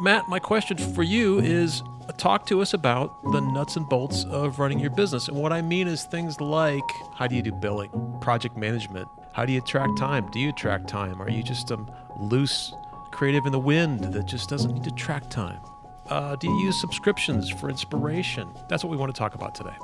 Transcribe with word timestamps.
Matt, 0.00 0.28
my 0.28 0.38
question 0.38 0.78
for 0.78 1.02
you 1.02 1.40
is 1.40 1.82
uh, 2.08 2.12
talk 2.12 2.46
to 2.46 2.62
us 2.62 2.72
about 2.72 3.22
the 3.32 3.40
nuts 3.40 3.76
and 3.76 3.86
bolts 3.86 4.24
of 4.24 4.58
running 4.58 4.78
your 4.78 4.88
business. 4.88 5.28
And 5.28 5.36
what 5.36 5.52
I 5.52 5.60
mean 5.60 5.86
is 5.86 6.04
things 6.04 6.40
like 6.40 6.90
how 7.14 7.26
do 7.26 7.36
you 7.36 7.42
do 7.42 7.52
billing, 7.52 7.90
project 8.18 8.56
management? 8.56 9.08
How 9.34 9.44
do 9.44 9.52
you 9.52 9.60
track 9.60 9.90
time? 9.98 10.30
Do 10.30 10.40
you 10.40 10.52
track 10.52 10.86
time? 10.86 11.20
Are 11.20 11.28
you 11.28 11.42
just 11.42 11.68
some 11.68 11.90
loose 12.18 12.72
creative 13.10 13.44
in 13.44 13.52
the 13.52 13.58
wind 13.58 14.04
that 14.14 14.24
just 14.24 14.48
doesn't 14.48 14.72
need 14.72 14.84
to 14.84 14.90
track 14.92 15.28
time? 15.28 15.60
Uh, 16.08 16.34
do 16.34 16.48
you 16.48 16.58
use 16.60 16.80
subscriptions 16.80 17.50
for 17.50 17.68
inspiration? 17.68 18.48
That's 18.70 18.82
what 18.82 18.90
we 18.90 18.96
want 18.96 19.14
to 19.14 19.18
talk 19.18 19.34
about 19.34 19.54
today. 19.54 19.76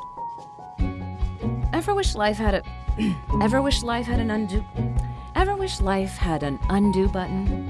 Ever 1.75 1.95
wish 1.95 2.15
life 2.15 2.39
had 2.39 2.55
a. 2.55 2.63
Ever 3.43 3.61
wish 3.61 3.83
life 3.83 4.07
had 4.07 4.21
an 4.21 4.31
undo. 4.31 4.65
Ever 5.35 5.57
wish 5.57 5.83
life 5.83 6.17
had 6.17 6.43
an 6.43 6.59
undo 6.71 7.07
button? 7.07 7.66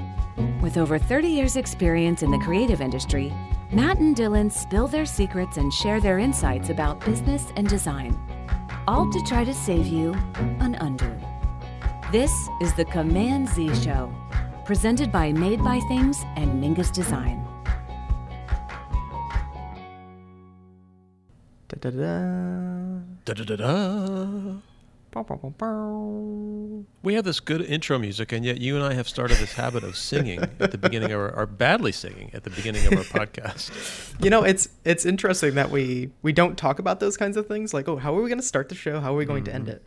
With 0.67 0.79
over 0.79 0.99
30 0.99 1.29
years' 1.29 1.55
experience 1.55 2.25
in 2.25 2.33
the 2.33 2.41
creative 2.41 2.81
industry, 2.81 3.33
Matt 3.71 4.01
and 4.01 4.17
Dylan 4.17 4.51
spill 4.51 4.89
their 4.89 5.07
secrets 5.07 5.59
and 5.59 5.73
share 5.73 6.01
their 6.01 6.19
insights 6.19 6.71
about 6.71 6.99
business 7.07 7.53
and 7.55 7.69
design, 7.69 8.19
all 8.89 9.09
to 9.13 9.23
try 9.29 9.45
to 9.45 9.55
save 9.55 9.87
you 9.87 10.13
an 10.59 10.75
undo. 10.81 11.09
This 12.11 12.33
is 12.61 12.75
the 12.75 12.85
Command 12.85 13.49
Z 13.49 13.77
Show, 13.77 14.13
presented 14.65 15.13
by 15.13 15.31
Made 15.31 15.63
by 15.63 15.79
Things 15.87 16.25
and 16.35 16.61
Menges 16.61 16.91
Design. 16.91 17.47
Da-da-da. 21.69 23.03
Da-da-da-da. 23.25 23.67
Bow, 23.67 23.85
bow, 23.85 24.45
bow, 24.45 24.57
bow. 24.57 24.76
We 27.03 27.15
have 27.15 27.25
this 27.25 27.41
good 27.41 27.63
intro 27.63 27.99
music, 27.99 28.33
and 28.33 28.45
yet 28.45 28.61
you 28.61 28.77
and 28.77 28.85
I 28.85 28.95
have 28.95 29.09
started 29.09 29.39
this 29.39 29.55
habit 29.55 29.85
of 29.85 29.97
singing 29.97 30.41
at 30.61 30.71
the 30.71 30.79
beginning 30.79 31.13
of 31.13 31.19
our, 31.21 31.35
or 31.35 31.47
badly 31.47 31.93
singing 31.93 32.31
at 32.35 32.45
the 32.45 32.51
beginning 32.51 32.87
of 32.87 32.93
our 32.95 33.05
podcast. 33.27 33.71
You 34.23 34.31
know, 34.31 34.43
it's 34.45 34.69
it's 34.85 35.07
interesting 35.07 35.55
that 35.55 35.71
we 35.71 36.11
we 36.23 36.33
don't 36.33 36.57
talk 36.59 36.79
about 36.79 37.01
those 37.01 37.17
kinds 37.17 37.37
of 37.37 37.47
things. 37.47 37.73
Like, 37.73 37.89
oh, 37.89 37.97
how 37.97 38.17
are 38.17 38.23
we 38.23 38.29
going 38.29 38.41
to 38.41 38.47
start 38.47 38.69
the 38.69 38.75
show? 38.75 39.01
How 39.01 39.15
are 39.15 39.17
we 39.17 39.25
going 39.25 39.45
to 39.45 39.55
end 39.55 39.69
it? 39.69 39.83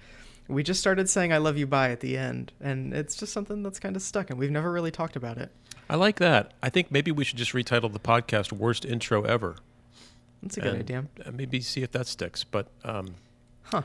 We 0.47 0.63
just 0.63 0.79
started 0.79 1.07
saying 1.09 1.31
"I 1.31 1.37
love 1.37 1.57
you" 1.57 1.67
bye 1.67 1.91
at 1.91 1.99
the 1.99 2.17
end, 2.17 2.53
and 2.59 2.93
it's 2.93 3.15
just 3.15 3.31
something 3.33 3.61
that's 3.61 3.79
kind 3.79 3.95
of 3.95 4.01
stuck, 4.01 4.29
and 4.31 4.39
we've 4.39 4.49
never 4.49 4.71
really 4.71 4.91
talked 4.91 5.15
about 5.15 5.37
it. 5.37 5.51
I 5.89 5.95
like 5.95 6.17
that. 6.17 6.53
I 6.63 6.69
think 6.69 6.91
maybe 6.91 7.11
we 7.11 7.23
should 7.23 7.37
just 7.37 7.53
retitle 7.53 7.91
the 7.93 7.99
podcast 7.99 8.51
"Worst 8.51 8.83
Intro 8.83 9.23
Ever." 9.23 9.57
That's 10.41 10.57
a 10.57 10.61
good 10.61 10.73
and, 10.73 10.79
idea. 10.79 11.05
uh, 11.25 11.31
maybe 11.31 11.59
see 11.61 11.83
if 11.83 11.91
that 11.91 12.07
sticks. 12.07 12.43
But 12.43 12.67
um, 12.83 13.15
Huh. 13.63 13.83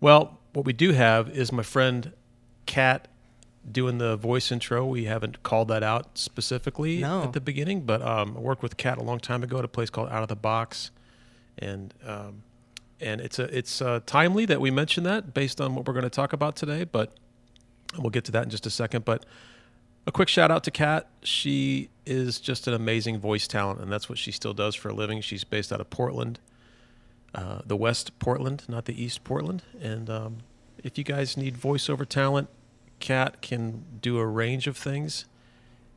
well, 0.00 0.38
what 0.54 0.64
we 0.64 0.72
do 0.72 0.92
have 0.92 1.28
is 1.30 1.52
my 1.52 1.62
friend 1.62 2.12
Kat 2.66 3.08
doing 3.70 3.98
the 3.98 4.16
voice 4.16 4.50
intro. 4.52 4.84
We 4.86 5.04
haven't 5.04 5.42
called 5.42 5.68
that 5.68 5.82
out 5.82 6.16
specifically 6.18 6.98
No. 6.98 7.22
at 7.24 7.32
the 7.32 7.40
beginning, 7.40 7.82
but 7.82 8.00
um, 8.02 8.36
I 8.36 8.40
worked 8.40 8.62
with 8.62 8.76
Kat 8.76 8.98
a 8.98 9.02
long 9.02 9.18
time 9.20 9.42
ago 9.42 9.58
at 9.58 9.64
a 9.64 9.68
place 9.68 9.90
called 9.90 10.08
Out 10.10 10.22
of 10.22 10.28
the 10.28 10.36
Box, 10.36 10.90
and 11.58 11.92
um, 12.06 12.42
and 13.00 13.20
it's 13.20 13.38
a 13.38 13.44
it's 13.56 13.82
uh, 13.82 14.00
timely 14.06 14.46
that 14.46 14.60
we 14.60 14.70
mention 14.70 15.04
that 15.04 15.34
based 15.34 15.60
on 15.60 15.74
what 15.74 15.86
we're 15.86 15.94
going 15.94 16.04
to 16.04 16.10
talk 16.10 16.32
about 16.32 16.56
today. 16.56 16.84
But 16.84 17.12
we'll 17.98 18.10
get 18.10 18.24
to 18.24 18.32
that 18.32 18.44
in 18.44 18.50
just 18.50 18.66
a 18.66 18.70
second. 18.70 19.04
But 19.04 19.24
a 20.06 20.12
quick 20.12 20.28
shout 20.28 20.50
out 20.50 20.64
to 20.64 20.70
Kat. 20.70 21.08
She 21.22 21.88
is 22.06 22.38
just 22.38 22.66
an 22.68 22.74
amazing 22.74 23.18
voice 23.18 23.48
talent, 23.48 23.80
and 23.80 23.90
that's 23.90 24.08
what 24.08 24.18
she 24.18 24.30
still 24.30 24.52
does 24.54 24.74
for 24.74 24.90
a 24.90 24.94
living. 24.94 25.20
She's 25.22 25.44
based 25.44 25.72
out 25.72 25.80
of 25.80 25.88
Portland, 25.90 26.38
uh, 27.34 27.60
the 27.66 27.76
West 27.76 28.18
Portland, 28.18 28.64
not 28.68 28.84
the 28.84 29.02
East 29.02 29.24
Portland. 29.24 29.62
And 29.80 30.08
um, 30.08 30.38
if 30.82 30.96
you 30.96 31.04
guys 31.04 31.36
need 31.36 31.56
voiceover 31.56 32.06
talent, 32.06 32.48
Kat 33.00 33.42
can 33.42 33.84
do 34.00 34.18
a 34.18 34.26
range 34.26 34.66
of 34.66 34.76
things. 34.76 35.24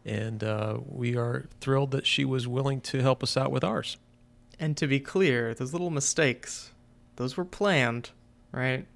And 0.06 0.44
uh, 0.44 0.80
we 0.88 1.16
are 1.18 1.46
thrilled 1.60 1.92
that 1.92 2.06
she 2.08 2.24
was 2.26 2.48
willing 2.48 2.82
to 2.82 3.02
help 3.02 3.22
us 3.22 3.36
out 3.38 3.52
with 3.52 3.64
ours. 3.64 3.98
And 4.60 4.76
to 4.78 4.88
be 4.88 5.00
clear, 5.00 5.54
those 5.54 5.74
little 5.74 5.90
mistakes, 5.90 6.72
those 7.18 7.38
were 7.38 7.46
planned, 7.46 8.12
right? 8.52 8.86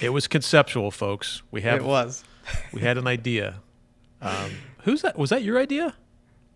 It 0.00 0.10
was 0.10 0.26
conceptual, 0.26 0.90
folks. 0.90 1.42
We 1.50 1.62
have 1.62 1.80
it 1.80 1.84
was. 1.84 2.24
we 2.72 2.80
had 2.80 2.98
an 2.98 3.06
idea. 3.06 3.56
Um, 4.22 4.50
who's 4.84 5.02
that? 5.02 5.18
Was 5.18 5.30
that 5.30 5.42
your 5.42 5.58
idea? 5.58 5.94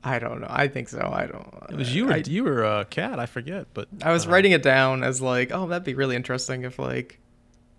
I 0.02 0.18
don't 0.18 0.40
know. 0.40 0.46
I 0.48 0.68
think 0.68 0.88
so. 0.88 1.10
I 1.12 1.26
don't. 1.26 1.46
It 1.70 1.76
was 1.76 1.94
you 1.94 2.10
I, 2.10 2.22
you 2.26 2.44
were 2.44 2.64
a 2.64 2.84
cat. 2.86 3.18
I 3.18 3.26
forget, 3.26 3.66
but 3.74 3.88
I 4.02 4.12
was 4.12 4.26
uh, 4.26 4.30
writing 4.30 4.52
it 4.52 4.62
down 4.62 5.02
as 5.04 5.20
like, 5.20 5.50
oh, 5.52 5.66
that'd 5.66 5.84
be 5.84 5.94
really 5.94 6.16
interesting 6.16 6.62
if 6.62 6.78
like 6.78 7.20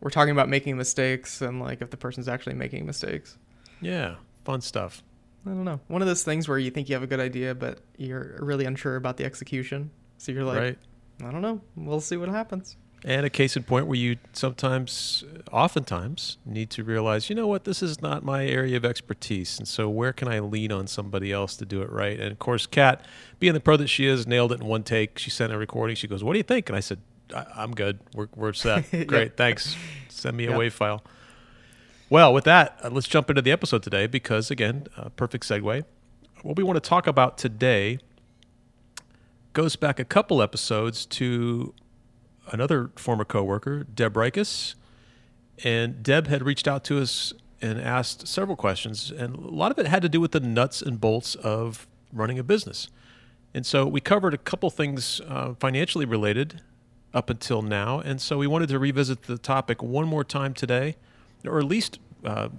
we're 0.01 0.11
talking 0.11 0.31
about 0.31 0.47
making 0.47 0.77
mistakes 0.77 1.41
and 1.41 1.59
like 1.59 1.81
if 1.81 1.89
the 1.89 1.97
person's 1.97 2.27
actually 2.27 2.55
making 2.55 2.85
mistakes. 2.85 3.37
Yeah, 3.81 4.15
fun 4.45 4.61
stuff. 4.61 5.01
I 5.45 5.49
don't 5.49 5.65
know. 5.65 5.79
One 5.87 6.03
of 6.03 6.07
those 6.07 6.23
things 6.23 6.47
where 6.47 6.59
you 6.59 6.69
think 6.69 6.89
you 6.89 6.95
have 6.95 7.03
a 7.03 7.07
good 7.07 7.19
idea, 7.19 7.55
but 7.55 7.79
you're 7.97 8.37
really 8.39 8.65
unsure 8.65 8.95
about 8.95 9.17
the 9.17 9.25
execution. 9.25 9.89
So 10.19 10.31
you're 10.31 10.43
like, 10.43 10.59
right. 10.59 10.77
I 11.23 11.31
don't 11.31 11.41
know. 11.41 11.61
We'll 11.75 12.01
see 12.01 12.17
what 12.17 12.29
happens. 12.29 12.77
And 13.03 13.25
a 13.25 13.31
case 13.31 13.57
in 13.57 13.63
point 13.63 13.87
where 13.87 13.97
you 13.97 14.17
sometimes, 14.31 15.23
oftentimes, 15.51 16.37
need 16.45 16.69
to 16.71 16.83
realize, 16.83 17.29
you 17.31 17.35
know 17.35 17.47
what, 17.47 17.63
this 17.63 17.81
is 17.81 17.99
not 17.99 18.23
my 18.23 18.45
area 18.45 18.77
of 18.77 18.85
expertise. 18.85 19.57
And 19.57 19.67
so 19.67 19.89
where 19.89 20.13
can 20.13 20.27
I 20.27 20.37
lean 20.39 20.71
on 20.71 20.85
somebody 20.85 21.31
else 21.31 21.57
to 21.57 21.65
do 21.65 21.81
it 21.81 21.91
right? 21.91 22.19
And 22.19 22.31
of 22.31 22.37
course, 22.37 22.67
Kat, 22.67 23.03
being 23.39 23.53
the 23.55 23.59
pro 23.59 23.75
that 23.77 23.87
she 23.87 24.05
is, 24.05 24.27
nailed 24.27 24.51
it 24.51 24.61
in 24.61 24.67
one 24.67 24.83
take. 24.83 25.17
She 25.17 25.31
sent 25.31 25.51
a 25.51 25.57
recording. 25.57 25.95
She 25.95 26.07
goes, 26.07 26.23
What 26.23 26.33
do 26.33 26.37
you 26.39 26.43
think? 26.43 26.69
And 26.69 26.75
I 26.75 26.79
said, 26.79 26.99
I- 27.35 27.47
I'm 27.55 27.71
good. 27.73 27.99
We're, 28.13 28.27
we're 28.35 28.53
set. 28.53 28.85
Yep. 28.93 29.07
Great. 29.07 29.35
Thanks. 29.35 29.75
Send 30.09 30.37
me 30.37 30.45
a 30.45 30.51
Yep. 30.51 30.59
WAV 30.59 30.71
file. 30.71 31.03
Well, 32.11 32.31
with 32.33 32.43
that, 32.43 32.77
uh, 32.83 32.89
let's 32.91 33.07
jump 33.07 33.29
into 33.31 33.41
the 33.41 33.51
episode 33.51 33.81
today 33.81 34.05
because, 34.05 34.51
again, 34.51 34.85
uh, 34.95 35.09
perfect 35.09 35.45
segue. 35.47 35.85
What 36.43 36.55
we 36.55 36.63
want 36.63 36.75
to 36.75 36.87
talk 36.87 37.07
about 37.07 37.37
today 37.39 37.97
goes 39.53 39.75
back 39.75 39.99
a 39.99 40.05
couple 40.05 40.41
episodes 40.41 41.05
to 41.07 41.73
another 42.51 42.91
former 42.95 43.25
coworker, 43.25 43.83
Deb 43.83 44.13
Rikus. 44.13 44.75
And 45.63 46.03
Deb 46.03 46.27
had 46.27 46.43
reached 46.43 46.67
out 46.67 46.83
to 46.85 47.01
us 47.01 47.33
and 47.61 47.79
asked 47.79 48.27
several 48.27 48.55
questions, 48.55 49.11
and 49.11 49.35
a 49.35 49.39
lot 49.39 49.71
of 49.71 49.77
it 49.77 49.85
had 49.85 50.01
to 50.01 50.09
do 50.09 50.19
with 50.19 50.31
the 50.31 50.39
nuts 50.39 50.81
and 50.81 50.99
bolts 50.99 51.35
of 51.35 51.87
running 52.11 52.39
a 52.39 52.43
business. 52.43 52.89
And 53.53 53.65
so 53.65 53.85
we 53.85 54.01
covered 54.01 54.33
a 54.33 54.37
couple 54.37 54.69
things 54.69 55.21
uh, 55.27 55.53
financially 55.59 56.05
related 56.05 56.61
up 57.13 57.29
until 57.29 57.61
now, 57.61 57.99
and 57.99 58.19
so 58.19 58.37
we 58.37 58.47
wanted 58.47 58.69
to 58.69 58.79
revisit 58.79 59.23
the 59.23 59.37
topic 59.37 59.83
one 59.83 60.07
more 60.07 60.23
time 60.23 60.53
today, 60.53 60.95
or 61.45 61.59
at 61.59 61.65
least 61.65 61.99
uh, 62.25 62.49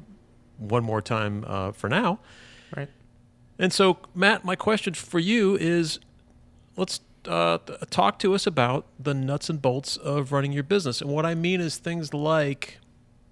one 0.58 0.84
more 0.84 1.02
time 1.02 1.44
uh, 1.48 1.72
for 1.72 1.88
now. 1.88 2.20
Right. 2.76 2.88
And 3.58 3.72
so, 3.72 3.98
Matt, 4.14 4.44
my 4.44 4.54
question 4.54 4.94
for 4.94 5.18
you 5.18 5.56
is 5.56 5.98
let's 6.76 7.00
uh, 7.26 7.58
talk 7.90 8.18
to 8.20 8.34
us 8.34 8.46
about 8.46 8.86
the 8.98 9.14
nuts 9.14 9.48
and 9.48 9.60
bolts 9.60 9.96
of 9.96 10.32
running 10.32 10.52
your 10.52 10.62
business. 10.62 11.00
And 11.00 11.10
what 11.10 11.26
I 11.26 11.34
mean 11.34 11.60
is 11.60 11.76
things 11.76 12.12
like 12.12 12.78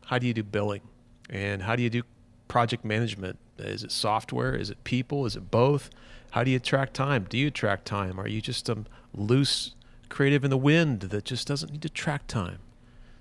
how 0.07 0.19
do 0.19 0.27
you 0.27 0.35
do 0.35 0.43
billing? 0.43 0.83
And 1.29 1.63
how 1.63 1.77
do 1.77 1.83
you 1.83 1.91
do 1.91 2.03
project 2.49 2.85
management? 2.85 3.39
Is 3.59 3.85
it 3.85 3.93
software? 3.93 4.55
Is 4.55 4.71
it 4.71 4.83
people? 4.83 5.27
Is 5.27 5.37
it 5.37 5.51
both? 5.51 5.91
How 6.33 6.43
do 6.43 6.51
you 6.51 6.59
track 6.59 6.93
time? 6.93 7.27
Do 7.29 7.39
you 7.39 7.51
track 7.51 7.85
time? 7.85 8.19
Are 8.19 8.27
you 8.27 8.41
just 8.41 8.67
some 8.67 8.87
loose 9.15 9.75
creative 10.09 10.45
in 10.45 10.51
the 10.51 10.59
wind 10.59 11.01
that 11.03 11.25
just 11.25 11.47
doesn't 11.47 11.71
need 11.71 11.83
to 11.83 11.89
track 11.89 12.27
time? 12.27 12.59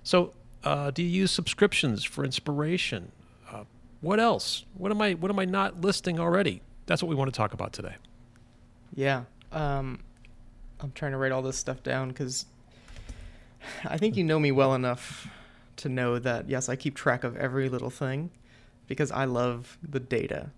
So, 0.02 0.32
uh, 0.64 0.90
do 0.90 1.02
you 1.02 1.08
use 1.08 1.30
subscriptions 1.30 2.04
for 2.04 2.24
inspiration? 2.24 3.12
Uh, 3.50 3.64
what 4.00 4.18
else? 4.18 4.64
What 4.74 4.90
am 4.90 5.00
I? 5.00 5.14
What 5.14 5.30
am 5.30 5.38
I 5.38 5.44
not 5.44 5.80
listing 5.80 6.18
already? 6.18 6.62
That's 6.86 7.02
what 7.02 7.08
we 7.08 7.14
want 7.14 7.32
to 7.32 7.36
talk 7.36 7.52
about 7.52 7.72
today. 7.72 7.94
Yeah. 8.94 9.24
Um, 9.52 10.00
I'm 10.82 10.92
trying 10.92 11.12
to 11.12 11.18
write 11.18 11.32
all 11.32 11.42
this 11.42 11.56
stuff 11.56 11.82
down 11.82 12.08
because 12.08 12.46
I 13.84 13.96
think 13.96 14.16
you 14.16 14.24
know 14.24 14.38
me 14.38 14.52
well 14.52 14.74
enough 14.74 15.28
to 15.76 15.88
know 15.88 16.18
that 16.18 16.48
yes, 16.48 16.68
I 16.68 16.76
keep 16.76 16.94
track 16.94 17.24
of 17.24 17.36
every 17.36 17.68
little 17.68 17.90
thing 17.90 18.30
because 18.86 19.10
I 19.10 19.24
love 19.24 19.78
the 19.82 20.00
data. 20.00 20.50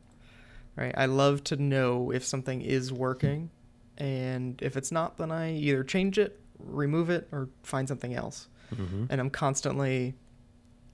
Right? 0.76 0.94
I 0.96 1.06
love 1.06 1.44
to 1.44 1.56
know 1.56 2.10
if 2.10 2.24
something 2.24 2.62
is 2.62 2.92
working 2.92 3.50
and 3.98 4.60
if 4.62 4.76
it's 4.76 4.90
not 4.90 5.18
then 5.18 5.30
I 5.30 5.54
either 5.54 5.84
change 5.84 6.18
it, 6.18 6.40
remove 6.58 7.10
it 7.10 7.28
or 7.30 7.48
find 7.62 7.86
something 7.86 8.14
else. 8.14 8.48
Mm-hmm. 8.74 9.06
And 9.10 9.20
I'm 9.20 9.28
constantly 9.28 10.14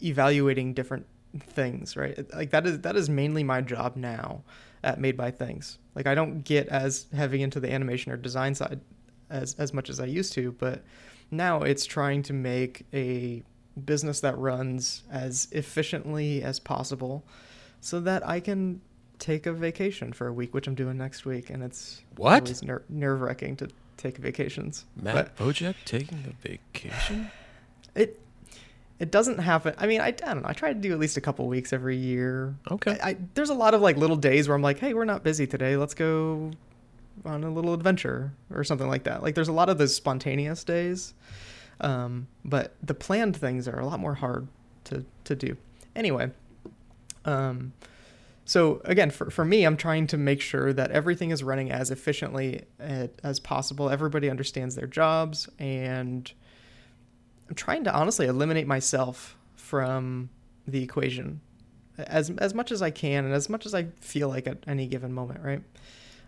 evaluating 0.02 0.74
different 0.74 1.06
things, 1.38 1.96
right? 1.96 2.18
Like 2.34 2.50
that 2.50 2.66
is 2.66 2.80
that 2.80 2.96
is 2.96 3.08
mainly 3.08 3.44
my 3.44 3.60
job 3.60 3.96
now 3.96 4.42
at 4.82 5.00
Made 5.00 5.16
by 5.16 5.30
Things. 5.30 5.78
Like 5.94 6.06
I 6.06 6.14
don't 6.14 6.42
get 6.42 6.68
as 6.68 7.06
heavy 7.14 7.42
into 7.42 7.60
the 7.60 7.72
animation 7.72 8.12
or 8.12 8.16
design 8.16 8.54
side 8.54 8.80
as 9.30 9.54
as 9.54 9.72
much 9.74 9.88
as 9.90 10.00
I 10.00 10.06
used 10.06 10.32
to, 10.34 10.52
but 10.52 10.82
now 11.30 11.62
it's 11.62 11.84
trying 11.86 12.22
to 12.24 12.32
make 12.32 12.84
a 12.92 13.42
business 13.84 14.20
that 14.20 14.36
runs 14.38 15.02
as 15.10 15.48
efficiently 15.52 16.42
as 16.42 16.58
possible 16.58 17.24
so 17.80 18.00
that 18.00 18.26
I 18.26 18.40
can 18.40 18.80
take 19.18 19.46
a 19.46 19.52
vacation 19.52 20.12
for 20.12 20.26
a 20.26 20.32
week, 20.32 20.54
which 20.54 20.66
I'm 20.66 20.74
doing 20.74 20.96
next 20.96 21.24
week, 21.24 21.50
and 21.50 21.62
it's 21.62 22.02
What? 22.16 22.42
always 22.44 22.62
ner- 22.62 22.82
nerve 22.88 23.20
wracking 23.20 23.56
to 23.56 23.68
take 23.96 24.16
vacations. 24.18 24.84
Matt 25.00 25.36
Vojacek 25.36 25.74
taking 25.84 26.24
a 26.28 26.48
vacation? 26.48 27.30
It 27.94 28.20
It 29.00 29.10
doesn't 29.12 29.38
happen. 29.38 29.74
I 29.78 29.86
mean, 29.86 30.00
I, 30.00 30.06
I 30.06 30.10
don't 30.10 30.42
know. 30.42 30.48
I 30.48 30.52
try 30.54 30.72
to 30.72 30.78
do 30.78 30.92
at 30.92 30.98
least 30.98 31.16
a 31.16 31.20
couple 31.20 31.46
weeks 31.46 31.72
every 31.72 31.96
year. 31.96 32.54
Okay. 32.70 32.98
I, 33.02 33.10
I, 33.10 33.16
there's 33.34 33.50
a 33.50 33.54
lot 33.54 33.74
of 33.74 33.80
like 33.80 33.96
little 33.96 34.16
days 34.16 34.48
where 34.48 34.56
I'm 34.56 34.62
like, 34.62 34.78
hey, 34.80 34.92
we're 34.94 35.04
not 35.04 35.22
busy 35.22 35.46
today. 35.46 35.76
Let's 35.76 35.94
go 35.94 36.50
on 37.24 37.44
a 37.44 37.50
little 37.50 37.74
adventure 37.74 38.32
or 38.52 38.64
something 38.64 38.88
like 38.88 39.04
that. 39.04 39.22
Like 39.22 39.34
there's 39.34 39.48
a 39.48 39.52
lot 39.52 39.68
of 39.68 39.78
those 39.78 39.94
spontaneous 39.94 40.64
days. 40.64 41.14
Um, 41.80 42.26
but 42.44 42.74
the 42.82 42.94
planned 42.94 43.36
things 43.36 43.68
are 43.68 43.78
a 43.78 43.86
lot 43.86 44.00
more 44.00 44.14
hard 44.14 44.48
to, 44.84 45.04
to 45.24 45.36
do. 45.36 45.56
Anyway, 45.94 46.30
um, 47.24 47.72
so 48.44 48.80
again, 48.84 49.10
for, 49.10 49.30
for 49.30 49.44
me, 49.44 49.64
I'm 49.64 49.76
trying 49.76 50.06
to 50.08 50.16
make 50.16 50.40
sure 50.40 50.72
that 50.72 50.90
everything 50.90 51.30
is 51.30 51.44
running 51.44 51.70
as 51.70 51.90
efficiently 51.90 52.62
as 52.80 53.38
possible. 53.38 53.90
Everybody 53.90 54.30
understands 54.30 54.74
their 54.74 54.86
jobs 54.86 55.48
and 55.58 56.32
I'm 57.48 57.54
trying 57.54 57.84
to 57.84 57.94
honestly 57.94 58.26
eliminate 58.26 58.66
myself 58.66 59.36
from 59.56 60.30
the 60.66 60.82
equation 60.82 61.40
as 61.98 62.30
as 62.30 62.54
much 62.54 62.70
as 62.70 62.82
I 62.82 62.90
can 62.90 63.24
and 63.24 63.34
as 63.34 63.48
much 63.48 63.66
as 63.66 63.74
I 63.74 63.88
feel 64.00 64.28
like 64.28 64.46
at 64.46 64.58
any 64.66 64.86
given 64.86 65.12
moment, 65.12 65.40
right? 65.42 65.62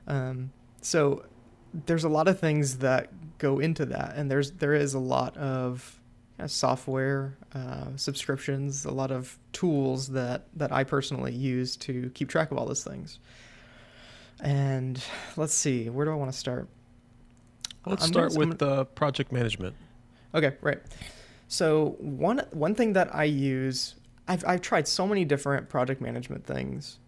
Um, 0.06 0.50
so 0.80 1.24
there's 1.86 2.04
a 2.04 2.08
lot 2.08 2.28
of 2.28 2.38
things 2.40 2.78
that 2.78 3.10
go 3.38 3.58
into 3.58 3.86
that, 3.86 4.14
and 4.16 4.30
there's 4.30 4.52
there 4.52 4.74
is 4.74 4.94
a 4.94 4.98
lot 4.98 5.36
of 5.36 6.00
kind 6.36 6.44
of 6.46 6.50
software 6.50 7.36
uh, 7.54 7.86
subscriptions, 7.96 8.84
a 8.84 8.90
lot 8.90 9.10
of 9.10 9.38
tools 9.52 10.08
that 10.08 10.46
that 10.56 10.72
I 10.72 10.84
personally 10.84 11.32
use 11.32 11.76
to 11.76 12.10
keep 12.14 12.28
track 12.28 12.50
of 12.50 12.58
all 12.58 12.66
those 12.66 12.84
things. 12.84 13.18
And 14.42 15.02
let's 15.36 15.54
see, 15.54 15.90
where 15.90 16.06
do 16.06 16.12
I 16.12 16.14
want 16.14 16.32
to 16.32 16.38
start? 16.38 16.68
Let's 17.86 18.04
I'm 18.04 18.08
start 18.08 18.30
gonna, 18.30 18.48
with 18.48 18.58
the 18.58 18.86
project 18.86 19.32
management. 19.32 19.74
Okay, 20.34 20.54
right. 20.60 20.80
So 21.48 21.96
one 21.98 22.42
one 22.52 22.74
thing 22.74 22.94
that 22.94 23.14
I 23.14 23.24
use, 23.24 23.96
I've 24.28 24.44
I've 24.46 24.60
tried 24.60 24.88
so 24.88 25.06
many 25.06 25.24
different 25.24 25.68
project 25.68 26.00
management 26.00 26.46
things, 26.46 26.98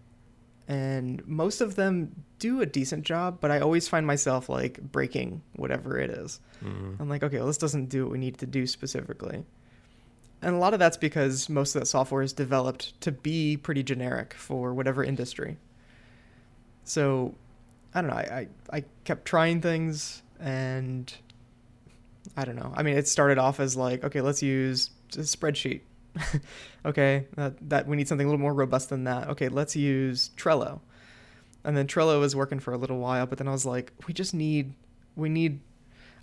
and 0.73 1.23
most 1.29 1.61
of 1.61 1.75
them 1.75 2.25
do 2.39 2.63
a 2.63 2.67
decent 2.67 3.05
job, 3.05 3.39
but 3.43 3.51
I 3.51 3.61
always 3.61 3.89
find 3.89 4.07
myself 4.07 4.49
like 4.49 4.81
breaking 4.81 5.43
whatever 5.55 5.99
it 5.99 6.09
is. 6.09 6.41
Mm-hmm. 6.65 6.95
I'm 6.99 7.11
like, 7.11 7.23
okay, 7.23 7.37
well, 7.37 7.47
this 7.47 7.59
doesn't 7.59 7.91
do 7.91 8.05
what 8.05 8.13
we 8.13 8.19
need 8.19 8.39
to 8.39 8.47
do 8.47 8.67
specifically. 8.67 9.45
And 10.41 10.55
a 10.55 10.59
lot 10.59 10.73
of 10.73 10.79
that's 10.79 10.97
because 10.97 11.51
most 11.51 11.75
of 11.75 11.83
that 11.83 11.87
software 11.87 12.23
is 12.23 12.33
developed 12.33 12.99
to 13.03 13.13
be 13.13 13.59
pretty 13.59 13.83
generic 13.83 14.33
for 14.33 14.73
whatever 14.73 15.05
industry. 15.05 15.59
So 16.85 17.35
I 17.95 18.01
don't 18.01 18.09
know. 18.09 18.17
I, 18.17 18.49
I, 18.73 18.79
I 18.79 18.85
kept 19.05 19.27
trying 19.27 19.61
things 19.61 20.23
and 20.41 21.13
I 22.35 22.47
don't 22.47 22.57
know. 22.57 22.73
I 22.75 22.83
mean, 22.83 22.97
it 22.97 23.09
started 23.09 23.37
off 23.37 23.61
as 23.61 23.77
like, 23.77 24.05
okay, 24.05 24.23
let's 24.23 24.43
use 24.43 24.89
a 25.17 25.19
spreadsheet. 25.19 25.83
okay, 26.87 27.27
that, 27.37 27.69
that 27.69 27.87
we 27.87 27.97
need 27.97 28.09
something 28.09 28.27
a 28.27 28.31
little 28.31 28.41
more 28.41 28.55
robust 28.55 28.91
than 28.91 29.05
that. 29.05 29.29
Okay, 29.29 29.49
let's 29.49 29.75
use 29.77 30.31
Trello. 30.37 30.81
And 31.65 31.77
then 31.77 31.87
Trello 31.87 32.21
was 32.21 32.35
working 32.35 32.59
for 32.59 32.73
a 32.73 32.77
little 32.77 32.99
while, 32.99 33.27
but 33.27 33.39
then 33.39 33.49
I 33.49 33.53
was 33.53 33.65
like, 33.65 33.93
we 34.07 34.15
just 34.15 34.35
need 34.35 34.75
we 35.15 35.29
need 35.29 35.61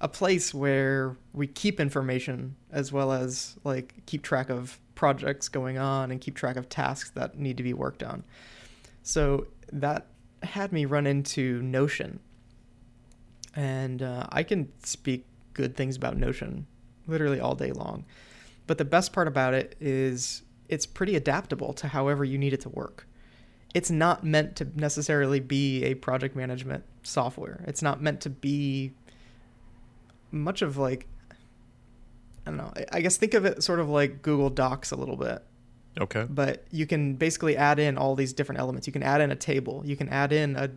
a 0.02 0.08
place 0.08 0.54
where 0.54 1.18
we 1.34 1.48
keep 1.48 1.80
information 1.80 2.56
as 2.72 2.92
well 2.92 3.12
as 3.12 3.58
like 3.64 3.94
keep 4.06 4.24
track 4.24 4.50
of 4.50 4.80
projects 4.96 5.48
going 5.48 5.78
on 5.78 6.12
and 6.12 6.20
keep 6.22 6.36
track 6.36 6.56
of 6.56 6.68
tasks 6.70 7.10
that 7.12 7.38
need 7.38 7.58
to 7.58 7.64
be 7.64 7.74
worked 7.74 8.04
on. 8.04 8.24
So 9.04 9.48
that 9.72 10.08
had 10.44 10.72
me 10.72 10.86
run 10.86 11.06
into 11.06 11.62
Notion. 11.62 12.20
And 13.56 14.02
uh, 14.02 14.28
I 14.30 14.44
can 14.44 14.72
speak 14.84 15.26
good 15.54 15.76
things 15.76 15.96
about 15.96 16.18
Notion 16.18 16.68
literally 17.08 17.40
all 17.40 17.56
day 17.56 17.72
long. 17.72 18.06
But 18.70 18.78
the 18.78 18.86
best 18.86 19.14
part 19.14 19.28
about 19.28 19.56
it 19.56 19.76
is 19.80 20.44
it's 20.68 20.86
pretty 20.86 21.16
adaptable 21.16 21.74
to 21.74 21.88
however 21.88 22.24
you 22.24 22.38
need 22.38 22.54
it 22.54 22.62
to 22.62 22.70
work. 22.70 23.08
It's 23.74 23.90
not 23.90 24.24
meant 24.24 24.56
to 24.58 24.68
necessarily 24.76 25.40
be 25.40 25.84
a 25.86 25.96
project 25.96 26.36
management 26.36 26.84
software. 27.02 27.64
It's 27.66 27.82
not 27.82 28.00
meant 28.00 28.22
to 28.22 28.30
be 28.30 28.92
much 30.32 30.62
of 30.62 30.78
like 30.78 31.08
I 32.46 32.52
don't 32.52 32.58
know. 32.58 32.72
I 32.92 33.02
guess 33.02 33.18
think 33.18 33.34
of 33.34 33.44
it 33.44 33.64
sort 33.64 33.80
of 33.80 33.90
like 33.90 34.22
Google 34.22 34.52
Docs 34.52 34.92
a 34.92 34.96
little 34.96 35.18
bit. 35.18 35.44
Okay. 36.00 36.28
But 36.30 36.64
you 36.70 36.86
can 36.86 37.16
basically 37.16 37.58
add 37.58 37.80
in 37.80 37.98
all 37.98 38.14
these 38.14 38.34
different 38.34 38.62
elements. 38.62 38.86
You 38.86 38.94
can 38.94 39.02
add 39.02 39.20
in 39.20 39.32
a 39.32 39.36
table. 39.36 39.82
You 39.84 39.98
can 39.98 40.10
add 40.10 40.32
in 40.32 40.56
a 40.56 40.70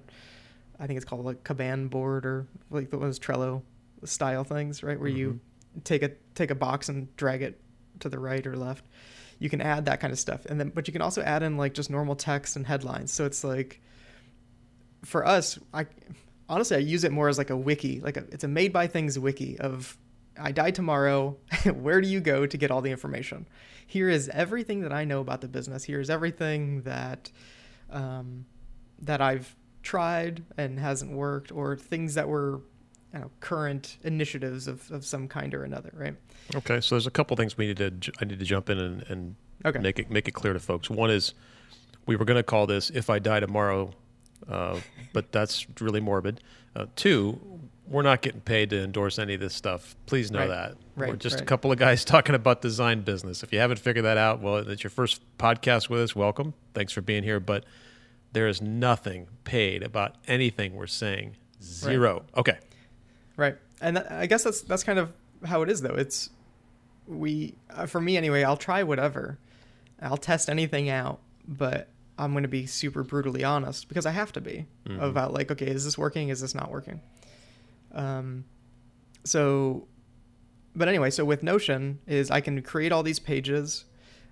I 0.80 0.86
think 0.86 0.96
it's 0.96 1.04
called 1.04 1.26
like 1.26 1.44
Kanban 1.44 1.90
board 1.90 2.24
or 2.24 2.46
like 2.70 2.90
those 2.90 3.18
Trello 3.18 3.60
style 4.04 4.44
things, 4.44 4.82
right? 4.82 4.98
Where 4.98 5.10
mm-hmm. 5.10 5.18
you 5.18 5.40
take 5.84 6.02
a 6.02 6.12
take 6.34 6.50
a 6.50 6.54
box 6.54 6.88
and 6.88 7.14
drag 7.16 7.42
it 7.42 7.60
to 8.00 8.08
the 8.08 8.18
right 8.18 8.46
or 8.46 8.56
left. 8.56 8.84
You 9.38 9.50
can 9.50 9.60
add 9.60 9.86
that 9.86 10.00
kind 10.00 10.12
of 10.12 10.18
stuff, 10.18 10.44
and 10.46 10.60
then 10.60 10.70
but 10.70 10.86
you 10.86 10.92
can 10.92 11.02
also 11.02 11.22
add 11.22 11.42
in 11.42 11.56
like 11.56 11.74
just 11.74 11.90
normal 11.90 12.14
text 12.14 12.56
and 12.56 12.66
headlines. 12.66 13.12
So 13.12 13.24
it's 13.24 13.42
like 13.42 13.80
for 15.04 15.26
us, 15.26 15.58
I 15.74 15.86
honestly 16.48 16.76
I 16.76 16.80
use 16.80 17.04
it 17.04 17.12
more 17.12 17.28
as 17.28 17.38
like 17.38 17.50
a 17.50 17.56
wiki, 17.56 18.00
like 18.00 18.16
a, 18.16 18.24
it's 18.30 18.44
a 18.44 18.48
made 18.48 18.72
by 18.72 18.86
things 18.86 19.18
wiki 19.18 19.58
of 19.58 19.96
I 20.38 20.52
die 20.52 20.70
tomorrow. 20.70 21.36
where 21.74 22.00
do 22.00 22.08
you 22.08 22.20
go 22.20 22.46
to 22.46 22.56
get 22.56 22.70
all 22.70 22.80
the 22.80 22.90
information? 22.90 23.46
Here 23.86 24.08
is 24.08 24.28
everything 24.28 24.80
that 24.82 24.92
I 24.92 25.04
know 25.04 25.20
about 25.20 25.40
the 25.40 25.48
business. 25.48 25.84
Here's 25.84 26.08
everything 26.08 26.82
that 26.82 27.30
um, 27.90 28.46
that 29.00 29.20
I've 29.20 29.54
tried 29.82 30.44
and 30.56 30.78
hasn't 30.78 31.12
worked, 31.12 31.52
or 31.52 31.76
things 31.76 32.14
that 32.14 32.28
were 32.28 32.62
you 33.12 33.20
know, 33.20 33.30
current 33.40 33.98
initiatives 34.04 34.66
of, 34.66 34.90
of 34.90 35.04
some 35.04 35.28
kind 35.28 35.52
or 35.54 35.64
another, 35.64 35.90
right? 35.94 36.14
Okay, 36.54 36.80
so 36.80 36.94
there's 36.94 37.06
a 37.06 37.10
couple 37.10 37.36
things 37.36 37.56
we 37.56 37.66
need 37.66 37.76
to 37.76 38.12
I 38.20 38.24
need 38.24 38.38
to 38.38 38.44
jump 38.44 38.70
in 38.70 38.78
and, 38.78 39.02
and 39.08 39.36
okay. 39.64 39.78
make 39.78 39.98
it 39.98 40.10
make 40.10 40.28
it 40.28 40.32
clear 40.32 40.52
to 40.52 40.58
folks. 40.58 40.88
One 40.88 41.10
is 41.10 41.34
we 42.06 42.16
were 42.16 42.24
going 42.24 42.38
to 42.38 42.42
call 42.42 42.66
this 42.66 42.90
"If 42.90 43.10
I 43.10 43.18
Die 43.18 43.40
Tomorrow," 43.40 43.92
uh, 44.48 44.80
but 45.12 45.32
that's 45.32 45.66
really 45.80 46.00
morbid. 46.00 46.40
Uh, 46.74 46.86
two, 46.96 47.38
we're 47.86 48.02
not 48.02 48.22
getting 48.22 48.40
paid 48.40 48.70
to 48.70 48.82
endorse 48.82 49.18
any 49.18 49.34
of 49.34 49.40
this 49.40 49.54
stuff. 49.54 49.94
Please 50.06 50.30
know 50.30 50.40
right. 50.40 50.48
that. 50.48 50.76
Right. 50.96 51.10
We're 51.10 51.16
just 51.16 51.36
right. 51.36 51.42
a 51.42 51.46
couple 51.46 51.70
of 51.70 51.78
guys 51.78 52.04
talking 52.06 52.34
about 52.34 52.62
design 52.62 53.02
business. 53.02 53.42
If 53.42 53.52
you 53.52 53.58
haven't 53.58 53.78
figured 53.78 54.04
that 54.04 54.16
out, 54.16 54.40
well, 54.40 54.56
it's 54.56 54.82
your 54.82 54.90
first 54.90 55.20
podcast 55.38 55.90
with 55.90 56.00
us. 56.00 56.16
Welcome. 56.16 56.54
Thanks 56.74 56.92
for 56.92 57.02
being 57.02 57.22
here. 57.22 57.40
But 57.40 57.64
there 58.32 58.48
is 58.48 58.62
nothing 58.62 59.28
paid 59.44 59.82
about 59.82 60.16
anything 60.26 60.74
we're 60.74 60.86
saying. 60.86 61.36
Zero. 61.62 62.24
Okay. 62.36 62.58
Right, 63.37 63.56
and 63.81 63.96
that, 63.96 64.11
I 64.12 64.26
guess 64.26 64.44
that's 64.44 64.62
that's 64.62 64.84
kind 64.84 64.99
of 64.99 65.12
how 65.44 65.62
it 65.62 65.70
is 65.70 65.81
though. 65.81 65.94
It's 65.94 66.31
we 67.06 67.55
uh, 67.70 67.87
for 67.87 68.00
me 68.00 68.17
anyway. 68.17 68.43
I'll 68.43 68.56
try 68.56 68.82
whatever. 68.82 69.38
I'll 70.00 70.17
test 70.17 70.50
anything 70.50 70.88
out, 70.88 71.20
but 71.46 71.88
I'm 72.19 72.32
going 72.32 72.43
to 72.43 72.49
be 72.49 72.67
super 72.67 73.02
brutally 73.02 73.44
honest 73.44 73.88
because 73.88 74.06
I 74.06 74.11
have 74.11 74.32
to 74.32 74.40
be 74.40 74.67
mm-hmm. 74.87 75.00
about 75.00 75.32
like, 75.32 75.50
okay, 75.50 75.67
is 75.67 75.84
this 75.84 75.96
working? 75.96 76.29
Is 76.29 76.41
this 76.41 76.55
not 76.55 76.70
working? 76.70 77.01
Um, 77.93 78.44
so, 79.24 79.86
but 80.74 80.89
anyway, 80.89 81.10
so 81.10 81.24
with 81.24 81.43
Notion 81.43 82.01
is 82.06 82.31
I 82.31 82.41
can 82.41 82.62
create 82.62 82.93
all 82.93 83.03
these 83.03 83.19
pages, 83.19 83.84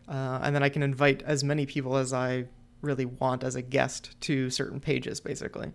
uh, 0.09 0.41
and 0.43 0.55
then 0.55 0.63
I 0.63 0.69
can 0.69 0.83
invite 0.83 1.23
as 1.23 1.45
many 1.45 1.67
people 1.67 1.97
as 1.97 2.13
I 2.13 2.47
really 2.83 3.05
want 3.05 3.45
as 3.45 3.55
a 3.55 3.63
guest 3.63 4.21
to 4.23 4.51
certain 4.51 4.81
pages, 4.81 5.21
basically. 5.21 5.73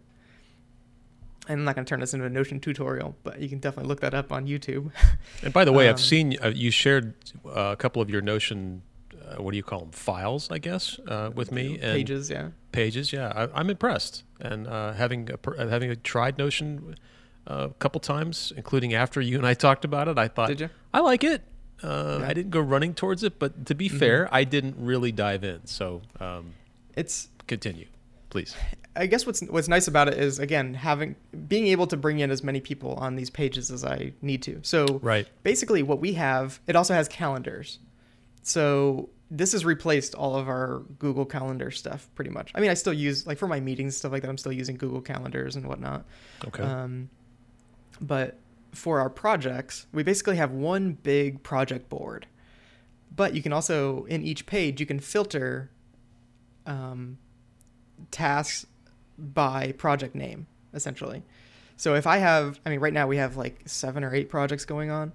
I'm 1.47 1.63
not 1.63 1.75
going 1.75 1.85
to 1.85 1.89
turn 1.89 1.99
this 1.99 2.13
into 2.13 2.25
a 2.25 2.29
Notion 2.29 2.59
tutorial, 2.59 3.15
but 3.23 3.39
you 3.39 3.49
can 3.49 3.59
definitely 3.59 3.89
look 3.89 4.01
that 4.01 4.13
up 4.13 4.31
on 4.31 4.47
YouTube. 4.47 4.91
and 5.43 5.53
by 5.53 5.65
the 5.65 5.71
way, 5.71 5.87
um, 5.87 5.93
I've 5.93 5.99
seen 5.99 6.37
uh, 6.43 6.47
you 6.47 6.71
shared 6.71 7.13
uh, 7.45 7.71
a 7.73 7.75
couple 7.75 8.01
of 8.01 8.09
your 8.09 8.21
Notion, 8.21 8.81
uh, 9.13 9.41
what 9.41 9.51
do 9.51 9.57
you 9.57 9.63
call 9.63 9.79
them, 9.79 9.91
files, 9.91 10.49
I 10.51 10.57
guess, 10.57 10.99
uh, 11.07 11.31
with 11.33 11.51
me. 11.51 11.73
And 11.73 11.93
pages, 11.93 12.29
yeah. 12.29 12.49
Pages, 12.71 13.13
yeah. 13.13 13.31
I, 13.35 13.43
am 13.43 13.51
I'm 13.53 13.69
impressed. 13.69 14.23
And 14.39 14.67
uh, 14.67 14.93
having 14.93 15.29
a, 15.29 15.49
uh, 15.49 15.67
having 15.67 15.95
tried 16.03 16.37
Notion 16.37 16.95
a 17.47 17.69
couple 17.79 17.99
times, 18.01 18.51
including 18.55 18.93
after 18.93 19.21
you 19.21 19.37
and 19.37 19.45
I 19.45 19.53
talked 19.53 19.85
about 19.85 20.07
it, 20.07 20.17
I 20.17 20.27
thought, 20.27 20.49
Did 20.49 20.61
you? 20.61 20.69
I 20.93 20.99
like 20.99 21.23
it. 21.23 21.41
Yeah. 21.83 22.25
I 22.25 22.33
didn't 22.33 22.51
go 22.51 22.61
running 22.61 22.95
towards 22.95 23.23
it, 23.23 23.37
but 23.37 23.65
to 23.67 23.75
be 23.75 23.89
mm-hmm. 23.89 23.97
fair, 23.97 24.29
I 24.31 24.43
didn't 24.43 24.75
really 24.79 25.11
dive 25.11 25.43
in. 25.43 25.65
So 25.67 26.01
um, 26.19 26.53
it's 26.95 27.29
continue 27.47 27.85
please. 28.29 28.55
I 28.95 29.07
guess 29.07 29.25
what's 29.25 29.41
what's 29.41 29.67
nice 29.67 29.87
about 29.87 30.07
it 30.07 30.17
is 30.17 30.39
again 30.39 30.73
having 30.73 31.15
being 31.47 31.67
able 31.67 31.87
to 31.87 31.97
bring 31.97 32.19
in 32.19 32.31
as 32.31 32.43
many 32.43 32.61
people 32.61 32.93
on 32.95 33.15
these 33.15 33.29
pages 33.29 33.69
as 33.69 33.83
I 33.83 34.13
need 34.21 34.41
to. 34.43 34.59
So 34.63 34.99
right. 35.01 35.27
basically 35.43 35.83
what 35.83 35.99
we 35.99 36.13
have, 36.13 36.59
it 36.67 36.75
also 36.75 36.93
has 36.93 37.07
calendars. 37.07 37.79
So 38.41 39.09
this 39.29 39.51
has 39.51 39.65
replaced 39.65 40.15
all 40.15 40.35
of 40.35 40.47
our 40.47 40.83
Google 40.99 41.25
Calendar 41.25 41.71
stuff 41.71 42.07
pretty 42.15 42.31
much. 42.31 42.51
I 42.55 42.61
mean, 42.61 42.69
I 42.69 42.75
still 42.75 42.93
use 42.93 43.27
like 43.27 43.37
for 43.37 43.47
my 43.47 43.59
meetings 43.59 43.97
stuff 43.97 44.11
like 44.11 44.21
that. 44.21 44.29
I'm 44.29 44.37
still 44.37 44.53
using 44.53 44.77
Google 44.77 45.01
Calendars 45.01 45.55
and 45.55 45.67
whatnot. 45.67 46.05
Okay. 46.47 46.63
Um, 46.63 47.09
but 47.99 48.37
for 48.71 48.99
our 48.99 49.09
projects, 49.09 49.87
we 49.91 50.03
basically 50.03 50.37
have 50.37 50.51
one 50.51 50.93
big 50.93 51.43
project 51.43 51.89
board. 51.89 52.27
But 53.13 53.33
you 53.33 53.41
can 53.41 53.51
also 53.51 54.05
in 54.05 54.23
each 54.23 54.45
page 54.45 54.79
you 54.79 54.85
can 54.85 54.99
filter 54.99 55.71
um, 56.65 57.17
tasks 58.11 58.65
by 59.17 59.71
project 59.73 60.15
name, 60.15 60.47
essentially. 60.73 61.23
So 61.77 61.95
if 61.95 62.07
I 62.07 62.17
have, 62.17 62.59
I 62.65 62.69
mean, 62.69 62.79
right 62.79 62.93
now 62.93 63.07
we 63.07 63.17
have 63.17 63.37
like 63.37 63.61
seven 63.65 64.03
or 64.03 64.13
eight 64.13 64.29
projects 64.29 64.65
going 64.65 64.91
on. 64.91 65.11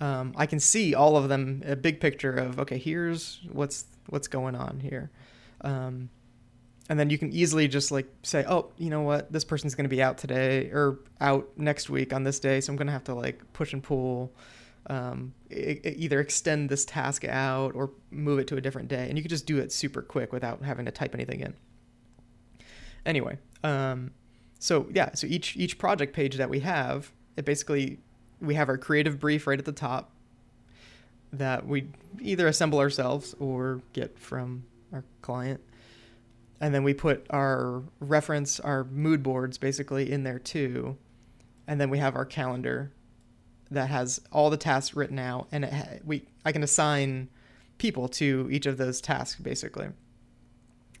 um, 0.00 0.32
I 0.36 0.46
can 0.46 0.60
see 0.60 0.94
all 0.94 1.16
of 1.16 1.28
them 1.28 1.62
a 1.66 1.76
big 1.76 2.00
picture 2.00 2.32
of 2.32 2.58
okay, 2.60 2.78
here's 2.78 3.40
what's 3.50 3.86
what's 4.08 4.28
going 4.28 4.54
on 4.54 4.80
here. 4.80 5.10
Um, 5.62 6.10
and 6.88 6.98
then 6.98 7.10
you 7.10 7.18
can 7.18 7.32
easily 7.32 7.68
just 7.68 7.90
like 7.90 8.08
say, 8.22 8.44
oh, 8.48 8.70
you 8.78 8.88
know 8.90 9.02
what, 9.02 9.30
this 9.30 9.44
person's 9.44 9.74
going 9.74 9.84
to 9.84 9.94
be 9.94 10.02
out 10.02 10.16
today 10.16 10.70
or 10.70 11.00
out 11.20 11.50
next 11.56 11.90
week 11.90 12.14
on 12.14 12.24
this 12.24 12.40
day, 12.40 12.60
so 12.60 12.72
I'm 12.72 12.76
going 12.76 12.86
to 12.86 12.92
have 12.92 13.04
to 13.04 13.14
like 13.14 13.42
push 13.52 13.74
and 13.74 13.82
pull, 13.82 14.32
um, 14.88 15.34
either 15.50 16.20
extend 16.20 16.70
this 16.70 16.86
task 16.86 17.24
out 17.26 17.74
or 17.74 17.90
move 18.10 18.38
it 18.38 18.46
to 18.46 18.56
a 18.56 18.60
different 18.60 18.88
day, 18.88 19.06
and 19.08 19.18
you 19.18 19.22
can 19.22 19.28
just 19.28 19.44
do 19.46 19.58
it 19.58 19.70
super 19.70 20.00
quick 20.00 20.32
without 20.32 20.62
having 20.62 20.86
to 20.86 20.92
type 20.92 21.14
anything 21.14 21.40
in. 21.40 21.54
Anyway, 23.08 23.38
um, 23.64 24.10
so 24.58 24.86
yeah, 24.92 25.14
so 25.14 25.26
each 25.26 25.56
each 25.56 25.78
project 25.78 26.14
page 26.14 26.36
that 26.36 26.50
we 26.50 26.60
have, 26.60 27.10
it 27.38 27.46
basically 27.46 27.98
we 28.38 28.54
have 28.54 28.68
our 28.68 28.76
creative 28.76 29.18
brief 29.18 29.46
right 29.46 29.58
at 29.58 29.64
the 29.64 29.72
top 29.72 30.12
that 31.32 31.66
we 31.66 31.88
either 32.20 32.46
assemble 32.46 32.78
ourselves 32.78 33.34
or 33.40 33.80
get 33.94 34.18
from 34.18 34.64
our 34.92 35.04
client. 35.22 35.60
And 36.60 36.74
then 36.74 36.84
we 36.84 36.92
put 36.92 37.26
our 37.30 37.82
reference 37.98 38.60
our 38.60 38.84
mood 38.84 39.22
boards 39.22 39.56
basically 39.56 40.12
in 40.12 40.24
there 40.24 40.38
too. 40.38 40.98
And 41.66 41.80
then 41.80 41.88
we 41.88 41.98
have 41.98 42.14
our 42.14 42.26
calendar 42.26 42.92
that 43.70 43.88
has 43.88 44.20
all 44.32 44.50
the 44.50 44.56
tasks 44.58 44.94
written 44.94 45.18
out 45.18 45.48
and 45.50 45.64
it 45.64 45.72
ha- 45.72 45.98
we 46.04 46.26
I 46.44 46.52
can 46.52 46.62
assign 46.62 47.30
people 47.78 48.08
to 48.08 48.48
each 48.50 48.66
of 48.66 48.76
those 48.76 49.00
tasks 49.00 49.40
basically. 49.40 49.88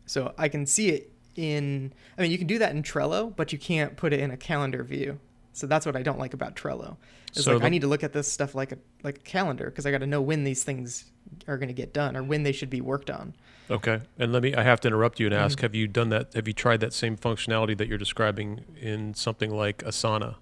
So 0.06 0.32
I 0.38 0.48
can 0.48 0.64
see 0.64 0.88
it 0.88 1.12
in 1.38 1.92
I 2.18 2.22
mean 2.22 2.30
you 2.32 2.36
can 2.38 2.46
do 2.48 2.58
that 2.58 2.74
in 2.74 2.82
Trello 2.82 3.34
but 3.34 3.52
you 3.52 3.58
can't 3.58 3.96
put 3.96 4.12
it 4.12 4.20
in 4.20 4.30
a 4.32 4.36
calendar 4.36 4.82
view 4.82 5.18
so 5.52 5.66
that's 5.66 5.86
what 5.86 5.94
I 5.96 6.02
don't 6.02 6.18
like 6.18 6.34
about 6.34 6.56
Trello 6.56 6.96
it's 7.30 7.44
So 7.44 7.52
like 7.52 7.60
the- 7.60 7.66
I 7.66 7.68
need 7.70 7.82
to 7.82 7.86
look 7.86 8.02
at 8.02 8.12
this 8.12 8.30
stuff 8.30 8.54
like 8.56 8.72
a 8.72 8.78
like 9.04 9.18
a 9.18 9.20
calendar 9.20 9.66
because 9.66 9.86
I 9.86 9.90
got 9.92 9.98
to 9.98 10.06
know 10.06 10.20
when 10.20 10.42
these 10.44 10.64
things 10.64 11.12
are 11.46 11.56
going 11.56 11.68
to 11.68 11.74
get 11.74 11.92
done 11.94 12.16
or 12.16 12.22
when 12.24 12.42
they 12.42 12.52
should 12.52 12.70
be 12.70 12.80
worked 12.80 13.08
on 13.10 13.34
Okay. 13.70 14.00
And 14.18 14.32
let 14.32 14.42
me, 14.42 14.54
I 14.54 14.62
have 14.62 14.80
to 14.80 14.88
interrupt 14.88 15.20
you 15.20 15.26
and 15.26 15.34
ask 15.34 15.58
Mhm. 15.58 15.62
have 15.62 15.74
you 15.74 15.86
done 15.86 16.08
that? 16.08 16.32
Have 16.32 16.48
you 16.48 16.54
tried 16.54 16.80
that 16.80 16.94
same 16.94 17.18
functionality 17.18 17.76
that 17.76 17.86
you're 17.86 17.98
describing 17.98 18.64
in 18.80 19.12
something 19.12 19.50
like 19.50 19.78
Asana? 19.84 20.36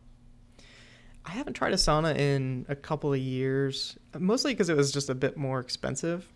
I 1.25 1.31
haven't 1.33 1.55
tried 1.55 1.73
Asana 1.75 2.17
in 2.17 2.67
a 2.69 2.76
couple 2.76 3.12
of 3.12 3.19
years, 3.19 3.99
mostly 4.17 4.53
because 4.53 4.69
it 4.69 4.76
was 4.76 4.93
just 4.93 5.11
a 5.11 5.15
bit 5.17 5.37
more 5.37 5.59
expensive. 5.59 6.33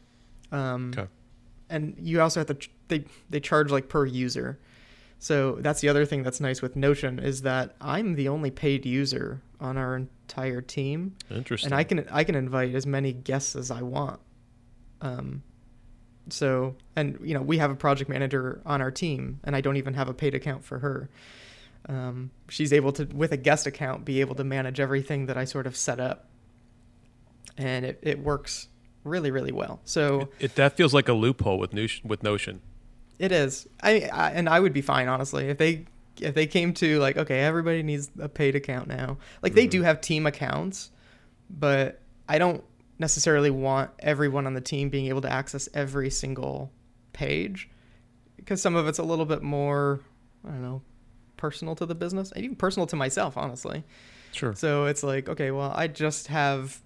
Um, 0.50 0.90
Okay. 0.98 1.08
And 1.68 1.94
you 1.96 2.20
also 2.20 2.40
have 2.40 2.48
to 2.48 2.68
they 2.90 3.04
they 3.30 3.40
charge 3.40 3.70
like 3.70 3.88
per 3.88 4.04
user, 4.04 4.58
so 5.18 5.56
that's 5.60 5.80
the 5.80 5.88
other 5.88 6.04
thing 6.04 6.22
that's 6.22 6.40
nice 6.40 6.60
with 6.60 6.76
Notion 6.76 7.18
is 7.18 7.42
that 7.42 7.74
I'm 7.80 8.14
the 8.16 8.28
only 8.28 8.50
paid 8.50 8.84
user 8.84 9.40
on 9.58 9.76
our 9.78 9.96
entire 9.96 10.60
team, 10.60 11.14
Interesting. 11.30 11.72
and 11.72 11.78
I 11.78 11.84
can 11.84 12.06
I 12.10 12.24
can 12.24 12.34
invite 12.34 12.74
as 12.74 12.86
many 12.86 13.12
guests 13.14 13.56
as 13.56 13.70
I 13.70 13.80
want. 13.82 14.20
Um, 15.00 15.42
so 16.28 16.76
and 16.96 17.18
you 17.22 17.34
know 17.34 17.42
we 17.42 17.58
have 17.58 17.70
a 17.70 17.74
project 17.74 18.10
manager 18.10 18.60
on 18.66 18.80
our 18.82 18.90
team, 18.90 19.40
and 19.44 19.56
I 19.56 19.60
don't 19.62 19.76
even 19.76 19.94
have 19.94 20.08
a 20.08 20.14
paid 20.14 20.34
account 20.34 20.64
for 20.64 20.78
her. 20.80 21.08
Um, 21.88 22.30
she's 22.50 22.72
able 22.72 22.92
to 22.92 23.04
with 23.06 23.32
a 23.32 23.36
guest 23.38 23.66
account 23.66 24.04
be 24.04 24.20
able 24.20 24.34
to 24.36 24.44
manage 24.44 24.80
everything 24.80 25.26
that 25.26 25.36
I 25.38 25.44
sort 25.44 25.66
of 25.66 25.76
set 25.76 25.98
up, 25.98 26.26
and 27.56 27.84
it, 27.84 27.98
it 28.02 28.18
works 28.18 28.68
really 29.04 29.30
really 29.30 29.52
well. 29.52 29.80
So 29.84 30.20
It, 30.38 30.44
it- 30.46 30.54
that 30.56 30.76
feels 30.76 30.92
like 30.94 31.08
a 31.08 31.14
loophole 31.14 31.58
with 31.58 31.72
Notion. 31.72 32.06
With 32.08 32.22
Notion. 32.22 32.60
It 33.20 33.30
is. 33.32 33.68
I, 33.82 34.08
I 34.12 34.30
and 34.32 34.48
I 34.48 34.58
would 34.58 34.72
be 34.72 34.80
fine 34.82 35.06
honestly 35.08 35.48
if 35.48 35.58
they 35.58 35.84
if 36.20 36.34
they 36.34 36.46
came 36.46 36.74
to 36.74 36.98
like 36.98 37.16
okay 37.16 37.40
everybody 37.40 37.82
needs 37.82 38.10
a 38.18 38.28
paid 38.28 38.56
account 38.56 38.88
now. 38.88 39.18
Like 39.42 39.54
they 39.54 39.66
Mhm. 39.66 39.70
do 39.70 39.82
have 39.82 40.00
team 40.00 40.26
accounts, 40.26 40.90
but 41.48 42.00
I 42.28 42.38
don't 42.38 42.64
necessarily 42.98 43.50
want 43.50 43.90
everyone 44.00 44.46
on 44.46 44.54
the 44.54 44.60
team 44.60 44.88
being 44.90 45.06
able 45.06 45.20
to 45.22 45.30
access 45.32 45.68
every 45.74 46.10
single 46.10 46.70
page 47.12 47.68
because 48.36 48.60
some 48.60 48.74
of 48.76 48.86
it's 48.88 48.98
a 48.98 49.02
little 49.04 49.24
bit 49.26 49.42
more 49.42 50.00
I 50.46 50.50
don't 50.50 50.62
know 50.62 50.82
personal 51.36 51.74
to 51.76 51.86
the 51.86 51.94
business 51.94 52.32
and 52.32 52.44
even 52.44 52.56
personal 52.56 52.86
to 52.88 52.96
myself 52.96 53.36
honestly. 53.36 53.84
Sure. 54.32 54.54
So 54.54 54.84
it's 54.84 55.02
like, 55.02 55.28
okay, 55.28 55.50
well, 55.50 55.72
I 55.74 55.88
just 55.88 56.28
have, 56.28 56.80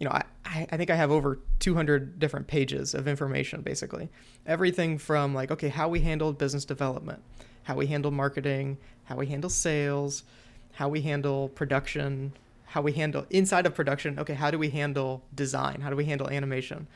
you 0.00 0.08
know, 0.08 0.12
I, 0.12 0.66
I 0.72 0.76
think 0.78 0.88
I 0.88 0.96
have 0.96 1.10
over 1.10 1.38
200 1.60 2.18
different 2.18 2.46
pages 2.46 2.94
of 2.94 3.06
information, 3.06 3.60
basically. 3.60 4.08
Everything 4.46 4.96
from 4.96 5.34
like, 5.34 5.50
okay, 5.50 5.68
how 5.68 5.88
we 5.88 6.00
handle 6.00 6.32
business 6.32 6.64
development, 6.64 7.22
how 7.64 7.76
we 7.76 7.86
handle 7.86 8.10
marketing, 8.10 8.78
how 9.04 9.16
we 9.16 9.26
handle 9.26 9.50
sales, 9.50 10.24
how 10.72 10.88
we 10.88 11.02
handle 11.02 11.50
production, 11.50 12.32
how 12.64 12.80
we 12.80 12.92
handle 12.92 13.26
inside 13.28 13.66
of 13.66 13.74
production, 13.74 14.18
okay, 14.18 14.32
how 14.32 14.50
do 14.50 14.58
we 14.58 14.70
handle 14.70 15.22
design? 15.34 15.82
How 15.82 15.90
do 15.90 15.96
we 15.96 16.06
handle 16.06 16.30
animation? 16.30 16.86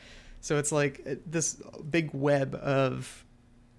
So 0.41 0.57
it's 0.57 0.73
like 0.73 1.07
this 1.27 1.61
big 1.91 2.11
web 2.15 2.55
of 2.55 3.25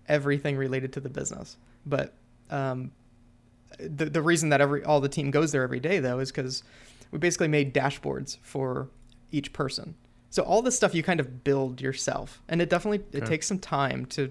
everything 0.08 0.55
related 0.55 0.94
to 0.94 1.00
the 1.00 1.10
business. 1.10 1.58
But 1.84 2.13
um, 2.51 2.91
the 3.79 4.05
the 4.05 4.22
reason 4.22 4.50
that 4.50 4.62
every 4.62 4.84
all 4.84 5.01
the 5.01 5.10
team 5.10 5.32
goes 5.32 5.51
there 5.51 5.63
every 5.63 5.79
day 5.79 6.00
though 6.00 6.20
is 6.20 6.32
because 6.32 6.63
we 7.12 7.17
basically 7.17 7.48
made 7.48 7.74
dashboards 7.74 8.38
for 8.41 8.89
each 9.36 9.51
person. 9.54 9.96
So 10.30 10.44
all 10.44 10.62
this 10.62 10.75
stuff 10.75 10.94
you 10.96 11.04
kind 11.04 11.20
of 11.20 11.44
build 11.44 11.82
yourself, 11.82 12.42
and 12.50 12.62
it 12.62 12.70
definitely 12.70 13.04
it 13.18 13.25
takes 13.25 13.48
some 13.48 13.60
time 13.60 14.06
to 14.08 14.30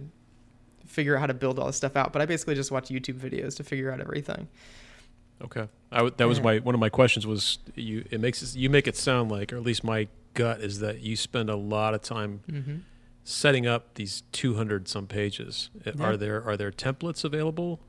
figure 0.87 1.17
out 1.17 1.21
how 1.21 1.27
to 1.27 1.35
build 1.35 1.59
all 1.59 1.67
this 1.67 1.77
stuff 1.77 1.97
out. 1.97 2.13
But 2.13 2.21
I 2.23 2.27
basically 2.27 2.55
just 2.55 2.71
watch 2.71 2.89
YouTube 2.89 3.19
videos 3.19 3.57
to 3.57 3.65
figure 3.65 3.91
out 3.91 4.01
everything. 4.01 4.49
Okay. 5.43 5.67
I 5.91 5.97
w- 5.99 6.15
that 6.17 6.29
was 6.29 6.39
Yeah. 6.39 6.45
my 6.45 6.59
one 6.59 6.75
of 6.75 6.81
my 6.81 6.89
questions 6.91 7.27
was 7.27 7.59
you. 7.75 8.05
It 8.11 8.21
makes 8.21 8.43
it, 8.43 8.55
you 8.57 8.69
make 8.71 8.87
it 8.87 8.97
sound 8.97 9.31
like, 9.31 9.53
or 9.53 9.57
at 9.57 9.63
least 9.63 9.83
my 9.85 10.09
gut 10.35 10.61
is 10.61 10.81
that 10.81 11.01
you 11.01 11.17
spend 11.17 11.49
a 11.51 11.57
lot 11.57 11.95
of 11.95 12.03
time 12.03 12.41
Mm-hmm. 12.51 12.77
setting 13.25 13.67
up 13.67 13.95
these 13.95 14.23
200 14.33 14.87
some 14.89 15.07
pages. 15.07 15.71
Yeah. 15.87 15.93
Are 16.01 16.17
there 16.17 16.43
are 16.45 16.57
there 16.57 16.71
templates 16.71 17.25
available? 17.25 17.81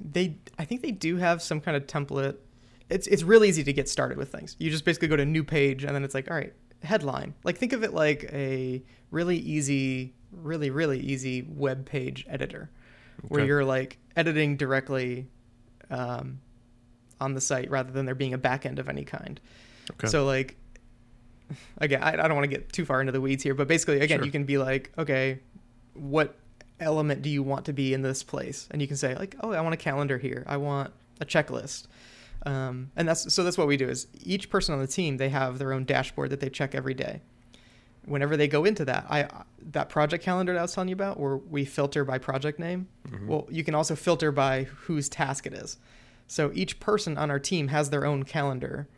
They, 0.00 0.38
I 0.58 0.64
think 0.64 0.80
they 0.82 0.92
do 0.92 1.16
have 1.18 1.40
some 1.42 1.60
kind 1.60 1.76
of 1.76 1.86
template. 1.86 2.36
It's 2.90 3.06
it's 3.06 3.22
real 3.22 3.44
easy 3.44 3.64
to 3.64 3.72
get 3.72 3.88
started 3.88 4.18
with 4.18 4.30
things. 4.30 4.56
You 4.58 4.70
just 4.70 4.84
basically 4.84 5.08
go 5.08 5.16
to 5.16 5.22
a 5.22 5.26
new 5.26 5.44
page, 5.44 5.84
and 5.84 5.94
then 5.94 6.04
it's 6.04 6.14
like, 6.14 6.30
all 6.30 6.36
right, 6.36 6.52
headline. 6.82 7.34
Like 7.44 7.56
think 7.56 7.72
of 7.72 7.82
it 7.84 7.94
like 7.94 8.24
a 8.32 8.82
really 9.10 9.38
easy, 9.38 10.14
really 10.32 10.70
really 10.70 11.00
easy 11.00 11.42
web 11.42 11.86
page 11.86 12.26
editor, 12.28 12.70
where 13.28 13.44
you're 13.44 13.64
like 13.64 13.98
editing 14.16 14.56
directly 14.56 15.28
um, 15.90 16.40
on 17.20 17.34
the 17.34 17.40
site 17.40 17.70
rather 17.70 17.92
than 17.92 18.06
there 18.06 18.14
being 18.14 18.34
a 18.34 18.38
back 18.38 18.66
end 18.66 18.78
of 18.78 18.88
any 18.88 19.04
kind. 19.04 19.40
Okay. 19.92 20.08
So 20.08 20.24
like, 20.24 20.56
again, 21.78 22.02
I, 22.02 22.12
I 22.12 22.28
don't 22.28 22.34
want 22.34 22.50
to 22.50 22.56
get 22.56 22.72
too 22.72 22.84
far 22.84 23.00
into 23.00 23.12
the 23.12 23.20
weeds 23.20 23.42
here, 23.42 23.54
but 23.54 23.68
basically, 23.68 24.00
again, 24.00 24.18
Sure. 24.18 24.26
you 24.26 24.32
can 24.32 24.44
be 24.44 24.58
like, 24.58 24.92
okay, 24.98 25.40
what 25.94 26.36
element 26.78 27.22
do 27.22 27.28
you 27.28 27.42
want 27.42 27.66
to 27.66 27.72
be 27.72 27.92
in 27.92 28.02
this 28.02 28.22
place? 28.22 28.68
And 28.70 28.80
you 28.80 28.88
can 28.88 28.96
say 28.96 29.14
like, 29.14 29.36
oh, 29.40 29.52
I 29.52 29.60
want 29.60 29.74
a 29.74 29.78
calendar 29.78 30.18
here. 30.18 30.44
I 30.46 30.56
want 30.56 30.92
a 31.20 31.26
checklist. 31.26 31.86
Um, 32.46 32.90
and 32.96 33.06
that's 33.08 33.32
so 33.32 33.44
that's 33.44 33.58
what 33.58 33.66
we 33.66 33.76
do 33.76 33.88
is 33.88 34.06
each 34.24 34.48
person 34.48 34.72
on 34.74 34.80
the 34.80 34.86
team 34.86 35.18
they 35.18 35.28
have 35.28 35.58
their 35.58 35.72
own 35.72 35.84
dashboard 35.84 36.30
that 36.30 36.40
they 36.40 36.48
check 36.48 36.74
every 36.74 36.94
day. 36.94 37.20
Whenever 38.06 38.34
they 38.36 38.48
go 38.48 38.64
into 38.64 38.84
that, 38.86 39.04
I 39.10 39.28
that 39.72 39.90
project 39.90 40.24
calendar 40.24 40.54
that 40.54 40.58
I 40.58 40.62
was 40.62 40.72
telling 40.72 40.88
you 40.88 40.94
about, 40.94 41.20
where 41.20 41.36
we 41.36 41.64
filter 41.66 42.02
by 42.04 42.16
project 42.18 42.58
name. 42.58 42.88
Mhm. 43.08 43.26
Well, 43.26 43.46
you 43.50 43.62
can 43.62 43.74
also 43.74 43.94
filter 43.94 44.32
by 44.32 44.64
whose 44.64 45.08
task 45.08 45.46
it 45.46 45.52
is. 45.52 45.76
So 46.26 46.50
each 46.54 46.80
person 46.80 47.18
on 47.18 47.30
our 47.30 47.38
team 47.38 47.68
has 47.68 47.90
their 47.90 48.06
own 48.06 48.22
calendar, 48.22 48.88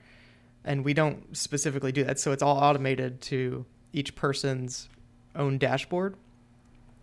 and 0.65 0.85
we 0.85 0.95
don't 0.95 1.37
specifically 1.37 1.91
do 1.91 2.05
that. 2.05 2.21
So 2.21 2.31
it's 2.31 2.43
all 2.43 2.59
automated 2.59 3.21
to 3.23 3.65
each 3.93 4.15
person's 4.15 4.89
own 5.35 5.59
dashboard. 5.59 6.15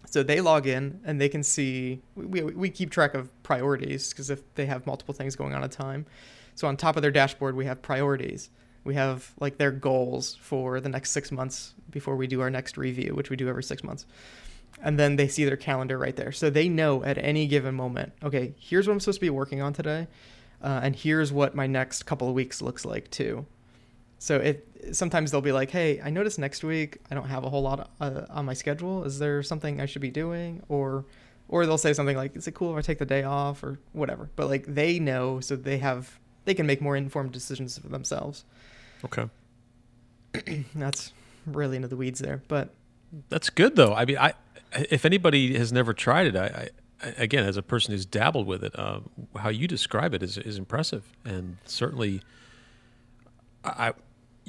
So 0.10 0.24
they 0.24 0.42
log 0.42 0.68
in 0.68 1.00
and 1.06 1.20
they 1.22 1.30
can 1.30 1.44
see. 1.44 2.02
We, 2.16 2.42
we 2.42 2.70
keep 2.70 2.90
track 2.90 3.14
of 3.14 3.30
priorities 3.44 4.10
because 4.10 4.30
if 4.30 4.54
they 4.56 4.66
have 4.66 4.88
multiple 4.88 5.14
things 5.14 5.36
going 5.36 5.54
on 5.54 5.64
at 5.64 5.74
a 5.74 5.78
time. 5.78 6.06
So 6.56 6.68
on 6.68 6.78
top 6.78 6.96
of 6.96 7.02
their 7.02 7.12
dashboard, 7.12 7.56
we 7.56 7.66
have 7.66 7.82
priorities. 7.82 8.50
We 8.84 8.96
have 8.96 9.32
like 9.40 9.58
their 9.58 9.72
goals 9.72 10.36
for 10.42 10.80
the 10.80 10.90
next 10.90 11.12
six 11.12 11.32
months 11.32 11.74
before 11.90 12.16
we 12.16 12.28
do 12.28 12.42
our 12.42 12.50
next 12.50 12.78
review, 12.78 13.14
which 13.14 13.30
we 13.30 13.36
do 13.36 13.48
every 13.48 13.64
six 13.64 13.84
months 13.84 14.06
and 14.82 15.00
then 15.00 15.16
they 15.16 15.28
see 15.28 15.46
their 15.46 15.58
calendar 15.58 15.98
right 15.98 16.16
there. 16.16 16.32
So 16.32 16.50
they 16.50 16.70
know 16.70 17.04
at 17.04 17.18
any 17.18 17.48
given 17.48 17.76
moment, 17.76 18.14
okay, 18.24 18.54
here's 18.58 18.88
what 18.88 18.94
I'm 18.94 19.00
supposed 19.00 19.18
to 19.18 19.26
be 19.26 19.30
working 19.30 19.62
on 19.62 19.74
today, 19.74 20.08
uh, 20.62 20.82
and 20.84 20.96
here's 20.96 21.32
what 21.32 21.56
my 21.56 21.68
next 21.68 22.04
couple 22.04 22.28
of 22.28 22.34
weeks 22.34 22.62
looks 22.62 22.86
like 22.86 23.10
too. 23.10 23.46
So 24.20 24.38
it 24.38 24.68
sometimes 24.92 25.32
they'll 25.32 25.42
be 25.42 25.54
like, 25.54 25.72
hey, 25.72 26.02
I 26.04 26.10
noticed 26.10 26.40
next 26.40 26.64
week 26.64 26.98
I 27.10 27.16
don't 27.16 27.28
have 27.28 27.44
a 27.46 27.50
whole 27.50 27.62
lot 27.62 27.90
uh, 28.00 28.26
on 28.30 28.46
my 28.46 28.54
schedule. 28.54 29.06
Is 29.06 29.18
there 29.18 29.42
something 29.42 29.82
I 29.82 29.86
should 29.86 30.02
be 30.02 30.12
doing? 30.12 30.62
Or 30.68 31.06
or 31.48 31.66
they'll 31.66 31.80
say 31.80 31.94
something 31.94 32.16
like, 32.16 32.36
is 32.36 32.48
it 32.48 32.54
cool 32.54 32.72
if 32.72 32.78
I 32.78 32.82
take 32.82 33.00
the 33.00 33.06
day 33.06 33.24
off 33.24 33.64
or 33.64 33.80
whatever? 33.94 34.30
But 34.36 34.50
like 34.50 34.66
they 34.68 35.00
know, 35.00 35.40
so 35.40 35.56
they 35.56 35.80
have 35.80 36.20
they 36.46 36.54
can 36.54 36.66
make 36.66 36.82
more 36.82 36.96
informed 36.96 37.32
decisions 37.32 37.78
for 37.78 37.88
themselves. 37.88 38.44
Okay. 39.06 39.30
That's 40.76 41.14
really 41.46 41.78
into 41.78 41.88
the 41.88 41.98
weeds 41.98 42.20
there, 42.20 42.44
but 42.48 42.70
That's 43.30 43.50
good 43.50 43.76
though. 43.76 43.94
I 43.94 44.06
mean, 44.06 44.18
I 44.18 44.34
if 44.74 45.06
anybody 45.06 45.58
has 45.58 45.72
never 45.72 45.94
tried 45.94 46.28
it, 46.28 46.36
I, 46.36 46.70
I 47.02 47.08
again 47.18 47.46
as 47.46 47.56
a 47.56 47.64
person 47.64 47.94
who's 47.94 48.06
dabbled 48.06 48.46
with 48.46 48.64
it, 48.64 48.78
uh, 48.78 49.00
how 49.38 49.50
you 49.50 49.68
describe 49.68 50.14
it 50.14 50.22
is 50.22 50.38
is 50.38 50.58
impressive, 50.58 51.06
and 51.24 51.58
certainly, 51.66 52.22
I 53.64 53.94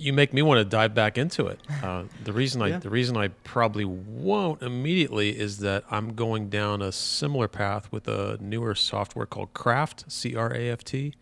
you 0.00 0.12
make 0.12 0.32
me 0.32 0.42
want 0.42 0.58
to 0.58 0.64
dive 0.64 0.94
back 0.94 1.16
into 1.18 1.46
it. 1.46 1.60
Uh, 1.82 2.04
the 2.24 2.32
reason 2.32 2.60
I 2.62 2.68
Yeah. 2.68 2.78
the 2.78 2.90
reason 2.90 3.16
I 3.16 3.28
probably 3.28 3.84
won't 3.86 4.60
immediately 4.62 5.30
is 5.38 5.58
that 5.58 5.82
I'm 5.90 6.14
going 6.14 6.48
down 6.50 6.82
a 6.82 6.92
similar 6.92 7.48
path 7.48 7.90
with 7.90 8.06
a 8.08 8.36
newer 8.40 8.74
software 8.74 9.26
called 9.26 9.54
Craft 9.54 10.04
C 10.12 10.34
R 10.36 10.52
A 10.54 10.68
F 10.70 10.84
T 10.84 11.14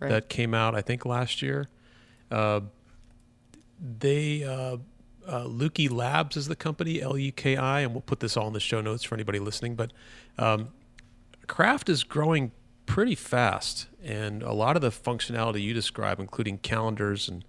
Right. 0.00 0.08
that 0.08 0.28
came 0.30 0.54
out 0.54 0.74
I 0.74 0.80
think 0.80 1.04
last 1.04 1.42
year. 1.42 1.68
Uh, 2.30 2.60
they 3.98 4.42
uh, 4.44 4.76
uh, 5.26 5.44
Luki 5.44 5.90
Labs 5.90 6.36
is 6.36 6.46
the 6.48 6.56
company 6.56 7.00
L 7.00 7.16
U 7.18 7.32
K 7.32 7.56
I, 7.56 7.80
and 7.80 7.92
we'll 7.92 8.00
put 8.02 8.20
this 8.20 8.36
all 8.36 8.46
in 8.46 8.52
the 8.52 8.60
show 8.60 8.80
notes 8.80 9.04
for 9.04 9.14
anybody 9.14 9.38
listening. 9.38 9.74
But 9.74 9.92
um, 10.38 10.68
Craft 11.46 11.88
is 11.88 12.04
growing 12.04 12.52
pretty 12.86 13.14
fast, 13.14 13.86
and 14.02 14.42
a 14.42 14.52
lot 14.52 14.76
of 14.76 14.82
the 14.82 14.90
functionality 14.90 15.62
you 15.62 15.74
describe, 15.74 16.18
including 16.20 16.58
calendars 16.58 17.28
and 17.28 17.44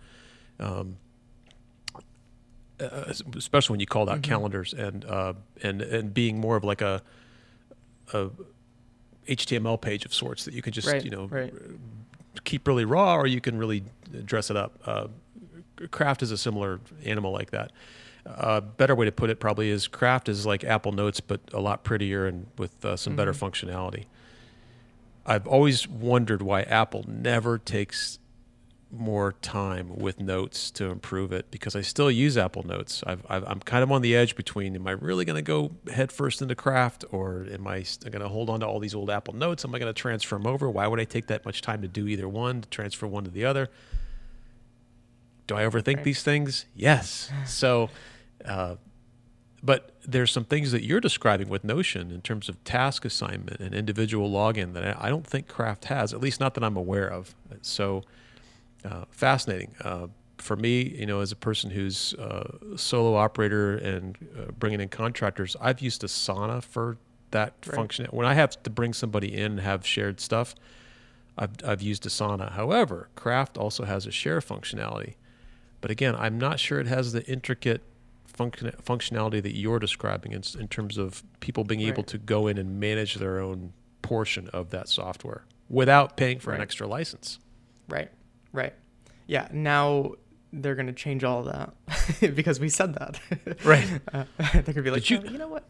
um, 0.61 0.97
uh, 2.79 3.13
especially 3.35 3.73
when 3.73 3.79
you 3.79 3.85
called 3.85 4.09
out 4.09 4.21
calendars 4.21 4.73
and 4.73 5.05
uh, 5.05 5.33
and 5.61 5.81
and 5.81 6.13
being 6.13 6.39
more 6.39 6.55
of 6.55 6.63
like 6.63 6.81
a, 6.81 7.01
a 8.13 8.29
HTML 9.27 9.79
page 9.79 10.05
of 10.05 10.13
sorts 10.13 10.45
that 10.45 10.53
you 10.53 10.61
can 10.61 10.73
just 10.73 10.87
Right, 10.87 11.03
you 11.03 11.11
know 11.11 11.25
right. 11.27 11.53
keep 12.43 12.67
really 12.67 12.85
raw, 12.85 13.15
or 13.15 13.27
you 13.27 13.41
can 13.41 13.57
really 13.57 13.83
dress 14.25 14.49
it 14.49 14.57
up. 14.57 14.79
Uh, 14.85 15.07
Craft 15.89 16.21
is 16.23 16.31
a 16.31 16.37
similar 16.37 16.79
animal 17.05 17.31
like 17.31 17.51
that. 17.51 17.71
A 18.25 18.61
better 18.61 18.93
way 18.93 19.05
to 19.05 19.11
put 19.11 19.29
it 19.31 19.39
probably 19.39 19.69
is 19.69 19.87
Craft 19.87 20.29
is 20.29 20.45
like 20.45 20.63
Apple 20.63 20.91
Notes, 20.91 21.19
but 21.19 21.41
a 21.53 21.59
lot 21.59 21.83
prettier 21.83 22.27
and 22.27 22.47
with 22.57 22.83
uh, 22.85 22.95
some 22.95 23.15
better 23.15 23.33
functionality. 23.33 24.05
I've 25.25 25.47
always 25.47 25.87
wondered 25.87 26.41
why 26.41 26.61
Apple 26.63 27.03
never 27.07 27.57
takes 27.57 28.19
more 28.91 29.33
time 29.41 29.95
with 29.95 30.19
Notes 30.19 30.69
to 30.71 30.85
improve 30.85 31.31
it 31.31 31.49
because 31.49 31.75
I 31.75 31.81
still 31.81 32.11
use 32.11 32.37
Apple 32.37 32.63
Notes. 32.63 33.03
I've, 33.07 33.25
I've, 33.29 33.43
I'm 33.47 33.59
kind 33.61 33.83
of 33.83 33.91
on 33.91 34.01
the 34.01 34.15
edge 34.15 34.35
between 34.35 34.75
am 34.75 34.85
I 34.87 34.91
really 34.91 35.23
going 35.25 35.37
to 35.37 35.41
go 35.41 35.71
head 35.93 36.11
first 36.11 36.41
into 36.41 36.55
Craft 36.55 37.05
or 37.11 37.47
am 37.51 37.65
I 37.67 37.85
going 38.01 38.19
to 38.21 38.27
hold 38.27 38.49
on 38.49 38.59
to 38.59 38.67
all 38.67 38.79
these 38.79 38.93
old 38.93 39.09
Apple 39.09 39.33
Notes? 39.33 39.63
Am 39.63 39.73
I 39.73 39.79
going 39.79 39.93
to 39.93 39.99
transfer 39.99 40.35
them 40.35 40.45
over? 40.45 40.69
Why 40.69 40.87
would 40.87 40.99
I 40.99 41.05
take 41.05 41.27
that 41.27 41.45
much 41.45 41.61
time 41.61 41.81
to 41.81 41.87
do 41.87 42.07
either 42.07 42.27
one, 42.27 42.61
to 42.61 42.69
transfer 42.69 43.07
one 43.07 43.23
to 43.23 43.29
the 43.31 43.45
other? 43.45 43.69
Do 45.47 45.55
I 45.55 45.63
overthink 45.63 45.97
Right. 45.97 46.03
these 46.03 46.23
things? 46.23 46.65
Yes. 46.75 47.29
So, 47.45 47.89
uh, 48.45 48.75
but 49.63 49.91
there's 50.03 50.31
some 50.31 50.45
things 50.45 50.71
that 50.71 50.83
you're 50.83 50.99
describing 50.99 51.47
with 51.47 51.63
Notion 51.63 52.09
in 52.11 52.21
terms 52.21 52.49
of 52.49 52.61
task 52.63 53.05
assignment 53.05 53.59
and 53.59 53.75
individual 53.75 54.29
login 54.31 54.73
that 54.73 54.83
I 54.83 55.07
I 55.07 55.09
don't 55.09 55.25
think 55.25 55.47
Craft 55.47 55.85
has, 55.85 56.13
at 56.13 56.19
least 56.19 56.39
not 56.39 56.55
that 56.55 56.63
I'm 56.63 56.75
aware 56.75 57.07
of. 57.07 57.35
So, 57.61 58.03
uh, 58.85 59.05
fascinating. 59.11 59.75
Uh, 59.83 60.07
for 60.37 60.55
me, 60.55 60.95
you 60.97 61.05
know, 61.05 61.19
as 61.19 61.31
a 61.31 61.35
person 61.35 61.69
who's 61.69 62.13
uh, 62.15 62.57
solo 62.75 63.15
operator 63.15 63.77
and 63.77 64.17
uh, 64.37 64.51
bringing 64.57 64.81
in 64.81 64.89
contractors, 64.89 65.55
I've 65.61 65.81
used 65.81 66.01
Asana 66.01 66.63
for 66.63 66.97
that 67.29 67.53
Right. 67.67 67.75
function. 67.75 68.07
When 68.11 68.25
I 68.25 68.33
have 68.33 68.61
to 68.63 68.69
bring 68.69 68.93
somebody 68.93 69.33
in 69.35 69.53
and 69.53 69.59
have 69.61 69.85
shared 69.85 70.19
stuff, 70.19 70.55
I've, 71.37 71.51
I've 71.65 71.81
used 71.81 72.03
Asana. 72.03 72.51
However, 72.53 73.09
Craft 73.15 73.57
also 73.57 73.85
has 73.85 74.05
a 74.05 74.11
share 74.11 74.39
functionality. 74.41 75.13
But 75.79 75.91
again, 75.91 76.15
I'm 76.15 76.37
not 76.37 76.59
sure 76.59 76.79
it 76.79 76.87
has 76.87 77.13
the 77.13 77.23
intricate 77.25 77.81
function, 78.25 78.71
functionality 78.83 79.41
that 79.43 79.55
you're 79.55 79.79
describing 79.79 80.31
in, 80.33 80.43
in 80.59 80.67
terms 80.67 80.97
of 80.97 81.23
people 81.39 81.63
being 81.63 81.81
able 81.81 82.03
to 82.03 82.17
go 82.17 82.47
in 82.47 82.57
and 82.57 82.79
manage 82.79 83.15
their 83.15 83.39
own 83.39 83.73
portion 84.01 84.47
of 84.49 84.71
that 84.71 84.89
software 84.89 85.45
without 85.69 86.17
paying 86.17 86.39
for 86.39 86.51
an 86.53 86.61
extra 86.61 86.87
license. 86.87 87.39
Right. 87.87 88.09
Right. 88.53 88.73
Yeah. 89.27 89.47
Now 89.51 90.13
they're 90.53 90.75
going 90.75 90.87
to 90.87 90.93
change 90.93 91.23
all 91.23 91.47
of 91.47 91.53
that 92.19 92.35
because 92.35 92.59
we 92.59 92.67
said 92.67 92.93
that. 92.95 93.19
Right. 93.63 93.87
Uh, 94.13 94.25
they're 94.53 94.61
going 94.63 94.75
to 94.75 94.81
be 94.81 94.91
like, 94.91 95.09
you- 95.09 95.21
"Oh, 95.25 95.29
you 95.31 95.37
know 95.37 95.47
what? 95.47 95.63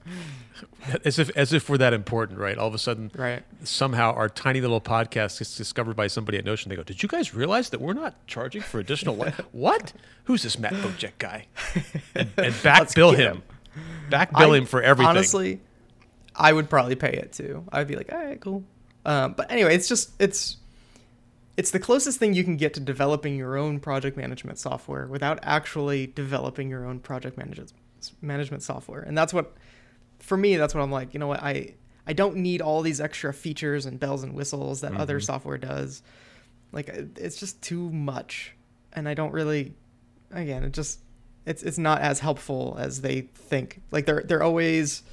As 1.06 1.20
if 1.20 1.30
as 1.38 1.54
if 1.54 1.70
we're 1.70 1.78
that 1.78 1.94
important, 1.94 2.40
right? 2.40 2.58
All 2.58 2.68
of 2.68 2.74
a 2.74 2.80
sudden, 2.80 3.12
Right. 3.16 3.44
somehow 3.64 4.14
our 4.14 4.30
tiny 4.30 4.62
little 4.62 4.82
podcast 4.82 5.38
gets 5.40 5.56
discovered 5.56 5.96
by 5.96 6.08
somebody 6.08 6.38
at 6.40 6.46
Notion. 6.46 6.70
They 6.70 6.76
go, 6.76 6.84
"Did 6.84 7.02
you 7.04 7.10
guys 7.10 7.34
realize 7.36 7.70
that 7.70 7.82
we're 7.82 7.94
not 7.94 8.26
charging 8.28 8.62
for 8.62 8.80
additional 8.80 9.16
li- 9.18 9.32
what? 9.52 9.94
Who's 10.26 10.42
this 10.44 10.58
Matt 10.58 10.74
Vojacek 10.74 11.12
guy?" 11.20 11.46
And, 12.16 12.30
and 12.38 12.64
back 12.64 12.94
bill 12.96 13.12
him, 13.12 13.38
him. 13.38 13.44
back 14.10 14.32
bill 14.36 14.54
I- 14.54 14.58
him 14.58 14.66
for 14.66 14.82
everything. 14.82 15.10
Honestly, 15.10 15.60
I 16.36 16.52
would 16.54 16.70
probably 16.70 16.96
pay 16.96 17.12
it 17.14 17.34
too. 17.34 17.64
I'd 17.72 17.88
be 17.88 17.96
like, 17.96 18.12
all 18.12 18.18
right, 18.24 18.40
cool. 18.40 18.64
Um, 19.06 19.34
but 19.34 19.52
anyway, 19.52 19.76
it's 19.76 19.88
just 19.88 20.12
it's 20.20 20.58
it's 21.58 21.72
the 21.72 21.80
closest 21.80 22.18
thing 22.18 22.34
you 22.34 22.44
can 22.44 22.58
get 22.58 22.74
to 22.76 22.80
developing 22.80 23.36
your 23.36 23.58
own 23.58 23.80
project 23.80 24.16
management 24.18 24.58
software 24.58 25.06
without 25.08 25.40
actually 25.44 26.08
developing 26.08 26.70
your 26.70 26.86
own 26.86 27.00
project 27.00 27.38
management 27.38 27.74
management 28.22 28.64
software. 28.64 29.02
And 29.02 29.18
that's 29.18 29.34
what 29.34 29.54
for 30.20 30.38
me 30.38 30.56
that's 30.56 30.74
what 30.74 30.82
I'm 30.82 30.92
like, 30.92 31.14
you 31.14 31.20
know 31.20 31.28
what? 31.28 31.42
I 31.44 31.76
I 32.08 32.14
don't 32.14 32.38
need 32.38 32.62
all 32.62 32.82
these 32.82 33.00
extra 33.00 33.34
features 33.34 33.86
and 33.86 34.00
bells 34.00 34.24
and 34.24 34.34
whistles 34.34 34.82
that 34.82 34.94
other 34.96 35.20
Mhm. 35.20 35.24
software 35.26 35.58
does. 35.58 36.02
Like 36.72 36.88
it's 36.90 37.40
just 37.40 37.62
too 37.62 37.92
much. 37.92 38.54
And 38.94 39.08
I 39.08 39.14
don't 39.14 39.32
really 39.34 39.74
again, 40.32 40.64
it 40.64 40.74
just 40.74 41.00
it's 41.46 41.62
it's 41.64 41.78
not 41.78 42.02
as 42.02 42.20
helpful 42.20 42.76
as 42.80 43.02
they 43.02 43.22
think. 43.22 43.82
Like 43.92 44.06
they're 44.06 44.24
they're 44.26 44.44
always 44.44 45.04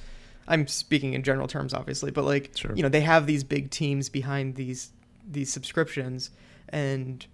I'm 0.47 0.67
speaking 0.67 1.13
in 1.13 1.21
general 1.21 1.47
terms 1.47 1.73
obviously, 1.75 2.09
but 2.11 2.23
like 2.25 2.51
Sure. 2.55 2.73
you 2.75 2.81
know, 2.81 2.89
they 2.89 3.01
have 3.01 3.27
these 3.27 3.43
big 3.43 3.69
teams 3.69 4.09
behind 4.09 4.55
these 4.55 4.91
these 5.31 5.51
subscriptions 5.53 6.31
and 6.69 7.25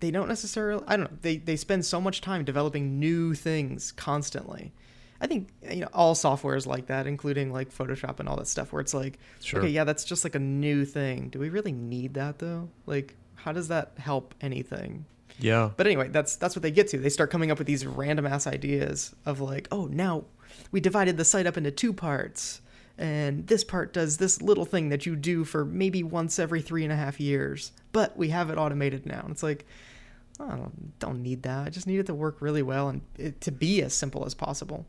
they 0.00 0.10
don't 0.10 0.28
necessarily 0.28 0.82
I 0.86 0.96
don't 0.96 1.10
know, 1.10 1.18
they 1.22 1.36
they 1.36 1.56
spend 1.56 1.84
so 1.84 2.00
much 2.00 2.20
time 2.20 2.44
developing 2.44 2.98
new 2.98 3.34
things 3.34 3.92
constantly. 3.92 4.72
I 5.20 5.28
think 5.28 5.50
you 5.70 5.82
know 5.82 5.88
all 5.92 6.14
software 6.16 6.56
is 6.56 6.66
like 6.66 6.86
that, 6.86 7.06
including 7.06 7.52
like 7.52 7.72
Photoshop 7.72 8.18
and 8.18 8.28
all 8.28 8.36
that 8.36 8.48
stuff, 8.48 8.72
where 8.72 8.80
it's 8.80 8.94
like, 8.94 9.18
Sure. 9.40 9.60
okay, 9.60 9.68
yeah, 9.68 9.84
that's 9.84 10.04
just 10.04 10.24
like 10.24 10.34
a 10.34 10.40
new 10.40 10.84
thing. 10.84 11.28
Do 11.28 11.38
we 11.38 11.48
really 11.48 11.70
need 11.72 12.14
that 12.14 12.40
though? 12.40 12.68
Like, 12.86 13.14
how 13.36 13.52
does 13.52 13.68
that 13.68 13.92
help 13.98 14.34
anything? 14.40 15.04
Yeah. 15.38 15.70
But 15.76 15.86
anyway, 15.86 16.08
that's 16.08 16.34
that's 16.36 16.56
what 16.56 16.62
they 16.62 16.72
get 16.72 16.88
to. 16.88 16.98
They 16.98 17.08
start 17.08 17.30
coming 17.30 17.52
up 17.52 17.58
with 17.58 17.68
these 17.68 17.86
random 17.86 18.26
ass 18.26 18.46
ideas 18.48 19.14
of 19.24 19.40
like, 19.40 19.68
oh, 19.70 19.86
now 19.86 20.24
we 20.72 20.80
divided 20.80 21.16
the 21.16 21.24
site 21.24 21.46
up 21.46 21.56
into 21.56 21.70
two 21.70 21.92
parts, 21.92 22.60
and 23.02 23.48
this 23.48 23.64
part 23.64 23.92
does 23.92 24.18
this 24.18 24.40
little 24.40 24.64
thing 24.64 24.90
that 24.90 25.06
you 25.06 25.16
do 25.16 25.44
for 25.44 25.64
maybe 25.64 26.04
once 26.04 26.38
every 26.38 26.62
three 26.62 26.84
and 26.84 26.92
a 26.92 26.96
half 26.96 27.18
years, 27.18 27.72
but 27.90 28.16
we 28.16 28.28
have 28.28 28.48
it 28.48 28.56
automated 28.56 29.06
now. 29.06 29.22
And 29.22 29.32
it's 29.32 29.42
like, 29.42 29.66
I 30.38 30.50
don't, 30.54 30.98
don't 31.00 31.20
need 31.20 31.42
that. 31.42 31.66
I 31.66 31.70
just 31.70 31.88
need 31.88 31.98
it 31.98 32.06
to 32.06 32.14
work 32.14 32.36
really 32.40 32.62
well 32.62 32.88
and 32.88 33.00
it, 33.18 33.40
to 33.40 33.50
be 33.50 33.82
as 33.82 33.92
simple 33.92 34.24
as 34.24 34.34
possible. 34.34 34.86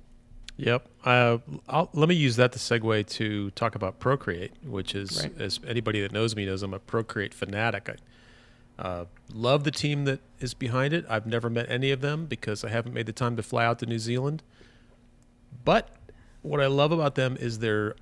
Yep. 0.58 0.88
Uh, 1.04 1.40
I'll, 1.68 1.90
let 1.94 2.08
me 2.08 2.14
use 2.14 2.36
that 2.36 2.52
to 2.52 2.60
segue 2.60 3.08
to 3.08 3.50
talk 3.52 3.74
about 3.74 4.00
Procreate, 4.00 4.52
which 4.64 4.94
is, 4.94 5.24
Right. 5.24 5.42
as 5.42 5.60
anybody 5.68 6.00
that 6.02 6.12
knows 6.12 6.36
me 6.36 6.46
knows, 6.46 6.62
I'm 6.62 6.76
a 6.76 6.80
Procreate 6.80 7.34
fanatic. 7.34 7.90
I 8.78 8.84
uh, 8.84 9.06
love 9.34 9.64
the 9.64 9.72
team 9.72 10.06
that 10.06 10.20
is 10.40 10.54
behind 10.54 10.94
it. 10.94 11.04
I've 11.10 11.26
never 11.26 11.50
met 11.50 11.66
any 11.68 11.90
of 11.90 12.02
them 12.02 12.28
because 12.28 12.64
I 12.64 12.70
haven't 12.70 12.94
made 12.94 13.08
the 13.08 13.12
time 13.12 13.36
to 13.38 13.42
fly 13.44 13.66
out 13.66 13.80
to 13.80 13.88
New 13.88 13.98
Zealand. 13.98 14.44
But 15.66 15.90
what 16.44 16.62
I 16.62 16.68
love 16.68 16.92
about 16.92 17.16
them 17.16 17.38
is 17.40 17.58
they're, 17.60 17.96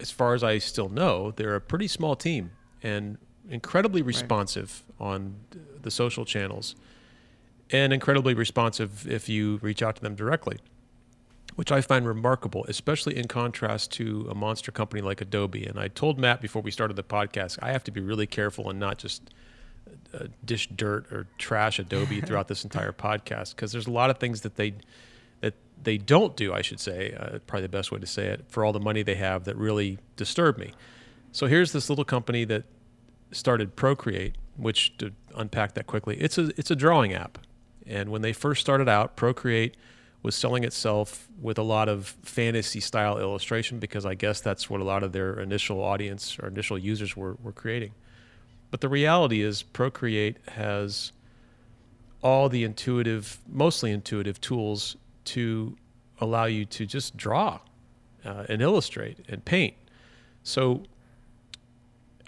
as 0.00 0.10
far 0.10 0.34
as 0.34 0.44
I 0.44 0.58
still 0.58 0.88
know, 0.88 1.32
they're 1.32 1.54
a 1.54 1.60
pretty 1.60 1.88
small 1.88 2.16
team 2.16 2.52
and 2.82 3.18
incredibly 3.48 4.02
responsive 4.02 4.82
on 4.98 5.36
the 5.82 5.90
social 5.90 6.24
channels 6.24 6.74
and 7.70 7.92
incredibly 7.92 8.34
responsive 8.34 9.06
if 9.08 9.28
you 9.28 9.58
reach 9.62 9.82
out 9.82 9.96
to 9.96 10.02
them 10.02 10.14
directly 10.14 10.58
which 11.56 11.72
I 11.72 11.80
find 11.80 12.06
remarkable, 12.06 12.64
especially 12.68 13.16
in 13.16 13.28
contrast 13.28 13.90
to 13.92 14.28
a 14.30 14.34
monster 14.34 14.70
company 14.70 15.02
like 15.02 15.20
Adobe. 15.22 15.64
And 15.64 15.80
I 15.80 15.88
told 15.88 16.18
Matt 16.18 16.40
before 16.40 16.62
we 16.62 16.70
started 16.70 16.94
the 16.94 17.02
podcast, 17.02 17.58
I 17.62 17.72
have 17.72 17.82
to 17.84 17.90
be 17.90 18.00
really 18.00 18.26
careful 18.26 18.70
and 18.70 18.78
not 18.78 18.98
just 18.98 19.30
uh, 20.14 20.26
dish 20.44 20.68
dirt 20.68 21.10
or 21.10 21.26
trash 21.38 21.78
Adobe 21.78 22.20
throughout 22.26 22.48
this 22.48 22.62
entire 22.62 22.92
podcast 22.92 23.56
because 23.56 23.72
there's 23.72 23.86
a 23.86 23.90
lot 23.90 24.10
of 24.10 24.18
things 24.18 24.42
that 24.42 24.56
they 24.56 24.74
they 25.82 25.98
don't 25.98 26.36
do. 26.36 26.52
I 26.52 26.62
should 26.62 26.80
say, 26.80 27.14
uh, 27.18 27.38
probably 27.46 27.62
the 27.62 27.68
best 27.68 27.92
way 27.92 27.98
to 27.98 28.06
say 28.06 28.26
it, 28.26 28.44
for 28.48 28.64
all 28.64 28.72
the 28.72 28.80
money 28.80 29.02
they 29.02 29.14
have 29.14 29.44
that 29.44 29.56
really 29.56 29.98
disturb 30.16 30.58
me. 30.58 30.72
So 31.32 31.46
here's 31.46 31.72
this 31.72 31.88
little 31.88 32.04
company 32.04 32.44
that 32.44 32.64
started 33.30 33.76
Procreate, 33.76 34.36
which 34.56 34.96
to 34.98 35.12
unpack 35.34 35.74
that 35.74 35.86
quickly, 35.86 36.16
it's 36.16 36.38
a 36.38 36.50
it's 36.58 36.70
a 36.70 36.76
drawing 36.76 37.12
app. 37.12 37.38
And 37.86 38.10
when 38.10 38.22
they 38.22 38.32
first 38.32 38.60
started 38.60 38.88
out, 38.88 39.16
Procreate 39.16 39.76
was 40.22 40.34
selling 40.34 40.64
itself 40.64 41.28
with 41.40 41.56
a 41.56 41.62
lot 41.62 41.88
of 41.88 42.16
fantasy 42.22 42.80
style 42.80 43.18
illustration 43.18 43.78
because 43.78 44.04
I 44.04 44.14
guess 44.14 44.40
that's 44.40 44.68
what 44.68 44.80
a 44.80 44.84
lot 44.84 45.04
of 45.04 45.12
their 45.12 45.38
initial 45.38 45.80
audience 45.80 46.36
or 46.40 46.48
initial 46.48 46.76
users 46.76 47.16
were, 47.16 47.36
were 47.42 47.52
creating. 47.52 47.92
But 48.72 48.80
the 48.80 48.88
reality 48.88 49.42
is, 49.42 49.62
Procreate 49.62 50.38
has 50.48 51.12
all 52.22 52.48
the 52.48 52.64
intuitive, 52.64 53.38
mostly 53.48 53.92
intuitive 53.92 54.40
tools 54.40 54.96
to 55.26 55.76
allow 56.20 56.44
you 56.46 56.64
to 56.64 56.86
just 56.86 57.16
draw 57.16 57.60
uh, 58.24 58.44
and 58.48 58.62
illustrate 58.62 59.18
and 59.28 59.44
paint. 59.44 59.74
So 60.42 60.82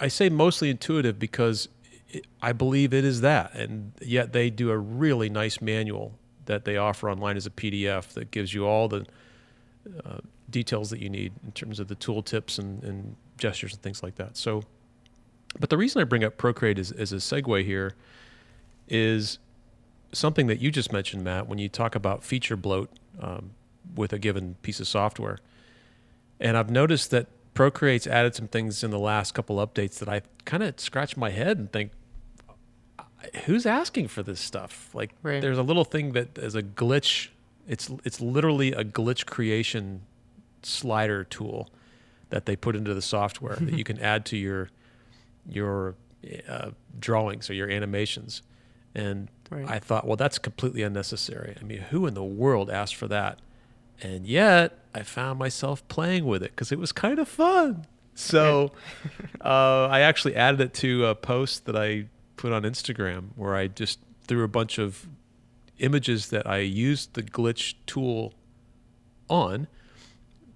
I 0.00 0.08
say 0.08 0.28
mostly 0.28 0.70
intuitive 0.70 1.18
because 1.18 1.68
it, 2.08 2.26
I 2.40 2.52
believe 2.52 2.94
it 2.94 3.04
is 3.04 3.20
that, 3.22 3.54
and 3.54 3.92
yet 4.00 4.32
they 4.32 4.50
do 4.50 4.70
a 4.70 4.78
really 4.78 5.28
nice 5.28 5.61
manual 5.61 6.12
that 6.46 6.64
they 6.64 6.76
offer 6.76 7.11
online 7.11 7.37
as 7.37 7.46
a 7.46 7.50
PDF 7.50 8.08
that 8.14 8.30
gives 8.30 8.54
you 8.54 8.66
all 8.66 8.88
the 8.88 9.06
uh, 10.04 10.18
details 10.50 10.90
that 10.90 11.00
you 11.00 11.11
need 11.11 11.32
in 11.44 11.52
terms 11.52 11.78
of 11.78 11.88
the 11.88 11.94
tool 11.94 12.22
tips 12.22 12.58
and, 12.58 12.82
and 12.82 13.16
gestures 13.37 13.72
and 13.72 13.82
things 13.82 14.02
like 14.02 14.14
that. 14.16 14.37
So, 14.37 14.62
but 15.61 15.70
the 15.70 15.76
reason 15.76 16.00
I 16.00 16.04
bring 16.04 16.24
up 16.24 16.37
Procreate 16.37 16.78
as, 16.78 16.90
as 16.92 17.12
a 17.12 17.16
segue 17.16 17.64
here 17.64 17.94
is 18.88 19.38
something 20.12 20.47
that 20.47 20.61
you 20.61 20.71
just 20.71 20.92
mentioned, 20.92 21.25
Matt, 21.25 21.49
when 21.49 21.59
you 21.59 21.68
talk 21.68 21.94
about 21.94 22.25
feature 22.25 22.57
bloat 22.57 22.90
um, 23.21 23.51
with 23.94 24.12
a 24.12 24.18
given 24.18 24.57
piece 24.62 24.81
of 24.81 24.88
software. 24.88 25.38
And 26.40 26.57
I've 26.57 26.71
noticed 26.71 27.11
that 27.11 27.27
Procreate's 27.55 28.07
added 28.07 28.35
some 28.35 28.47
things 28.49 28.85
in 28.85 28.90
the 28.90 28.99
last 28.99 29.35
couple 29.35 29.57
updates 29.57 29.99
that 29.99 30.09
I 30.09 30.23
kind 30.44 30.62
of 30.62 30.79
scratch 30.79 31.16
my 31.16 31.31
head 31.31 31.59
and 31.59 31.73
think, 31.73 31.90
who's 33.47 33.66
asking 33.66 34.09
for 34.09 34.23
this 34.23 34.40
stuff? 34.40 34.90
Like, 34.94 35.11
Right. 35.23 35.40
there's 35.42 35.59
a 35.59 35.62
little 35.62 35.85
thing 35.85 36.12
that 36.12 36.38
is 36.38 36.55
a 36.55 36.62
glitch. 36.62 37.29
It's 37.66 37.90
it's 38.05 38.21
literally 38.21 38.73
a 38.73 38.85
glitch 38.85 39.27
creation 39.27 40.03
slider 40.62 41.25
tool 41.25 41.68
that 42.31 42.47
they 42.47 42.57
put 42.57 42.77
into 42.77 42.94
the 42.94 43.03
software 43.03 43.57
that 43.57 43.75
you 43.79 43.85
can 43.85 43.99
add 44.01 44.25
to 44.27 44.37
your 44.37 44.71
your 45.49 45.94
uh, 46.49 46.71
drawings 46.99 47.51
or 47.51 47.55
your 47.55 47.68
animations. 47.68 48.42
And 48.94 49.29
Right. 49.51 49.68
I 49.68 49.79
thought, 49.79 50.07
well, 50.07 50.16
that's 50.16 50.38
completely 50.38 50.83
unnecessary. 50.83 51.57
I 51.61 51.64
mean, 51.64 51.79
who 51.90 52.07
in 52.07 52.14
the 52.14 52.24
world 52.24 52.70
asked 52.70 52.96
for 52.96 53.09
that? 53.09 53.38
And 54.03 54.27
yet, 54.27 54.79
I 54.94 55.03
found 55.03 55.38
myself 55.38 55.87
playing 55.88 56.27
with 56.27 56.42
it 56.42 56.51
because 56.51 56.70
it 56.70 56.79
was 56.79 56.92
kind 56.92 57.18
of 57.18 57.29
fun. 57.29 57.87
So, 58.14 58.72
uh, 59.40 59.87
I 59.90 60.01
actually 60.01 60.37
added 60.37 60.61
it 60.61 60.74
to 60.74 61.07
a 61.07 61.14
post 61.14 61.64
that 61.66 61.77
I 61.77 62.07
put 62.37 62.53
on 62.53 62.62
Instagram 62.62 63.29
where 63.37 63.57
I 63.57 63.68
just 63.68 64.01
threw 64.27 64.44
a 64.44 64.48
bunch 64.48 64.79
of 64.79 65.09
images 65.79 66.29
that 66.29 66.46
I 66.46 66.59
used 66.59 67.14
the 67.14 67.22
glitch 67.22 67.74
tool 67.87 68.35
on, 69.29 69.66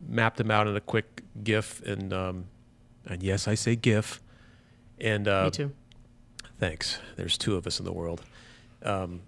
mapped 0.06 0.36
them 0.36 0.50
out 0.50 0.66
in 0.66 0.76
a 0.76 0.80
quick 0.80 1.22
GIF, 1.42 1.82
and 1.82 2.12
um, 2.12 2.44
and 3.06 3.22
yes, 3.22 3.48
I 3.48 3.54
say 3.54 3.74
GIF. 3.74 4.20
And 5.00 5.26
uh, 5.26 5.44
Me 5.44 5.50
too. 5.50 5.72
Thanks. 6.62 7.00
There's 7.16 7.36
two 7.36 7.56
of 7.56 7.66
us 7.66 7.80
in 7.80 7.84
the 7.84 7.92
world. 7.92 8.22
Um, 8.84 9.22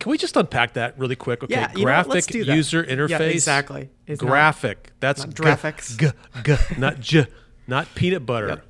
can 0.00 0.10
we 0.10 0.18
just 0.18 0.36
unpack 0.36 0.72
that 0.72 0.98
really 0.98 1.14
quick? 1.14 1.44
Okay, 1.44 1.54
Yeah, 1.54 1.70
you 1.70 1.78
know 1.78 1.84
graphic 1.84 2.24
do 2.26 2.44
that. 2.44 2.56
user 2.56 2.82
interface. 2.82 3.08
Yeah, 3.10 3.18
exactly. 3.20 3.90
It's 4.08 4.20
not- 4.20 4.28
graphic. 4.28 4.90
That's 4.98 5.24
not 5.24 5.36
graphics. 5.36 5.96
G, 5.96 6.08
g, 6.42 6.56
not 6.80 6.98
j, 6.98 7.26
not 7.68 7.86
peanut 7.94 8.26
butter. 8.26 8.48
Yep. 8.48 8.66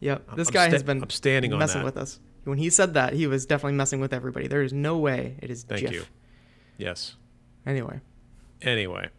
Yep. 0.00 0.36
This 0.36 0.48
I'm 0.48 0.52
guy 0.54 0.68
has 0.70 0.82
been 0.82 1.00
I'm 1.00 1.10
standing 1.10 1.52
on 1.52 1.60
messing 1.60 1.82
that. 1.82 1.84
with 1.84 1.96
us. 1.96 2.18
When 2.42 2.58
he 2.58 2.70
said 2.70 2.94
that, 2.94 3.12
he 3.12 3.28
was 3.28 3.46
definitely 3.46 3.76
messing 3.76 4.00
with 4.00 4.12
everybody. 4.12 4.48
There 4.48 4.62
is 4.64 4.72
no 4.72 4.98
way 4.98 5.36
it 5.40 5.50
is 5.52 5.62
Thank 5.62 5.82
GIF. 5.82 5.92
you. 5.92 6.04
Yes. 6.76 7.14
Anyway, 7.64 8.00
Anyway, 8.62 9.10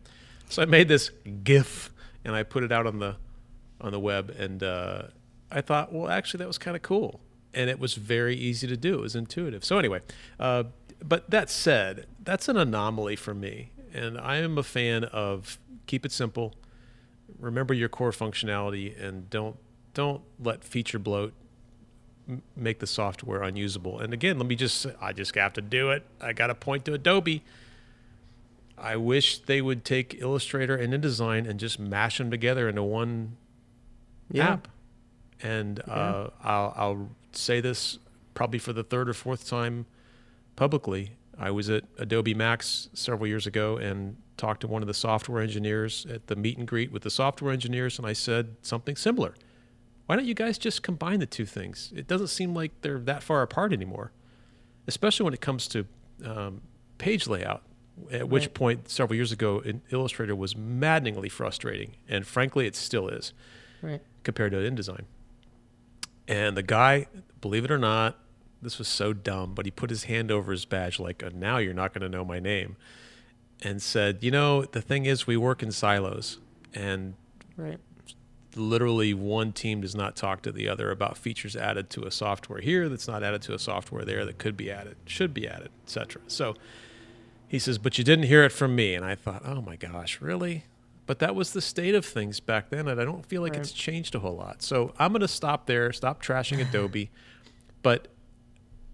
so 0.49 0.61
I 0.61 0.65
made 0.65 0.89
this 0.89 1.09
GIF 1.45 1.93
and 2.25 2.35
I 2.35 2.43
put 2.43 2.63
it 2.65 2.73
out 2.73 2.85
on 2.85 2.99
the 2.99 3.15
on 3.79 3.93
the 3.93 3.99
web, 3.99 4.29
and 4.37 4.61
uh, 4.61 5.03
I 5.49 5.61
thought, 5.61 5.93
well, 5.93 6.09
actually, 6.09 6.39
that 6.39 6.47
was 6.47 6.57
kind 6.57 6.75
of 6.75 6.81
cool, 6.83 7.21
and 7.55 7.69
it 7.69 7.79
was 7.79 7.95
very 7.95 8.35
easy 8.35 8.67
to 8.67 8.77
do. 8.77 8.95
It 8.95 9.01
was 9.01 9.15
intuitive. 9.15 9.63
So 9.63 9.79
anyway, 9.79 10.01
uh, 10.39 10.65
but 11.03 11.29
that 11.31 11.49
said, 11.49 12.05
that's 12.23 12.47
an 12.47 12.57
anomaly 12.57 13.15
for 13.15 13.33
me, 13.33 13.71
and 13.93 14.19
I 14.19 14.37
am 14.37 14.57
a 14.57 14.63
fan 14.63 15.05
of 15.05 15.57
keep 15.87 16.05
it 16.05 16.11
simple. 16.11 16.53
Remember 17.39 17.73
your 17.73 17.89
core 17.89 18.11
functionality, 18.11 19.01
and 19.01 19.29
don't 19.29 19.57
don't 19.93 20.21
let 20.39 20.63
feature 20.63 20.99
bloat 20.99 21.33
m- 22.27 22.41
make 22.55 22.79
the 22.79 22.87
software 22.87 23.41
unusable. 23.41 23.99
And 23.99 24.13
again, 24.13 24.37
let 24.37 24.47
me 24.47 24.55
just 24.55 24.85
I 25.01 25.13
just 25.13 25.33
have 25.35 25.53
to 25.53 25.61
do 25.61 25.91
it. 25.91 26.05
I 26.21 26.33
got 26.33 26.47
to 26.47 26.55
point 26.55 26.85
to 26.85 26.93
Adobe. 26.93 27.43
I 28.77 28.97
wish 28.97 29.39
they 29.39 29.61
would 29.61 29.85
take 29.85 30.19
Illustrator 30.19 30.75
and 30.75 30.93
InDesign 30.93 31.47
and 31.49 31.59
just 31.59 31.79
mash 31.79 32.17
them 32.17 32.29
together 32.29 32.67
into 32.67 32.83
one 32.83 33.37
yeah. 34.31 34.53
app. 34.53 34.67
And 35.41 35.81
uh, 35.87 36.29
I'll, 36.43 36.73
I'll 36.75 37.09
say 37.37 37.61
this 37.61 37.99
probably 38.33 38.59
for 38.59 38.73
the 38.73 38.83
third 38.83 39.09
or 39.09 39.13
fourth 39.13 39.47
time 39.47 39.85
publicly. 40.55 41.11
I 41.37 41.51
was 41.51 41.69
at 41.69 41.83
Adobe 41.97 42.33
Max 42.33 42.89
several 42.93 43.27
years 43.27 43.45
ago 43.45 43.77
and 43.77 44.17
talked 44.37 44.61
to 44.61 44.67
one 44.67 44.81
of 44.81 44.87
the 44.87 44.93
software 44.93 45.41
engineers 45.41 46.05
at 46.09 46.27
the 46.27 46.35
meet 46.35 46.57
and 46.57 46.67
greet 46.67 46.91
with 46.91 47.03
the 47.03 47.09
software 47.09 47.51
engineers, 47.51 47.97
and 47.97 48.07
I 48.07 48.13
said 48.13 48.55
something 48.61 48.95
similar. 48.95 49.35
Why 50.05 50.15
don't 50.15 50.25
you 50.25 50.33
guys 50.33 50.57
just 50.57 50.83
combine 50.83 51.19
the 51.19 51.25
two 51.25 51.45
things? 51.45 51.91
It 51.95 52.07
doesn't 52.07 52.27
seem 52.27 52.53
like 52.53 52.71
they're 52.81 52.99
that 52.99 53.23
far 53.23 53.41
apart 53.41 53.73
anymore, 53.73 54.11
especially 54.87 55.23
when 55.23 55.33
it 55.33 55.41
comes 55.41 55.67
to 55.69 55.85
um, 56.23 56.61
page 56.97 57.27
layout. 57.27 57.63
At 58.11 58.27
which 58.27 58.53
point, 58.53 58.89
several 58.89 59.15
years 59.15 59.31
ago, 59.31 59.59
in 59.59 59.81
Illustrator 59.89 60.35
was 60.35 60.55
maddeningly 60.55 61.29
frustrating, 61.29 61.95
and 62.09 62.27
frankly, 62.27 62.67
it 62.67 62.75
still 62.75 63.07
is 63.07 63.31
Right. 63.81 64.01
compared 64.23 64.51
to 64.51 64.57
InDesign. 64.57 65.05
And 66.27 66.57
the 66.57 66.63
guy, 66.63 67.07
believe 67.41 67.65
it 67.65 67.71
or 67.71 67.77
not, 67.77 68.17
this 68.61 68.79
was 68.79 68.87
so 68.87 69.13
dumb, 69.13 69.53
but 69.53 69.65
he 69.65 69.71
put 69.71 69.89
his 69.89 70.05
hand 70.05 70.31
over 70.31 70.51
his 70.51 70.65
badge 70.65 70.99
like, 70.99 71.21
"Uh, 71.23 71.29
now 71.33 71.57
you're 71.57 71.73
not 71.73 71.93
going 71.93 72.01
to 72.01 72.09
know 72.09 72.25
my 72.25 72.39
name, 72.39 72.77
and 73.61 73.81
said, 73.81 74.23
you 74.23 74.31
know, 74.31 74.63
the 74.63 74.81
thing 74.81 75.05
is, 75.05 75.27
we 75.27 75.37
work 75.37 75.61
in 75.61 75.71
silos, 75.71 76.39
and 76.73 77.13
Right. 77.57 77.77
literally 78.55 79.13
one 79.13 79.51
team 79.51 79.81
does 79.81 79.95
not 79.95 80.15
talk 80.15 80.41
to 80.43 80.51
the 80.51 80.67
other 80.67 80.89
about 80.89 81.17
features 81.17 81.55
added 81.55 81.89
to 81.91 82.03
a 82.05 82.11
software 82.11 82.59
here 82.61 82.89
that's 82.89 83.07
not 83.07 83.21
added 83.23 83.41
to 83.43 83.53
a 83.53 83.59
software 83.59 84.03
there 84.03 84.25
that 84.25 84.37
could 84.39 84.57
be 84.57 84.71
added, 84.71 84.95
should 85.05 85.33
be 85.33 85.47
added, 85.47 85.69
etc. 85.85 86.21
So 86.27 86.55
he 87.47 87.59
says, 87.59 87.77
but 87.77 87.97
you 87.97 88.03
didn't 88.03 88.25
hear 88.25 88.43
it 88.43 88.51
from 88.51 88.75
me. 88.75 88.95
And 88.95 89.05
I 89.05 89.13
thought, 89.15 89.43
oh 89.45 89.61
my 89.61 89.75
gosh, 89.75 90.19
really? 90.21 90.65
But 91.07 91.19
that 91.19 91.35
was 91.35 91.53
the 91.53 91.61
state 91.61 91.93
of 91.93 92.03
things 92.05 92.39
back 92.39 92.69
then, 92.69 92.87
and 92.87 92.99
I 92.99 93.05
don't 93.05 93.25
feel 93.25 93.41
like 93.43 93.53
Right. 93.53 93.61
it's 93.61 93.71
changed 93.71 94.15
a 94.15 94.19
whole 94.19 94.35
lot. 94.35 94.61
So 94.63 94.93
I'm 94.97 95.11
going 95.11 95.21
to 95.21 95.27
stop 95.27 95.67
there, 95.67 95.91
stop 95.93 96.21
trashing 96.21 96.59
Adobe. 96.67 97.09
But 97.83 98.07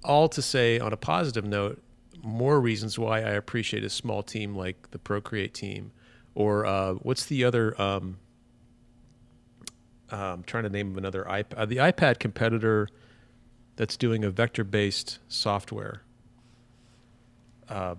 all 0.03 0.27
to 0.27 0.41
say, 0.41 0.77
on 0.77 0.91
a 0.91 0.97
positive 0.97 1.45
note, 1.45 1.81
more 2.21 2.59
reasons 2.59 2.99
why 2.99 3.19
I 3.19 3.29
appreciate 3.31 3.85
a 3.85 3.89
small 3.89 4.21
team 4.21 4.53
like 4.53 4.91
the 4.91 4.99
Procreate 4.99 5.53
team, 5.53 5.93
or 6.35 6.65
uh, 6.65 6.93
what's 6.95 7.25
the 7.25 7.45
other? 7.45 7.79
Um, 7.81 8.17
uh, 10.11 10.15
I'm 10.33 10.43
trying 10.43 10.63
to 10.63 10.69
name 10.69 10.97
another 10.97 11.23
iPad. 11.23 11.53
Uh, 11.55 11.65
the 11.65 11.77
iPad 11.77 12.19
competitor 12.19 12.89
that's 13.77 13.95
doing 13.95 14.25
a 14.25 14.29
vector-based 14.29 15.19
software. 15.29 16.01
Um, 17.69 17.97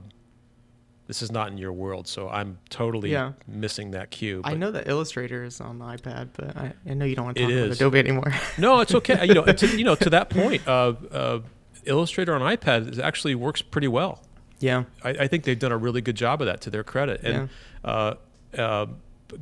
this 1.12 1.20
is 1.20 1.30
not 1.30 1.50
in 1.50 1.58
your 1.58 1.72
world, 1.74 2.08
so 2.08 2.30
I'm 2.30 2.56
totally 2.70 3.12
Yeah. 3.12 3.32
missing 3.46 3.90
that 3.90 4.10
cue. 4.10 4.40
I 4.44 4.54
know 4.54 4.70
that 4.70 4.88
Illustrator 4.88 5.44
is 5.44 5.60
on 5.60 5.78
the 5.78 5.84
iPad, 5.84 6.30
but 6.32 6.56
I, 6.56 6.72
I 6.88 6.94
know 6.94 7.04
you 7.04 7.14
don't 7.14 7.26
want 7.26 7.36
to 7.36 7.42
talk 7.42 7.52
about. 7.52 7.72
Adobe 7.76 7.98
anymore. 7.98 8.32
No, 8.58 8.80
it's 8.80 8.94
okay. 8.94 9.26
you 9.26 9.34
know, 9.34 9.44
to, 9.44 9.66
you 9.76 9.84
know, 9.84 9.94
to 9.96 10.08
that 10.08 10.30
point, 10.30 10.66
uh, 10.66 10.94
uh, 11.10 11.40
Illustrator 11.84 12.34
on 12.34 12.40
iPad 12.40 12.90
is 12.92 12.98
actually 12.98 13.34
works 13.34 13.60
pretty 13.60 13.88
well. 13.88 14.22
yeah. 14.58 14.84
I, 15.04 15.10
I 15.10 15.26
think 15.28 15.44
they've 15.44 15.58
done 15.58 15.72
a 15.72 15.76
really 15.76 16.00
good 16.00 16.16
job 16.16 16.40
of 16.40 16.46
that 16.46 16.62
to 16.62 16.70
their 16.70 16.82
credit. 16.84 17.20
And 17.22 17.50
uh, 17.84 18.14
uh, 18.56 18.86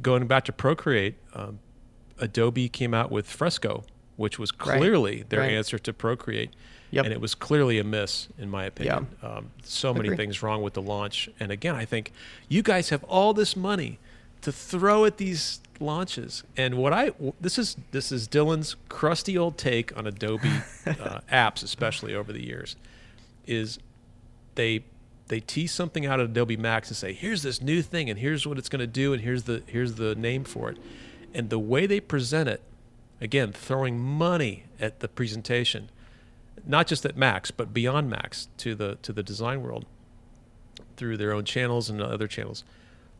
going 0.03 0.27
back 0.27 0.45
to 0.47 0.53
Procreate, 0.53 1.15
um, 1.35 1.61
Adobe 2.19 2.69
came 2.69 2.95
out 2.95 3.13
with 3.13 3.29
Fresco, 3.31 3.85
which 4.17 4.41
was 4.41 4.51
Right. 4.67 4.79
clearly 4.79 5.25
their 5.29 5.39
Right. 5.41 5.53
answer 5.53 5.79
to 5.79 5.93
Procreate. 5.93 6.51
Yep. 6.91 7.05
And 7.05 7.13
it 7.13 7.21
was 7.21 7.35
clearly 7.35 7.79
a 7.79 7.85
miss, 7.85 8.29
in 8.39 8.51
my 8.51 8.65
opinion. 8.65 9.07
Um, 9.23 9.51
so 9.63 9.95
many 9.95 10.09
Agree. 10.09 10.17
things 10.17 10.43
wrong 10.43 10.63
with 10.63 10.75
the 10.75 10.83
launch. 10.83 11.29
And 11.39 11.53
again, 11.53 11.77
I 11.77 11.85
think 11.85 12.13
you 12.49 12.63
guys 12.63 12.89
have 12.89 13.05
all 13.05 13.33
this 13.33 13.57
money 13.57 13.99
to 14.43 14.51
throw 14.51 15.05
at 15.05 15.17
these 15.17 15.61
launches. 15.79 16.43
And 16.57 16.77
what 16.77 16.93
I 16.93 17.13
this 17.41 17.59
is 17.59 17.77
this 17.91 18.13
is 18.13 18.29
Dylan's 18.29 18.77
crusty 18.89 19.37
old 19.37 19.57
take 19.57 19.97
on 19.97 20.07
Adobe 20.07 20.49
uh, 20.87 21.21
apps, 21.33 21.63
especially 21.63 22.15
over 22.15 22.33
the 22.33 22.45
years, 22.45 22.77
is 23.47 23.79
they 24.55 24.85
they 25.29 25.41
tease 25.41 25.73
something 25.73 26.07
out 26.07 26.21
of 26.21 26.31
Adobe 26.31 26.57
Max 26.57 26.89
and 26.89 26.97
say, 26.97 27.13
"Here's 27.13 27.43
this 27.43 27.63
new 27.63 27.83
thing, 27.83 28.11
and 28.11 28.19
here's 28.19 28.47
what 28.47 28.59
it's 28.59 28.69
going 28.69 28.81
to 28.81 28.87
do, 28.87 29.13
and 29.13 29.23
here's 29.23 29.45
the 29.45 29.63
here's 29.67 29.95
the 29.95 30.15
name 30.15 30.45
for 30.45 30.71
it," 30.71 30.79
and 31.33 31.51
the 31.51 31.59
way 31.59 31.87
they 31.87 32.01
present 32.01 32.49
it, 32.49 32.63
again, 33.21 33.53
throwing 33.53 33.99
money 33.99 34.65
at 34.81 35.01
the 35.01 35.09
presentation, 35.09 35.89
not 36.67 36.87
just 36.87 37.05
at 37.05 37.17
Max, 37.17 37.51
but 37.51 37.73
beyond 37.73 38.11
Max 38.11 38.49
to 38.59 38.75
the 38.75 38.97
to 39.03 39.13
the 39.13 39.23
design 39.23 39.63
world 39.63 39.87
through 40.97 41.17
their 41.17 41.33
own 41.33 41.45
channels 41.45 41.89
and 41.89 42.01
other 42.01 42.29
channels. 42.29 42.65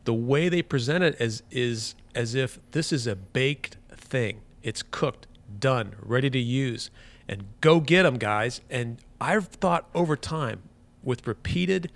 The 0.03 0.13
way 0.13 0.49
they 0.49 0.61
present 0.61 1.03
it 1.03 1.15
as 1.19 1.43
is 1.51 1.95
as 2.15 2.35
if 2.35 2.59
this 2.71 2.91
is 2.91 3.07
a 3.07 3.15
baked 3.15 3.77
thing. 3.91 4.41
It's 4.63 4.83
cooked, 4.83 5.27
done, 5.59 5.95
ready 6.01 6.29
to 6.29 6.39
use, 6.39 6.91
and 7.27 7.45
go 7.61 7.79
get 7.79 8.03
them, 8.03 8.17
guys. 8.17 8.61
And 8.69 8.97
I've 9.19 9.47
thought 9.47 9.89
over 9.93 10.15
time, 10.15 10.61
with 11.03 11.25
repeated 11.27 11.91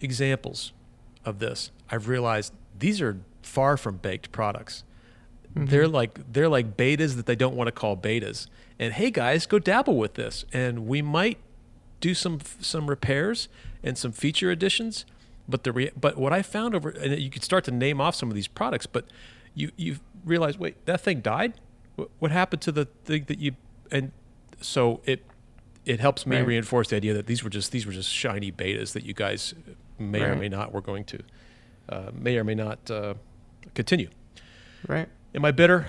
examples 0.00 0.72
of 1.24 1.38
this, 1.38 1.70
I've 1.90 2.08
realized 2.08 2.52
these 2.78 3.00
are 3.00 3.18
far 3.42 3.76
from 3.76 3.96
baked 3.96 4.32
products. 4.32 4.84
Mm-hmm. 5.54 5.66
they're 5.66 5.88
like 5.88 6.32
they're 6.32 6.48
like 6.48 6.78
betas 6.78 7.16
that 7.16 7.26
they 7.26 7.36
don't 7.36 7.54
want 7.54 7.68
to 7.68 7.72
call 7.72 7.94
betas. 7.94 8.46
And 8.82 8.94
hey 8.94 9.12
guys, 9.12 9.46
go 9.46 9.60
dabble 9.60 9.96
with 9.96 10.14
this, 10.14 10.44
and 10.52 10.88
we 10.88 11.02
might 11.02 11.38
do 12.00 12.14
some 12.14 12.40
some 12.60 12.90
repairs 12.90 13.48
and 13.84 13.96
some 13.96 14.10
feature 14.10 14.50
additions. 14.50 15.06
But 15.48 15.62
the 15.62 15.70
rea- 15.70 15.92
but 15.96 16.16
what 16.18 16.32
I 16.32 16.42
found 16.42 16.74
over 16.74 16.88
and 16.88 17.16
you 17.20 17.30
could 17.30 17.44
start 17.44 17.62
to 17.66 17.70
name 17.70 18.00
off 18.00 18.16
some 18.16 18.28
of 18.28 18.34
these 18.34 18.48
products, 18.48 18.86
but 18.86 19.04
you 19.54 19.70
you 19.76 20.00
realize 20.24 20.58
wait 20.58 20.84
that 20.86 21.00
thing 21.00 21.20
died. 21.20 21.52
What, 21.94 22.08
what 22.18 22.30
happened 22.32 22.60
to 22.62 22.72
the 22.72 22.86
thing 23.04 23.22
that 23.28 23.38
you 23.38 23.52
and 23.92 24.10
so 24.60 25.00
it 25.04 25.24
it 25.84 26.00
helps 26.00 26.26
me 26.26 26.38
Right. 26.38 26.46
reinforce 26.46 26.88
the 26.88 26.96
idea 26.96 27.14
that 27.14 27.26
these 27.26 27.44
were 27.44 27.50
just 27.50 27.70
these 27.70 27.86
were 27.86 27.92
just 27.92 28.10
shiny 28.10 28.50
betas 28.50 28.94
that 28.94 29.04
you 29.04 29.14
guys 29.14 29.54
may 29.96 30.22
or 30.22 30.34
may 30.34 30.48
not 30.48 30.72
were 30.72 30.80
going 30.80 31.04
to 31.04 31.20
uh, 31.88 32.10
may 32.12 32.36
or 32.36 32.42
may 32.42 32.56
not 32.56 32.90
uh, 32.90 33.14
continue. 33.74 34.08
Right. 34.88 35.08
Am 35.36 35.44
I 35.44 35.52
bitter? 35.52 35.88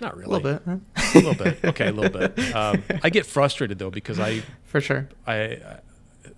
Not 0.00 0.16
really. 0.16 0.26
A 0.26 0.28
little 0.38 0.52
bit, 0.52 0.62
huh? 0.66 0.76
A 0.96 1.18
little 1.18 1.34
bit. 1.44 1.64
Okay, 1.64 1.88
a 1.88 1.92
little 1.92 2.10
bit. 2.10 2.38
Um, 2.54 2.82
I 3.02 3.10
get 3.10 3.26
frustrated 3.26 3.78
though 3.78 3.90
because 3.90 4.18
I, 4.20 4.42
For 4.64 4.80
sure. 4.80 5.08
I, 5.26 5.58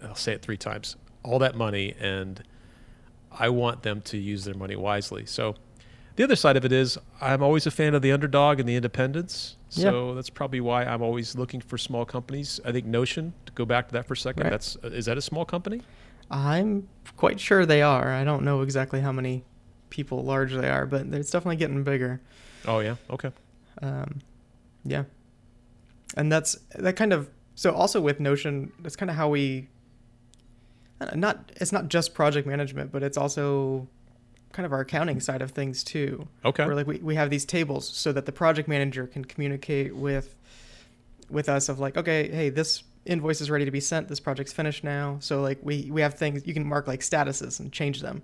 I'll 0.02 0.14
say 0.14 0.32
it 0.32 0.42
three 0.42 0.56
times. 0.56 0.96
All 1.22 1.38
that 1.40 1.54
money, 1.56 1.94
and 1.98 2.42
I 3.32 3.48
want 3.48 3.82
them 3.82 4.00
to 4.02 4.16
use 4.18 4.44
their 4.44 4.54
money 4.54 4.76
wisely. 4.76 5.26
So, 5.26 5.56
the 6.16 6.24
other 6.24 6.36
side 6.36 6.56
of 6.56 6.64
it 6.64 6.72
is, 6.72 6.96
I'm 7.20 7.42
always 7.42 7.66
a 7.66 7.70
fan 7.70 7.94
of 7.94 8.00
the 8.02 8.12
underdog 8.12 8.60
and 8.60 8.68
the 8.68 8.76
independents. 8.76 9.56
So 9.68 10.14
that's 10.14 10.30
probably 10.30 10.60
why 10.60 10.84
I'm 10.84 11.02
always 11.02 11.36
looking 11.36 11.60
for 11.60 11.76
small 11.76 12.04
companies. 12.06 12.60
I 12.64 12.72
think 12.72 12.86
Notion. 12.86 13.34
To 13.46 13.52
go 13.52 13.64
back 13.66 13.88
to 13.88 13.92
that 13.94 14.06
for 14.06 14.14
a 14.14 14.16
second, 14.16 14.44
Right. 14.44 14.50
that's 14.50 14.76
is 14.84 15.04
that 15.06 15.18
a 15.18 15.22
small 15.22 15.44
company? 15.44 15.82
I'm 16.30 16.88
quite 17.16 17.38
sure 17.40 17.66
they 17.66 17.82
are. 17.82 18.10
I 18.12 18.24
don't 18.24 18.44
know 18.44 18.62
exactly 18.62 19.00
how 19.00 19.12
many 19.12 19.44
people 19.90 20.22
large 20.24 20.54
they 20.54 20.70
are, 20.70 20.86
but 20.86 21.06
it's 21.08 21.30
definitely 21.30 21.56
getting 21.56 21.82
bigger. 21.84 22.20
Oh 22.66 22.78
yeah. 22.78 22.96
Okay. 23.10 23.30
Um, 23.82 24.20
yeah, 24.84 25.04
and 26.16 26.30
that's 26.30 26.56
that 26.74 26.96
kind 26.96 27.12
of 27.12 27.30
so 27.54 27.72
also 27.72 28.00
with 28.00 28.20
Notion. 28.20 28.72
That's 28.80 28.96
kind 28.96 29.10
of 29.10 29.16
how 29.16 29.28
we. 29.28 29.68
Not 31.14 31.52
it's 31.56 31.72
not 31.72 31.88
just 31.88 32.14
project 32.14 32.46
management, 32.46 32.90
but 32.90 33.02
it's 33.02 33.18
also 33.18 33.86
kind 34.52 34.64
of 34.64 34.72
our 34.72 34.80
accounting 34.80 35.20
side 35.20 35.42
of 35.42 35.50
things 35.50 35.84
too. 35.84 36.26
Okay. 36.44 36.64
Where 36.64 36.74
like 36.74 36.86
we, 36.86 36.98
we 36.98 37.14
have 37.14 37.28
these 37.28 37.44
tables 37.44 37.86
so 37.86 38.12
that 38.12 38.24
the 38.24 38.32
project 38.32 38.68
manager 38.68 39.06
can 39.06 39.24
communicate 39.24 39.94
with 39.94 40.34
with 41.28 41.48
us 41.48 41.68
of 41.68 41.78
like, 41.78 41.96
okay, 41.96 42.30
hey, 42.30 42.48
this 42.48 42.82
invoice 43.04 43.40
is 43.40 43.50
ready 43.50 43.64
to 43.64 43.70
be 43.70 43.80
sent. 43.80 44.08
This 44.08 44.20
project's 44.20 44.52
finished 44.52 44.84
now. 44.84 45.18
So 45.20 45.42
like 45.42 45.58
we 45.62 45.90
we 45.90 46.00
have 46.00 46.14
things 46.14 46.46
you 46.46 46.54
can 46.54 46.66
mark 46.66 46.86
like 46.86 47.00
statuses 47.00 47.60
and 47.60 47.70
change 47.70 48.00
them. 48.00 48.22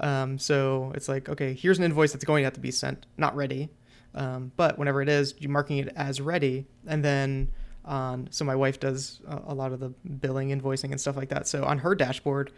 Um, 0.00 0.38
so 0.38 0.90
it's 0.96 1.08
like, 1.08 1.28
okay, 1.28 1.54
here's 1.54 1.78
an 1.78 1.84
invoice 1.84 2.12
that's 2.12 2.24
going 2.24 2.42
to 2.42 2.44
have 2.44 2.54
to 2.54 2.60
be 2.60 2.72
sent, 2.72 3.06
not 3.16 3.36
ready. 3.36 3.68
Um, 4.14 4.52
but 4.56 4.78
whenever 4.78 5.00
it 5.02 5.08
is, 5.08 5.34
you're 5.38 5.50
marking 5.50 5.78
it 5.78 5.92
as 5.96 6.20
ready, 6.20 6.66
and 6.86 7.04
then 7.04 7.48
on. 7.84 8.28
So 8.30 8.44
my 8.44 8.54
wife 8.54 8.78
does 8.78 9.20
a, 9.26 9.54
lot 9.54 9.72
of 9.72 9.80
the 9.80 9.88
billing, 9.88 10.50
invoicing, 10.50 10.90
and 10.90 11.00
stuff 11.00 11.16
like 11.16 11.30
that. 11.30 11.48
So 11.48 11.64
on 11.64 11.78
her 11.78 11.94
dashboard, 11.94 12.52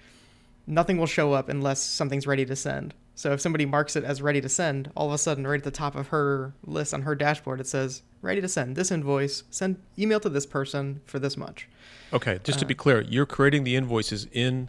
nothing 0.66 0.98
will 0.98 1.06
show 1.06 1.32
up 1.32 1.48
unless 1.48 1.80
something's 1.80 2.26
ready 2.26 2.44
to 2.44 2.56
send. 2.56 2.94
So 3.14 3.32
if 3.32 3.40
somebody 3.40 3.64
marks 3.64 3.94
it 3.94 4.02
as 4.02 4.20
ready 4.20 4.40
to 4.40 4.48
send, 4.48 4.90
all 4.96 5.06
of 5.06 5.12
a 5.12 5.18
sudden, 5.18 5.46
right 5.46 5.58
at 5.60 5.64
the 5.64 5.70
top 5.70 5.94
of 5.94 6.08
her 6.08 6.52
list 6.66 6.92
on 6.92 7.02
her 7.02 7.14
dashboard, 7.14 7.60
it 7.60 7.66
says 7.68 8.02
ready 8.22 8.40
to 8.40 8.48
send 8.48 8.74
this 8.74 8.90
invoice. 8.90 9.44
Send 9.50 9.76
email 9.96 10.18
to 10.20 10.28
this 10.28 10.46
person 10.46 11.00
for 11.06 11.20
this 11.20 11.36
much. 11.36 11.68
Okay. 12.12 12.40
Just 12.42 12.58
to 12.58 12.64
Uh, 12.64 12.68
be 12.68 12.74
clear, 12.74 13.02
you're 13.02 13.26
creating 13.26 13.62
the 13.64 13.76
invoices 13.76 14.26
in. 14.32 14.68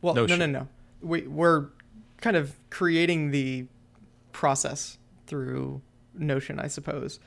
Well, 0.00 0.14
Notion. 0.14 0.38
no, 0.38 0.46
no, 0.46 0.58
no. 0.60 0.68
We, 1.02 1.22
we're 1.26 1.66
kind 2.20 2.36
of 2.36 2.56
creating 2.70 3.30
the 3.30 3.66
process 4.32 4.96
through 5.26 5.82
Notion, 6.18 6.58
I 6.58 6.68
suppose. 6.68 7.20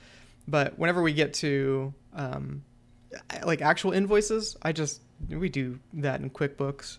But 0.48 0.78
whenever 0.78 1.02
we 1.02 1.14
get 1.14 1.34
to 1.36 1.94
um, 2.14 2.64
like 3.46 3.62
actual 3.62 3.92
invoices, 3.92 4.58
I 4.62 4.72
just 4.72 5.02
we 5.30 5.50
do 5.50 5.80
that 5.94 6.20
in 6.22 6.30
QuickBooks. 6.30 6.98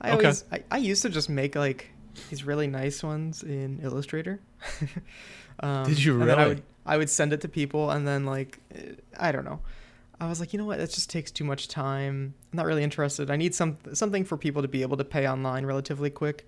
I 0.00 0.10
Okay. 0.12 0.18
always 0.26 0.44
I, 0.52 0.62
I 0.70 0.78
used 0.78 1.02
to 1.02 1.08
just 1.08 1.28
make 1.28 1.54
like 1.56 1.90
these 2.30 2.44
really 2.44 2.66
nice 2.66 3.02
ones 3.02 3.42
in 3.42 3.80
Illustrator. 3.82 4.40
um, 5.60 5.84
Did 5.84 6.02
you 6.02 6.18
then 6.24 6.38
I 6.38 6.46
would, 6.46 6.62
I 6.86 6.96
would 6.96 7.10
send 7.10 7.32
it 7.32 7.40
to 7.42 7.48
people, 7.48 7.90
and 7.90 8.06
then 8.06 8.24
like 8.26 8.58
I 9.18 9.32
don't 9.32 9.44
know. 9.44 9.60
I 10.20 10.28
was 10.28 10.38
like, 10.38 10.52
you 10.52 10.58
know 10.58 10.64
what? 10.64 10.78
That 10.78 10.90
just 10.90 11.10
takes 11.10 11.30
too 11.30 11.44
much 11.44 11.66
time. 11.68 12.34
I'm 12.52 12.56
not 12.56 12.66
really 12.66 12.84
interested. 12.84 13.30
I 13.30 13.36
need 13.36 13.54
some 13.54 13.78
something 13.92 14.24
for 14.24 14.36
people 14.36 14.62
to 14.62 14.68
be 14.68 14.82
able 14.82 14.96
to 14.96 15.04
pay 15.04 15.28
online 15.28 15.66
relatively 15.66 16.10
quick, 16.10 16.46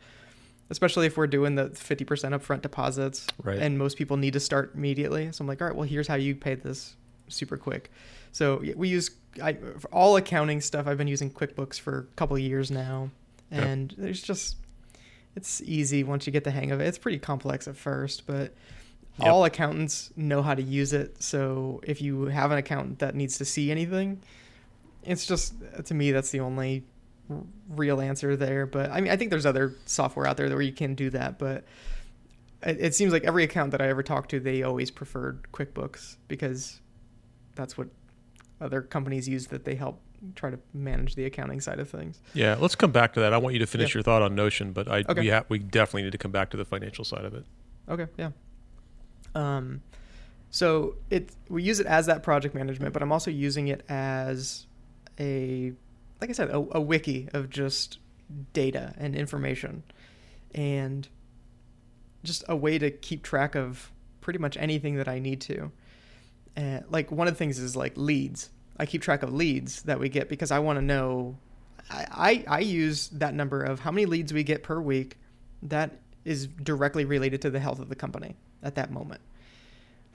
especially 0.71 1.07
if 1.07 1.17
we're 1.17 1.27
doing 1.27 1.55
the 1.55 1.69
50% 1.71 2.05
upfront 2.07 2.63
deposits, 2.63 3.27
Right. 3.43 3.59
and 3.59 3.79
most 3.79 3.97
people 3.97 4.17
need 4.17 4.33
to 4.33 4.41
start 4.41 4.73
immediately. 4.75 5.31
So 5.33 5.43
I'm 5.43 5.49
like, 5.49 5.61
all 5.61 5.69
right, 5.69 5.77
well, 5.77 5.87
here's 5.89 6.09
how 6.09 6.17
you 6.17 6.35
pay 6.35 6.55
this 6.55 6.97
super 7.29 7.57
quick. 7.57 7.91
So 8.33 8.63
we 8.77 8.89
use 8.89 9.11
I, 9.43 9.55
for 9.55 9.89
all 9.93 10.17
accounting 10.17 10.61
stuff. 10.61 10.87
I've 10.87 10.97
been 10.99 11.09
using 11.09 11.31
QuickBooks 11.31 11.79
for 11.79 11.99
a 12.13 12.17
couple 12.17 12.37
of 12.37 12.43
years 12.43 12.71
now, 12.71 13.11
Yeah. 13.51 13.65
and 13.65 13.95
there's 13.99 14.23
just 14.23 14.57
it's 15.35 15.61
easy 15.63 16.03
once 16.03 16.27
you 16.27 16.33
get 16.33 16.45
the 16.45 16.51
hang 16.51 16.71
of 16.71 16.81
it. 16.81 16.87
It's 16.87 16.97
pretty 16.97 17.19
complex 17.19 17.69
at 17.69 17.77
first, 17.77 18.27
but 18.27 18.55
Yep. 19.19 19.29
all 19.29 19.45
accountants 19.45 20.11
know 20.17 20.41
how 20.43 20.55
to 20.55 20.63
use 20.63 20.93
it. 20.95 21.23
So 21.23 21.81
if 21.85 22.01
you 22.03 22.25
have 22.27 22.51
an 22.51 22.59
accountant 22.59 22.99
that 23.01 23.15
needs 23.15 23.37
to 23.39 23.45
see 23.45 23.71
anything, 23.71 24.21
it's 25.05 25.27
just 25.27 25.55
to 25.85 25.95
me 25.95 26.11
that's 26.13 26.31
the 26.31 26.41
only 26.41 26.85
real 27.69 28.01
answer 28.01 28.37
there. 28.37 28.67
But 28.67 28.91
I 28.91 29.01
mean, 29.01 29.11
I 29.13 29.17
think 29.17 29.31
there's 29.31 29.47
other 29.47 29.75
software 29.87 30.27
out 30.27 30.37
there 30.37 30.49
where 30.49 30.63
you 30.63 30.73
can 30.73 30.95
do 30.95 31.11
that, 31.11 31.39
but 31.39 31.65
it, 32.63 32.79
it 32.81 32.95
seems 32.95 33.13
like 33.13 33.25
every 33.25 33.45
account 33.45 33.73
that 33.73 33.81
I 33.83 33.89
ever 33.89 34.03
talked 34.03 34.31
to, 34.31 34.41
they 34.41 34.63
always 34.63 34.91
preferred 34.91 35.47
QuickBooks 35.53 36.17
because 36.29 36.81
that's 37.55 37.77
what 37.77 37.89
other 38.61 38.83
companies 38.83 39.29
use 39.29 39.49
that 39.49 39.65
they 39.65 39.75
help 39.75 40.01
try 40.35 40.51
to 40.51 40.59
manage 40.73 41.15
the 41.15 41.25
accounting 41.27 41.61
side 41.61 41.79
of 41.79 41.91
things. 41.91 42.21
Yeah. 42.33 42.57
Let's 42.59 42.75
come 42.75 42.91
back 42.91 43.13
to 43.15 43.21
that. 43.21 43.33
I 43.35 43.39
want 43.39 43.53
you 43.53 43.59
to 43.61 43.67
finish 43.67 43.91
Yeah. 43.95 43.99
your 43.99 44.03
thought 44.03 44.23
on 44.23 44.35
Notion, 44.35 44.73
but 44.73 44.89
I 44.89 45.05
Okay. 45.09 45.21
we 45.21 45.29
ha- 45.29 45.45
we 45.49 45.59
definitely 45.59 46.05
need 46.05 46.13
to 46.13 46.19
come 46.19 46.31
back 46.33 46.51
to 46.51 46.57
the 46.57 46.65
financial 46.65 47.05
side 47.05 47.25
of 47.25 47.35
it. 47.35 47.45
Okay, 47.89 48.07
yeah. 48.17 48.31
Um, 49.35 49.83
so 50.51 50.97
it 51.11 51.31
we 51.49 51.63
use 51.63 51.81
it 51.81 51.87
as 51.87 52.07
that 52.07 52.23
project 52.23 52.55
management, 52.55 52.93
but 52.95 53.03
I'm 53.03 53.13
also 53.13 53.31
using 53.31 53.69
it 53.69 53.85
as 53.89 54.67
a, 55.21 55.73
like 56.21 56.31
I 56.31 56.33
said, 56.33 56.51
a, 56.51 56.57
a 56.73 56.81
wiki 56.81 57.29
of 57.33 57.51
just 57.51 57.99
data 58.53 58.95
and 58.97 59.15
information, 59.15 59.83
and 60.55 61.09
just 62.25 62.45
a 62.49 62.57
way 62.57 62.79
to 62.79 62.91
keep 62.91 63.23
track 63.23 63.55
of 63.55 63.91
pretty 64.21 64.39
much 64.39 64.57
anything 64.57 64.97
that 64.97 65.09
I 65.09 65.19
need 65.19 65.41
to. 65.43 65.71
Uh, 66.57 66.81
like 66.89 67.13
one 67.13 67.29
of 67.29 67.35
the 67.35 67.39
things 67.39 67.59
is 67.59 67.77
like 67.77 67.93
leads. 67.97 68.51
I 68.79 68.87
keep 68.87 69.03
track 69.03 69.23
of 69.23 69.33
leads 69.33 69.83
that 69.83 69.99
we 69.99 70.09
get 70.09 70.29
because 70.29 70.51
I 70.51 70.59
want 70.59 70.79
to 70.79 70.85
know. 70.85 71.37
I, 71.89 72.45
I 72.49 72.61
use 72.61 73.09
that 73.11 73.35
number 73.35 73.63
of 73.63 73.79
how 73.79 73.93
many 73.93 74.07
leads 74.07 74.33
we 74.33 74.43
get 74.43 74.63
per 74.65 74.81
week. 74.81 75.19
That 75.63 76.01
is 76.25 76.49
directly 76.49 77.05
related 77.05 77.43
to 77.43 77.51
the 77.51 77.61
health 77.61 77.79
of 77.79 77.89
the 77.89 77.95
company 77.95 78.35
at 78.63 78.75
that 78.75 78.91
moment. 78.91 79.21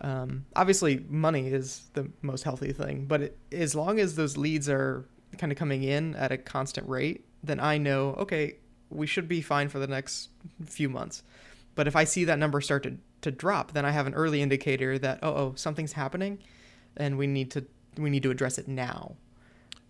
Um, 0.02 0.46
obviously, 0.56 1.06
money 1.08 1.48
is 1.48 1.90
the 1.94 2.12
most 2.22 2.44
healthy 2.44 2.74
thing, 2.74 3.06
but 3.06 3.22
it, 3.22 3.38
as 3.52 3.76
long 3.76 4.00
as 4.00 4.16
those 4.16 4.36
leads 4.36 4.68
are 4.68 5.06
kind 5.38 5.52
of 5.52 5.58
coming 5.58 5.84
in 5.84 6.16
at 6.16 6.32
a 6.32 6.38
constant 6.38 6.88
rate, 6.88 7.26
then 7.44 7.60
I 7.60 7.78
know 7.78 8.16
okay, 8.20 8.56
we 8.90 9.08
should 9.08 9.28
be 9.28 9.42
fine 9.42 9.70
for 9.70 9.80
the 9.80 9.88
next 9.88 10.30
few 10.66 10.90
months. 10.90 11.24
But 11.76 11.88
if 11.88 11.96
I 11.96 12.04
see 12.04 12.26
that 12.26 12.38
number 12.38 12.60
start 12.62 12.84
to, 12.84 12.98
to 13.22 13.32
drop, 13.32 13.72
then 13.72 13.86
I 13.86 13.92
have 13.92 14.08
an 14.08 14.14
early 14.14 14.42
indicator 14.42 15.00
that 15.00 15.20
oh 15.24 15.34
oh 15.34 15.54
something's 15.56 15.94
happening, 15.94 16.40
and 16.98 17.18
we 17.18 17.28
need 17.28 17.52
to 17.52 17.66
we 17.98 18.10
need 18.10 18.24
to 18.24 18.32
address 18.32 18.58
it 18.58 18.68
now. 18.68 19.16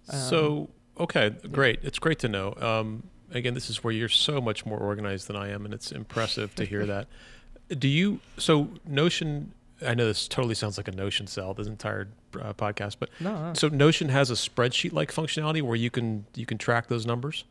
Um, 0.10 0.20
so 0.20 0.70
okay, 1.00 1.32
great. 1.52 1.80
It's 1.84 2.00
great 2.00 2.20
to 2.20 2.30
know. 2.30 2.54
Um, 2.58 3.04
again, 3.32 3.54
this 3.54 3.70
is 3.70 3.84
where 3.84 3.94
you're 3.94 4.10
so 4.10 4.42
much 4.42 4.66
more 4.66 4.78
organized 4.78 5.28
than 5.28 5.36
I 5.36 5.50
am, 5.50 5.66
and 5.66 5.74
it's 5.74 5.92
impressive 5.92 6.56
to 6.56 6.66
hear 6.66 6.86
that. 6.86 7.08
Do 7.70 7.88
you? 7.88 8.20
So 8.38 8.70
Notion. 8.86 9.54
I 9.84 9.96
know 9.96 10.06
this 10.06 10.28
totally 10.28 10.54
sounds 10.54 10.78
like 10.78 10.88
a 10.88 10.92
Notion 10.92 11.26
sell 11.26 11.56
this 11.56 11.66
entire 11.66 12.10
uh, 12.40 12.54
podcast, 12.54 12.98
but 13.00 13.10
No, 13.20 13.54
so 13.56 13.68
Notion 13.68 14.10
has 14.10 14.30
a 14.30 14.36
spreadsheet 14.36 14.94
like 14.94 15.12
functionality 15.12 15.62
where 15.62 15.76
you 15.76 15.90
can 15.90 16.26
you 16.36 16.46
can 16.46 16.58
track 16.58 16.88
those 16.88 17.06
numbers. 17.06 17.44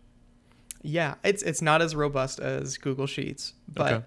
Yeah, 0.83 1.15
it's 1.25 1.43
it's 1.43 1.61
not 1.61 1.83
as 1.83 1.95
robust 1.95 2.41
as 2.41 2.79
Google 2.79 3.07
Sheets, 3.07 3.53
but 3.69 3.93
Okay. 3.93 4.05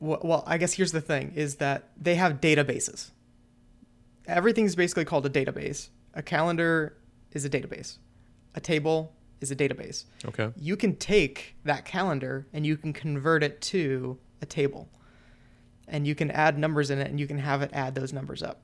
well, 0.00 0.20
well, 0.22 0.44
I 0.46 0.56
guess 0.58 0.74
here's 0.74 0.92
the 0.92 1.00
thing: 1.02 1.32
is 1.34 1.56
that 1.56 1.88
they 2.00 2.14
have 2.14 2.40
databases. 2.40 3.10
Everything's 4.26 4.74
basically 4.74 5.04
called 5.04 5.24
a 5.26 5.30
database. 5.30 5.88
A 6.14 6.22
calendar 6.22 6.96
is 7.32 7.44
a 7.44 7.50
database. 7.50 7.98
A 8.54 8.60
table 8.60 9.12
is 9.40 9.50
a 9.50 9.56
database. 9.56 10.04
Okay. 10.24 10.50
You 10.56 10.76
can 10.76 10.96
take 10.96 11.54
that 11.64 11.84
calendar 11.84 12.46
and 12.52 12.64
you 12.66 12.76
can 12.76 12.92
convert 12.94 13.42
it 13.42 13.60
to 13.60 14.18
a 14.40 14.46
table, 14.46 14.88
and 15.86 16.06
you 16.06 16.14
can 16.14 16.30
add 16.30 16.58
numbers 16.58 16.90
in 16.90 16.98
it, 16.98 17.08
and 17.10 17.20
you 17.20 17.26
can 17.26 17.38
have 17.38 17.60
it 17.62 17.70
add 17.74 17.94
those 17.94 18.12
numbers 18.14 18.42
up. 18.42 18.62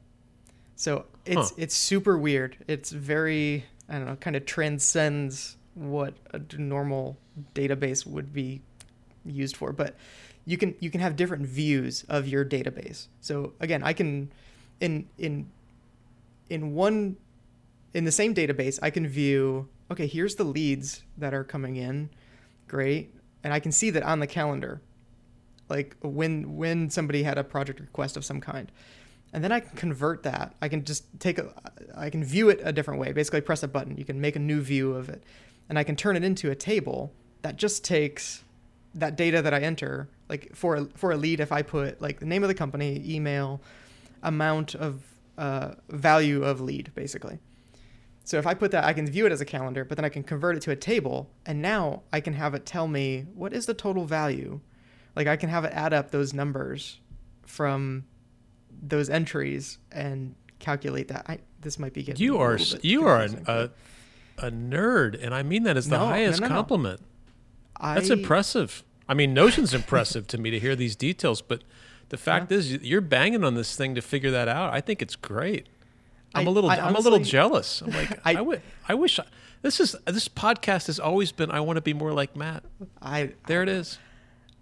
So 0.77 1.07
it's 1.25 1.51
Huh. 1.51 1.57
it's 1.59 1.77
super 1.77 2.19
weird. 2.19 2.57
It's 2.67 2.91
very 2.91 3.67
I 3.89 3.95
don't 3.99 4.07
know, 4.07 4.17
kind 4.17 4.37
of 4.37 4.47
transcends 4.47 5.57
what 5.75 6.15
a 6.33 6.41
normal 6.59 7.19
database 7.55 8.07
would 8.07 8.33
be 8.33 8.63
used 9.25 9.57
for. 9.57 9.73
But 9.73 9.97
you 10.45 10.57
can 10.57 10.75
you 10.81 10.91
can 10.91 11.01
have 11.01 11.17
different 11.17 11.47
views 11.47 12.05
of 12.09 12.27
your 12.27 12.45
database. 12.45 13.07
So 13.21 13.53
again, 13.61 13.83
I 13.83 13.93
can 13.93 14.33
in 14.81 15.09
in 15.19 15.51
in 16.51 16.75
one 16.75 17.17
in 17.95 18.05
the 18.05 18.13
same 18.13 18.35
database, 18.35 18.79
I 18.83 18.91
can 18.91 19.07
view 19.07 19.69
okay, 19.91 20.07
here's 20.07 20.37
the 20.37 20.45
leads 20.45 21.03
that 21.19 21.35
are 21.35 21.45
coming 21.45 21.77
in. 21.77 22.09
Great. 22.67 23.15
And 23.45 23.53
I 23.53 23.61
can 23.61 23.73
see 23.73 23.91
that 23.91 24.03
on 24.03 24.21
the 24.21 24.27
calendar. 24.27 24.81
Like 25.69 25.97
when 26.01 26.57
when 26.57 26.91
somebody 26.91 27.23
had 27.23 27.39
a 27.39 27.45
project 27.45 27.81
request 27.81 28.17
of 28.17 28.25
some 28.25 28.41
kind. 28.41 28.71
And 29.33 29.43
then 29.43 29.53
I 29.53 29.61
can 29.61 29.77
convert 29.77 30.23
that. 30.25 30.55
I 30.61 30.69
can 30.69 30.85
just 30.85 31.05
take 31.19 31.39
a 31.39 31.53
I 31.97 32.11
can 32.11 32.23
view 32.23 32.49
it 32.51 32.61
a 32.63 32.73
different 32.73 33.01
way. 33.01 33.13
Basically 33.13 33.41
press 33.41 33.63
a 33.63 33.69
button. 33.69 33.97
You 33.97 34.05
can 34.05 34.21
make 34.21 34.37
a 34.37 34.39
new 34.39 34.61
view 34.61 34.95
of 34.95 35.09
it. 35.09 35.25
And 35.69 35.79
I 35.79 35.85
can 35.85 35.97
turn 35.97 36.17
it 36.17 36.25
into 36.25 36.51
a 36.51 36.55
table 36.55 37.13
that 37.43 37.57
just 37.57 37.85
takes 37.85 38.45
that 38.95 39.17
data 39.17 39.41
that 39.41 39.55
I 39.55 39.61
enter, 39.61 40.09
like 40.29 40.55
for 40.55 40.77
a, 40.77 40.85
for 40.95 41.13
a 41.13 41.17
lead, 41.17 41.41
if 41.41 41.51
I 41.51 41.63
put 41.63 42.01
like 42.01 42.21
the 42.21 42.27
name 42.27 42.43
of 42.43 42.49
the 42.49 42.55
company, 42.55 43.03
email, 43.07 43.61
amount 44.23 44.75
of 44.75 45.03
uh, 45.39 45.73
value 45.89 46.43
of 46.45 46.61
lead, 46.61 46.93
basically. 46.95 47.39
So 48.25 48.39
if 48.39 48.47
I 48.47 48.55
put 48.55 48.71
that, 48.71 48.85
I 48.85 48.93
can 48.93 49.07
view 49.07 49.27
it 49.27 49.33
as 49.33 49.41
a 49.41 49.45
calendar, 49.45 49.85
but 49.85 49.97
then 49.97 50.05
I 50.05 50.09
can 50.09 50.23
convert 50.23 50.57
it 50.57 50.63
to 50.63 50.71
a 50.71 50.77
table, 50.77 51.31
and 51.45 51.61
now 51.61 52.03
I 52.13 52.21
can 52.21 52.35
have 52.35 52.55
it 52.55 52.65
tell 52.65 52.87
me 52.87 53.27
what 53.35 53.53
is 53.53 53.67
the 53.67 53.75
total 53.75 54.05
value. 54.05 54.61
Like 55.17 55.27
I 55.27 55.37
can 55.37 55.49
have 55.49 55.65
it 55.65 55.73
add 55.75 55.93
up 55.93 56.11
those 56.11 56.33
numbers 56.33 57.01
from 57.45 58.05
those 58.83 59.09
entries 59.09 59.79
and 59.91 60.35
calculate 60.59 61.09
that. 61.09 61.25
I, 61.29 61.39
this 61.61 61.79
might 61.79 61.93
be 61.95 62.03
getting 62.03 62.23
You 62.23 62.39
are 62.39 62.59
you 62.83 63.05
are 63.07 63.21
an, 63.23 63.45
a 63.47 63.71
a 64.39 64.51
nerd, 64.51 65.23
and 65.23 65.33
I 65.35 65.43
mean 65.43 65.63
that 65.65 65.77
as 65.77 65.89
the 65.89 65.99
No, 65.99 66.07
highest 66.07 66.41
no, 66.41 66.49
no. 66.49 66.55
compliment. 66.55 67.01
That's 67.81 68.11
I- 68.11 68.15
impressive. 68.15 68.83
I 69.09 69.15
mean, 69.15 69.35
Notion's 69.35 69.75
impressive 69.75 70.27
to 70.29 70.39
me 70.39 70.51
to 70.51 70.59
hear 70.59 70.75
these 70.77 70.97
details, 70.97 71.43
but 71.43 71.63
the 72.09 72.17
fact 72.17 72.51
is, 72.53 72.73
you're 72.73 73.01
banging 73.01 73.45
on 73.45 73.55
this 73.55 73.77
thing 73.77 73.95
to 73.95 74.01
figure 74.03 74.31
that 74.31 74.49
out. 74.49 74.73
I 74.73 74.81
think 74.81 75.03
it's 75.03 75.17
great. 75.17 75.69
I'm 76.35 76.47
I- 76.47 76.51
a 76.51 76.55
little, 76.55 76.71
I 76.71 76.77
am 76.77 76.95
a 76.97 77.01
little 77.01 77.19
jealous. 77.19 77.83
I'm 77.83 77.91
like, 78.01 78.21
I, 78.25 78.37
I- 78.37 78.41
would, 78.41 78.63
I 78.89 78.95
wish. 78.95 79.19
I, 79.19 79.25
this 79.63 79.79
is 79.81 79.95
this 80.07 80.29
podcast 80.29 80.87
has 80.87 80.99
always 80.99 81.31
been. 81.31 81.51
I 81.51 81.61
want 81.61 81.77
to 81.77 81.81
be 81.83 81.93
more 81.95 82.13
like 82.13 82.35
Matt. 82.37 82.65
I 83.01 83.35
There 83.47 83.63
it 83.63 83.69
is. 83.69 83.99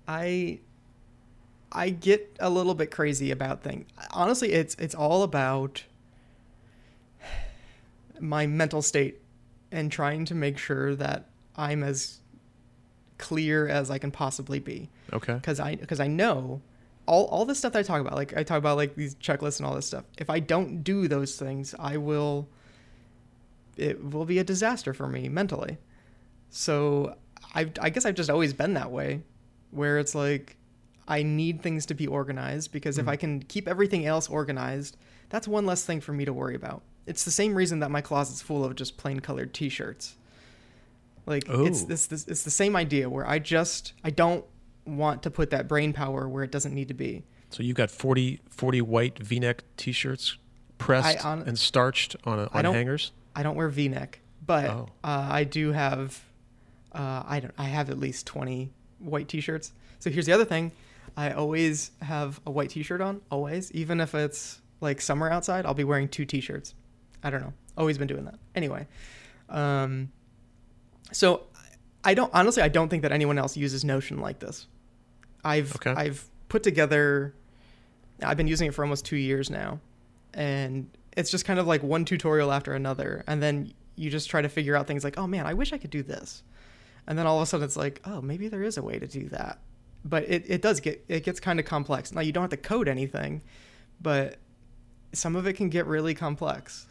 I 0.09 0.61
I 1.73 1.91
get 1.91 2.37
a 2.41 2.51
little 2.51 2.75
bit 2.75 2.91
crazy 2.91 3.31
about 3.31 3.63
things. 3.63 3.87
Honestly, 4.13 4.53
it's 4.53 4.75
it's 4.77 4.95
all 4.95 5.23
about 5.23 5.85
my 8.21 8.47
mental 8.47 8.83
state 8.83 9.21
and 9.73 9.91
trying 9.91 10.25
to 10.27 10.35
make 10.35 10.59
sure 10.59 10.95
that 10.97 11.27
I'm 11.57 11.83
as 11.83 12.19
clear 13.19 13.69
as 13.69 13.91
I 13.91 13.99
can 13.99 14.11
possibly 14.11 14.59
be 14.59 14.89
Okay. 15.13 15.35
because 15.35 15.61
I 15.61 15.77
because 15.77 16.01
I 16.01 16.07
know 16.07 16.61
all 17.07 17.25
all 17.27 17.45
the 17.45 17.55
stuff 17.55 17.73
that 17.73 17.81
I 17.81 17.83
talk 17.83 18.01
about 18.01 18.15
like 18.15 18.37
I 18.37 18.43
talk 18.43 18.59
about 18.59 18.77
like 18.77 18.95
these 18.97 19.15
checklists 19.17 19.59
and 19.59 19.67
all 19.67 19.75
this 19.75 19.87
stuff. 19.87 20.05
If 20.19 20.29
I 20.31 20.41
don't 20.41 20.83
do 20.83 21.07
those 21.09 21.37
things, 21.37 21.75
I 21.79 21.97
will 21.97 22.49
it 23.77 24.03
will 24.13 24.25
be 24.25 24.39
a 24.39 24.45
disaster 24.45 24.93
for 24.93 25.07
me 25.07 25.29
mentally. 25.29 25.79
So 26.51 27.17
I 27.55 27.71
I 27.81 27.91
guess 27.91 28.05
I've 28.05 28.15
just 28.17 28.31
always 28.31 28.53
been 28.53 28.75
that 28.75 28.91
way 28.91 29.23
where 29.71 29.99
it's 29.99 30.15
like 30.15 30.57
I 31.11 31.23
need 31.23 31.61
things 31.61 31.85
to 31.87 31.95
be 31.95 32.07
organized 32.07 32.71
because 32.73 32.97
if 32.97 33.09
I 33.09 33.17
can 33.17 33.43
keep 33.43 33.67
everything 33.69 34.07
else 34.07 34.29
organized, 34.29 34.97
that's 35.29 35.47
one 35.49 35.67
less 35.67 35.85
thing 35.85 36.01
for 36.01 36.13
me 36.13 36.25
to 36.25 36.33
worry 36.33 36.55
about. 36.55 36.83
It's 37.07 37.25
the 37.25 37.31
same 37.33 37.55
reason 37.55 37.81
that 37.81 37.91
my 37.91 38.01
closet's 38.01 38.41
full 38.41 38.65
of 38.65 38.77
just 38.77 38.97
plain 38.97 39.21
colored 39.21 39.53
t-shirts. 39.53 40.15
Like 41.27 41.45
it's 41.49 41.83
Oh. 41.83 41.87
this, 41.87 42.07
this 42.07 42.27
it's 42.29 42.45
the 42.45 42.51
same 42.51 42.77
idea 42.77 43.09
where 43.11 43.27
I 43.27 43.39
just 43.39 43.93
I 44.05 44.11
don't 44.11 44.45
want 44.87 45.23
to 45.25 45.31
put 45.31 45.51
that 45.51 45.69
brain 45.69 45.93
power 45.93 46.29
where 46.29 46.43
it 46.45 46.51
doesn't 46.51 46.75
need 46.75 46.89
to 46.89 46.95
be. 46.95 47.25
So 47.51 47.63
you've 47.63 47.77
got 47.77 47.91
40, 47.91 48.41
40 48.49 48.81
white 48.81 49.19
V-neck 49.19 49.65
T-shirts 49.77 50.37
pressed 50.79 51.19
hon- 51.19 51.43
and 51.47 51.59
starched 51.59 52.15
on 52.25 52.39
a, 52.39 52.43
I 52.53 52.59
on 52.59 52.65
don't- 52.65 52.75
hangers. 52.75 53.13
I 53.35 53.43
don't 53.43 53.55
wear 53.57 53.69
V-neck, 53.69 54.21
but 54.47 54.71
Oh. 54.71 54.89
uh, 55.05 55.29
I 55.31 55.45
do 55.45 55.73
have 55.73 56.23
uh, 56.93 57.23
I 57.27 57.41
don't 57.41 57.55
I 57.59 57.65
have 57.65 57.91
at 57.91 57.99
least 57.99 58.27
20 58.27 58.71
white 59.01 59.29
t-shirts. 59.29 59.73
So 59.99 60.11
here's 60.11 60.27
the 60.27 60.33
other 60.33 60.45
thing. 60.45 60.73
I 61.17 61.33
always 61.33 61.91
have 62.03 62.41
a 62.47 62.51
white 62.51 62.71
t-shirt 62.71 63.01
on, 63.01 63.21
always, 63.31 63.71
even 63.73 64.01
if 64.01 64.15
it's 64.15 64.61
like 64.81 65.01
summer 65.01 65.31
outside, 65.31 65.67
I'll 65.67 65.75
be 65.75 65.85
wearing 65.85 66.09
two 66.09 66.25
t-shirts. 66.25 66.75
I 67.23 67.31
don't 67.31 67.41
know. 67.43 67.53
Always 67.77 67.99
been 67.99 68.09
doing 68.09 68.25
that. 68.25 68.39
Anyway, 68.55 68.87
um, 69.49 70.11
so 71.13 71.45
I 72.05 72.15
don't 72.15 72.33
honestly 72.35 72.63
I 72.63 72.69
don't 72.69 72.89
think 72.89 73.03
that 73.03 73.13
anyone 73.13 73.39
else 73.39 73.57
uses 73.57 73.85
Notion 73.85 74.21
like 74.21 74.39
this. 74.39 74.67
I've 75.45 75.75
Okay. 75.77 75.93
I've 75.93 76.29
put 76.49 76.63
together 76.63 77.35
I've 78.23 78.37
been 78.37 78.49
using 78.49 78.69
it 78.69 78.75
for 78.75 78.85
almost 78.85 79.05
2 79.07 79.17
years 79.17 79.51
now 79.51 79.81
and 80.35 80.89
it's 81.17 81.31
just 81.31 81.45
kind 81.45 81.59
of 81.59 81.67
like 81.67 81.83
one 81.83 82.05
tutorial 82.05 82.53
after 82.53 82.75
another 82.75 83.25
and 83.27 83.43
then 83.43 83.73
you 83.97 84.11
just 84.11 84.31
try 84.31 84.41
to 84.41 84.49
figure 84.49 84.77
out 84.77 84.87
things 84.87 85.05
like, 85.05 85.19
"Oh 85.19 85.27
man, 85.27 85.47
I 85.47 85.53
wish 85.53 85.73
I 85.73 85.79
could 85.79 85.91
do 85.91 86.03
this." 86.03 86.43
And 87.07 87.19
then 87.19 87.27
all 87.27 87.37
of 87.37 87.43
a 87.43 87.47
sudden 87.47 87.65
it's 87.65 87.77
like, 87.77 88.01
"Oh, 88.05 88.23
maybe 88.23 88.49
there 88.49 88.63
is 88.63 88.79
a 88.79 88.83
way 88.83 88.99
to 88.99 89.07
do 89.07 89.29
that." 89.29 89.59
But 90.05 90.25
it, 90.29 90.45
it 90.49 90.63
does 90.63 90.81
get 90.81 91.05
it 91.09 91.25
gets 91.25 91.41
kind 91.41 91.59
of 91.61 91.67
complex. 91.67 92.13
Now 92.13 92.21
you 92.23 92.33
don't 92.33 92.43
have 92.43 92.51
to 92.51 92.57
code 92.57 92.89
anything, 92.89 93.43
but 94.01 94.37
some 95.13 95.37
of 95.37 95.47
it 95.47 95.55
can 95.55 95.69
get 95.69 95.87
really 95.87 96.15
complex. 96.15 96.87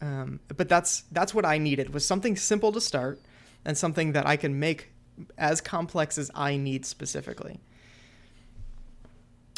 Um, 0.00 0.40
but 0.56 0.68
that's 0.68 1.02
that's 1.10 1.34
what 1.34 1.44
I 1.44 1.58
needed 1.58 1.92
was 1.92 2.04
something 2.04 2.36
simple 2.36 2.70
to 2.72 2.80
start 2.80 3.18
and 3.64 3.76
something 3.76 4.12
that 4.12 4.26
I 4.26 4.36
can 4.36 4.58
make 4.60 4.90
as 5.38 5.60
complex 5.60 6.18
as 6.18 6.30
I 6.34 6.56
need 6.56 6.84
specifically. 6.86 7.58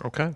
Okay. 0.04 0.34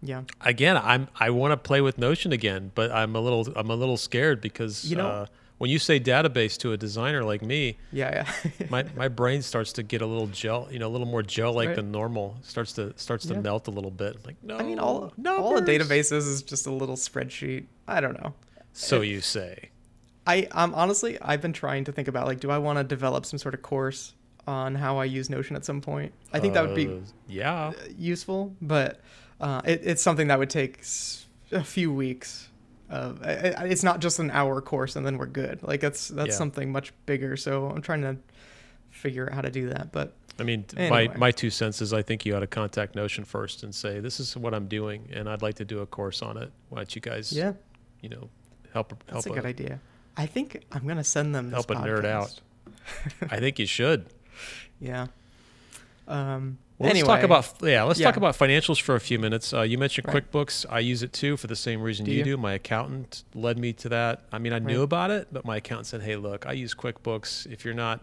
Yeah. 0.00 0.22
Again, 0.40 0.76
I'm 0.76 1.08
I 1.20 1.30
want 1.30 1.52
to 1.52 1.56
play 1.56 1.80
with 1.80 1.98
Notion 1.98 2.32
again, 2.32 2.72
but 2.74 2.90
I'm 2.90 3.14
a 3.14 3.20
little 3.20 3.46
I'm 3.54 3.70
a 3.70 3.76
little 3.76 3.96
scared 3.96 4.40
because 4.40 4.84
You 4.84 4.96
know- 4.96 5.06
uh, 5.06 5.26
when 5.62 5.70
you 5.70 5.78
say 5.78 6.00
database 6.00 6.58
to 6.58 6.72
a 6.72 6.76
designer 6.76 7.22
like 7.22 7.40
me, 7.40 7.76
Yeah, 7.92 8.26
yeah. 8.44 8.50
my, 8.68 8.84
my 8.96 9.06
brain 9.06 9.42
starts 9.42 9.72
to 9.74 9.84
get 9.84 10.02
a 10.02 10.06
little 10.06 10.26
gel, 10.26 10.66
you 10.72 10.80
know, 10.80 10.88
a 10.88 10.92
little 10.96 11.06
more 11.06 11.22
gel 11.22 11.52
like 11.52 11.68
Right. 11.68 11.76
than 11.76 11.92
normal. 11.92 12.36
Starts 12.42 12.72
to 12.72 12.92
starts 12.96 13.26
to 13.26 13.34
Yeah. 13.34 13.40
melt 13.42 13.68
a 13.68 13.70
little 13.70 13.92
bit. 13.92 14.26
Like 14.26 14.34
no, 14.42 14.56
I 14.58 14.64
mean 14.64 14.80
all 14.80 15.12
all 15.24 15.56
a 15.56 15.60
numbers. 15.60 15.68
database 15.68 16.10
is 16.12 16.26
is 16.26 16.42
just 16.42 16.66
a 16.66 16.72
little 16.72 16.96
spreadsheet. 16.96 17.66
I 17.86 18.00
don't 18.00 18.20
know. 18.20 18.34
So 18.72 19.02
you 19.02 19.20
say. 19.20 19.68
I 20.26 20.48
um 20.50 20.74
honestly 20.74 21.16
I've 21.22 21.40
been 21.40 21.52
trying 21.52 21.84
to 21.84 21.92
think 21.92 22.08
about 22.08 22.26
like 22.26 22.40
do 22.40 22.50
I 22.50 22.58
want 22.58 22.78
to 22.78 22.84
develop 22.84 23.24
some 23.24 23.38
sort 23.38 23.54
of 23.54 23.62
course 23.62 24.14
on 24.48 24.74
how 24.74 24.98
I 24.98 25.04
use 25.04 25.30
Notion 25.30 25.54
at 25.54 25.64
some 25.64 25.80
point. 25.80 26.12
I 26.32 26.40
think 26.40 26.54
that 26.54 26.66
would 26.66 26.74
be 26.74 26.88
Uh, 26.88 26.98
yeah. 27.28 27.72
useful, 27.96 28.56
but 28.60 29.00
uh, 29.40 29.60
it, 29.64 29.80
it's 29.84 30.02
something 30.02 30.26
that 30.26 30.40
would 30.40 30.50
take 30.50 30.82
a 31.52 31.62
few 31.62 31.92
weeks. 31.94 32.48
Uh, 32.92 33.14
it's 33.64 33.82
not 33.82 34.00
just 34.00 34.18
an 34.18 34.30
hour 34.30 34.60
course 34.60 34.96
and 34.96 35.06
then 35.06 35.16
we're 35.16 35.26
good. 35.26 35.62
Like 35.62 35.80
that's 35.80 36.08
that's 36.08 36.30
Yeah. 36.30 36.34
something 36.36 36.70
much 36.70 36.92
bigger. 37.06 37.36
So 37.38 37.68
I'm 37.70 37.80
trying 37.80 38.02
to 38.02 38.16
figure 38.90 39.26
out 39.28 39.34
how 39.34 39.40
to 39.40 39.50
do 39.50 39.70
that. 39.70 39.92
But 39.92 40.12
I 40.38 40.42
mean, 40.42 40.64
Anyway. 40.76 41.08
my, 41.08 41.16
my 41.16 41.30
two 41.30 41.48
cents 41.50 41.80
is 41.80 41.92
I 41.92 42.02
think 42.02 42.26
you 42.26 42.36
ought 42.36 42.40
to 42.40 42.46
contact 42.46 42.94
Notion 42.94 43.24
first 43.24 43.62
and 43.62 43.74
say, 43.74 44.00
this 44.00 44.20
is 44.20 44.36
what 44.36 44.52
I'm 44.54 44.66
doing, 44.66 45.08
and 45.12 45.28
I'd 45.28 45.40
like 45.42 45.54
to 45.56 45.64
do 45.64 45.80
a 45.80 45.86
course 45.86 46.20
on 46.22 46.36
it. 46.36 46.50
Why 46.68 46.78
don't 46.80 46.94
you 46.94 47.00
guys, 47.02 47.32
yeah, 47.32 47.52
you 48.02 48.08
know, 48.10 48.28
help 48.74 48.90
that's 49.06 49.24
help 49.24 49.36
a 49.36 49.40
good 49.40 49.46
idea. 49.48 49.80
I 50.16 50.26
think 50.26 50.62
I'm 50.72 50.86
gonna 50.86 51.04
send 51.04 51.34
them 51.34 51.50
this 51.50 51.54
help 51.64 51.70
a 51.70 51.74
nerd 51.74 52.04
out. 52.04 52.40
I 53.30 53.38
think 53.40 53.58
you 53.58 53.66
should. 53.66 54.06
Yeah. 54.80 55.06
Um. 56.08 56.58
Well, 56.82 56.90
anyway, 56.90 57.08
let's 57.08 57.20
talk 57.20 57.24
about 57.24 57.68
yeah. 57.68 57.82
Let's 57.84 58.00
talk 58.00 58.16
about 58.16 58.36
financials 58.36 58.80
for 58.80 58.94
a 58.94 59.00
few 59.00 59.18
minutes. 59.18 59.52
Uh, 59.54 59.62
you 59.62 59.78
mentioned 59.78 60.06
Right. 60.08 60.30
QuickBooks. 60.30 60.66
I 60.68 60.80
use 60.80 61.02
it 61.02 61.12
too 61.12 61.36
for 61.36 61.46
the 61.46 61.56
same 61.56 61.80
reason 61.82 62.04
Do 62.04 62.10
you, 62.12 62.18
you? 62.18 62.24
do. 62.24 62.36
My 62.36 62.52
accountant 62.54 63.24
led 63.34 63.58
me 63.58 63.72
to 63.74 63.88
that. 63.90 64.22
I 64.32 64.38
mean, 64.38 64.52
I 64.52 64.58
knew 64.58 64.82
about 64.82 65.10
it, 65.10 65.28
but 65.32 65.44
my 65.44 65.56
accountant 65.58 65.86
said, 65.86 66.02
"Hey, 66.02 66.16
look, 66.16 66.46
I 66.46 66.52
use 66.52 66.74
QuickBooks. 66.74 67.50
If 67.52 67.64
you're 67.64 67.74
not 67.74 68.00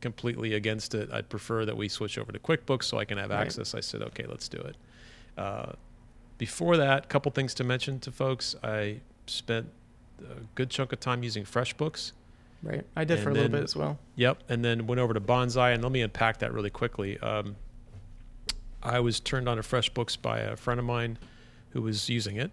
completely 0.00 0.54
against 0.54 0.94
it, 0.94 1.10
I'd 1.12 1.28
prefer 1.28 1.64
that 1.66 1.76
we 1.76 1.88
switch 1.88 2.16
over 2.18 2.32
to 2.32 2.38
QuickBooks 2.38 2.84
so 2.84 2.98
I 2.98 3.04
can 3.04 3.18
have 3.18 3.30
Right. 3.30 3.40
access." 3.40 3.74
I 3.74 3.80
said, 3.80 4.02
"Okay, 4.02 4.24
let's 4.26 4.48
do 4.48 4.58
it." 4.58 4.76
Uh, 5.36 5.72
before 6.38 6.76
that, 6.76 7.04
a 7.04 7.08
couple 7.08 7.30
things 7.32 7.52
to 7.54 7.64
mention 7.64 7.98
to 8.00 8.10
folks. 8.12 8.54
I 8.62 9.00
spent 9.26 9.68
a 10.22 10.40
good 10.54 10.70
chunk 10.70 10.92
of 10.92 11.00
time 11.00 11.22
using 11.22 11.44
FreshBooks. 11.44 12.12
right. 12.62 12.84
I 12.94 13.04
did 13.04 13.20
for 13.20 13.30
a 13.30 13.32
little 13.32 13.48
bit 13.48 13.62
as 13.64 13.74
well. 13.74 13.98
Yep, 14.16 14.42
and 14.50 14.62
then 14.64 14.86
went 14.86 15.00
over 15.00 15.14
to 15.14 15.20
Bonsai, 15.20 15.72
and 15.74 15.82
let 15.82 15.90
me 15.92 16.02
unpack 16.02 16.38
that 16.40 16.52
really 16.52 16.68
quickly. 16.70 17.18
Um, 17.20 17.56
I 18.82 19.00
was 19.00 19.20
turned 19.20 19.48
on 19.48 19.56
to 19.56 19.62
FreshBooks 19.62 20.20
by 20.20 20.38
a 20.40 20.56
friend 20.56 20.80
of 20.80 20.86
mine 20.86 21.18
who 21.70 21.82
was 21.82 22.08
using 22.08 22.36
it, 22.36 22.50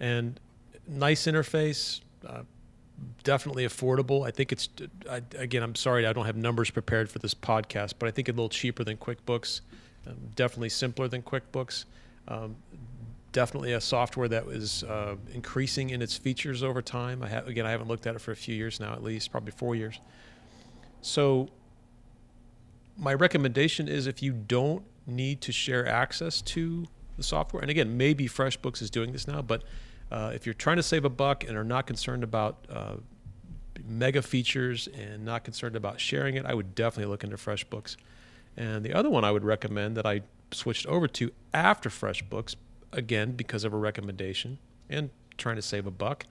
and 0.00 0.38
nice 0.86 1.26
interface, 1.26 2.00
uh, 2.26 2.42
definitely 3.24 3.66
affordable. 3.66 4.26
I 4.26 4.30
think 4.30 4.52
it's 4.52 4.68
I, 5.10 5.22
again. 5.36 5.62
I'm 5.62 5.74
sorry, 5.74 6.06
I 6.06 6.12
don't 6.12 6.26
have 6.26 6.36
numbers 6.36 6.70
prepared 6.70 7.10
for 7.10 7.18
this 7.18 7.34
podcast, 7.34 7.94
but 7.98 8.08
I 8.08 8.10
think 8.10 8.28
a 8.28 8.32
little 8.32 8.48
cheaper 8.48 8.84
than 8.84 8.96
QuickBooks, 8.96 9.60
um, 10.06 10.14
definitely 10.34 10.68
simpler 10.68 11.08
than 11.08 11.22
QuickBooks. 11.22 11.84
Um, 12.28 12.56
definitely 13.32 13.72
a 13.74 13.80
software 13.80 14.28
that 14.28 14.46
was 14.46 14.82
uh, 14.84 15.16
increasing 15.34 15.90
in 15.90 16.00
its 16.00 16.16
features 16.16 16.62
over 16.62 16.80
time. 16.80 17.22
I 17.22 17.28
again, 17.28 17.66
I 17.66 17.70
haven't 17.70 17.88
looked 17.88 18.06
at 18.06 18.14
it 18.14 18.20
for 18.20 18.32
a 18.32 18.36
few 18.36 18.54
years 18.54 18.80
now, 18.80 18.92
at 18.92 19.02
least 19.02 19.30
probably 19.30 19.52
four 19.52 19.74
years. 19.74 20.00
So, 21.02 21.48
my 22.96 23.12
recommendation 23.12 23.88
is 23.88 24.06
if 24.06 24.22
you 24.22 24.32
don't 24.32 24.82
need 25.06 25.40
to 25.42 25.52
share 25.52 25.86
access 25.86 26.42
to 26.42 26.86
the 27.16 27.22
software. 27.22 27.62
And 27.62 27.70
again, 27.70 27.96
maybe 27.96 28.28
FreshBooks 28.28 28.82
is 28.82 28.90
doing 28.90 29.12
this 29.12 29.26
now, 29.26 29.42
but 29.42 29.62
uh, 30.10 30.32
if 30.34 30.46
you're 30.46 30.54
trying 30.54 30.76
to 30.76 30.82
save 30.82 31.04
a 31.04 31.10
buck 31.10 31.44
and 31.44 31.56
are 31.56 31.64
not 31.64 31.86
concerned 31.86 32.22
about 32.22 32.64
uh, 32.70 32.96
mega 33.84 34.22
features 34.22 34.88
and 34.88 35.24
not 35.24 35.44
concerned 35.44 35.76
about 35.76 36.00
sharing 36.00 36.36
it, 36.36 36.46
I 36.46 36.54
would 36.54 36.74
definitely 36.74 37.10
look 37.10 37.24
into 37.24 37.36
FreshBooks. 37.36 37.96
And 38.56 38.84
the 38.84 38.94
other 38.94 39.10
one 39.10 39.24
I 39.24 39.30
would 39.30 39.44
recommend 39.44 39.96
that 39.96 40.06
I 40.06 40.22
switched 40.52 40.86
over 40.86 41.08
to 41.08 41.32
after 41.52 41.88
FreshBooks, 41.88 42.54
again 42.92 43.32
because 43.32 43.64
of 43.64 43.74
a 43.74 43.76
recommendation 43.76 44.58
and 44.88 45.10
trying 45.36 45.56
to 45.56 45.62
save 45.62 45.86
a 45.86 45.90
buck, 45.90 46.24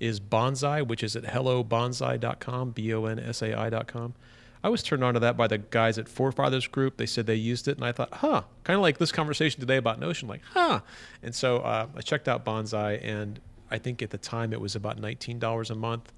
is 0.00 0.18
Bonsai, 0.18 0.86
which 0.86 1.02
is 1.02 1.14
at 1.14 1.24
hellobonsai.com, 1.24 2.70
B-O-N-S-A-I.com. 2.70 4.14
I 4.62 4.68
was 4.68 4.82
turned 4.82 5.02
on 5.02 5.14
to 5.14 5.20
that 5.20 5.36
by 5.36 5.46
the 5.46 5.58
guys 5.58 5.98
at 5.98 6.08
Forefathers 6.08 6.66
Group. 6.66 6.96
They 6.96 7.06
said 7.06 7.26
they 7.26 7.34
used 7.34 7.66
it, 7.66 7.76
and 7.76 7.84
I 7.84 7.92
thought, 7.92 8.12
huh, 8.12 8.42
kind 8.64 8.76
of 8.76 8.82
like 8.82 8.98
this 8.98 9.10
conversation 9.10 9.60
today 9.60 9.76
about 9.76 9.98
Notion, 9.98 10.28
like, 10.28 10.42
huh. 10.52 10.80
And 11.22 11.34
so 11.34 11.58
uh, 11.58 11.86
I 11.96 12.00
checked 12.02 12.28
out 12.28 12.44
Bonsai, 12.44 13.00
and 13.02 13.40
I 13.70 13.78
think 13.78 14.02
at 14.02 14.10
the 14.10 14.18
time 14.18 14.52
it 14.52 14.60
was 14.60 14.76
about 14.76 15.00
$19 15.00 15.70
a 15.70 15.74
month, 15.74 16.12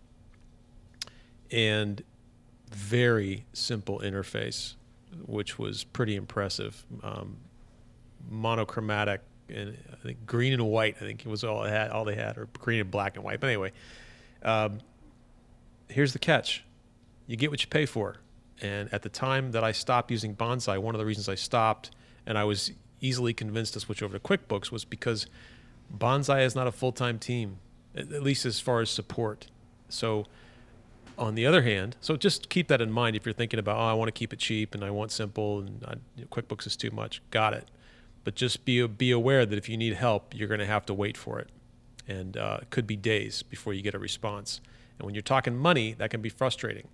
and 1.51 2.03
very 2.73 3.45
simple 3.53 4.01
interface, 4.01 4.75
which 5.25 5.59
was 5.59 5.85
pretty 5.85 6.17
impressive. 6.17 6.85
Um, 7.03 7.37
monochromatic 8.31 9.21
and 9.49 9.77
I 9.93 9.97
think 9.97 10.27
green 10.27 10.53
and 10.53 10.67
white. 10.67 10.97
I 10.97 11.01
think 11.01 11.25
it 11.25 11.29
was 11.29 11.45
all 11.45 11.65
it 11.65 11.71
had, 11.71 11.91
all 11.91 12.05
they 12.05 12.15
had, 12.15 12.39
or 12.39 12.49
green 12.59 12.81
and 12.81 12.91
black 12.91 13.17
and 13.17 13.25
white. 13.25 13.41
But 13.41 13.49
anyway, 13.49 13.73
um, 14.43 14.79
here's 15.89 16.13
the 16.13 16.19
catch: 16.19 16.65
you 17.27 17.37
get 17.37 17.51
what 17.51 17.63
you 17.63 17.69
pay 17.69 17.87
for. 17.87 18.17
And 18.63 18.93
at 18.93 19.03
the 19.03 19.09
time 19.09 19.53
that 19.53 19.63
I 19.65 19.73
stopped 19.73 20.11
using 20.11 20.35
Bonsai, 20.35 20.79
one 20.79 20.95
of 20.95 20.99
the 20.99 21.05
reasons 21.05 21.29
I 21.29 21.35
stopped, 21.35 21.91
and 22.25 22.39
I 22.39 22.45
was 22.45 22.73
easily 23.01 23.35
convinced 23.35 23.75
to 23.75 23.81
switch 23.81 24.03
over 24.03 24.19
to 24.19 24.21
QuickBooks, 24.21 24.71
was 24.71 24.85
because 24.85 25.27
Bonsai 25.95 26.47
is 26.47 26.55
not 26.55 26.67
a 26.67 26.73
full-time 26.73 27.19
team, 27.19 27.59
at 27.95 28.23
least 28.23 28.47
as 28.47 28.61
far 28.61 28.81
as 28.81 28.89
support. 28.89 29.49
So, 29.89 30.27
on 31.19 31.35
the 31.35 31.45
other 31.45 31.63
hand, 31.63 31.97
so 32.01 32.17
just 32.17 32.49
keep 32.49 32.69
that 32.69 32.81
in 32.81 32.91
mind 32.91 33.17
if 33.17 33.27
you're 33.27 33.35
thinking 33.35 33.59
about, 33.59 33.77
oh, 33.77 33.91
I 33.91 33.93
want 33.93 34.09
to 34.09 34.13
keep 34.13 34.33
it 34.33 34.39
cheap 34.39 34.75
and 34.75 34.83
I 34.83 34.91
want 34.91 35.13
simple 35.13 35.59
and 35.59 35.85
I, 35.87 35.95
you 36.17 36.23
know, 36.23 36.29
QuickBooks 36.29 36.67
is 36.67 36.75
too 36.75 36.91
much. 36.91 37.21
Got 37.31 37.53
it 37.53 37.69
but 38.25 38.35
just 38.35 38.65
be 38.65 38.87
be 38.87 39.11
aware 39.11 39.45
that 39.45 39.59
if 39.59 39.69
you 39.69 39.77
need 39.77 39.95
help, 39.95 40.35
you're 40.35 40.49
going 40.49 40.61
to 40.61 40.67
have 40.67 40.87
to 40.87 40.95
wait 40.95 41.17
for 41.17 41.39
it, 41.41 41.49
and 42.07 42.37
uh, 42.37 42.59
it 42.63 42.71
could 42.71 42.87
be 42.87 42.97
days 42.97 43.43
before 43.43 43.73
you 43.73 43.83
get 43.83 43.95
a 43.95 43.99
response. 43.99 44.61
And 44.99 45.07
when 45.07 45.15
you're 45.15 45.23
talking 45.23 45.57
money, 45.57 45.95
that 45.95 46.11
can 46.11 46.21
be 46.21 46.29
frustrating. 46.29 46.89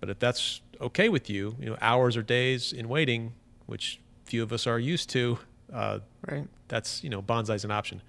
But 0.00 0.10
if 0.10 0.18
that's 0.18 0.60
okay 0.84 1.08
with 1.08 1.28
you, 1.28 1.56
you 1.58 1.66
know, 1.66 1.76
hours 1.80 2.16
or 2.16 2.22
days 2.22 2.72
in 2.72 2.88
waiting, 2.88 3.32
which 3.66 4.00
few 4.24 4.42
of 4.42 4.52
us 4.52 4.66
are 4.66 4.78
used 4.78 5.10
to, 5.10 5.38
uh, 5.72 5.98
right? 6.28 6.46
That's 6.68 7.02
you 7.02 7.10
know, 7.10 7.22
Bonsai's 7.22 7.64
an 7.64 7.70
option. 7.70 8.02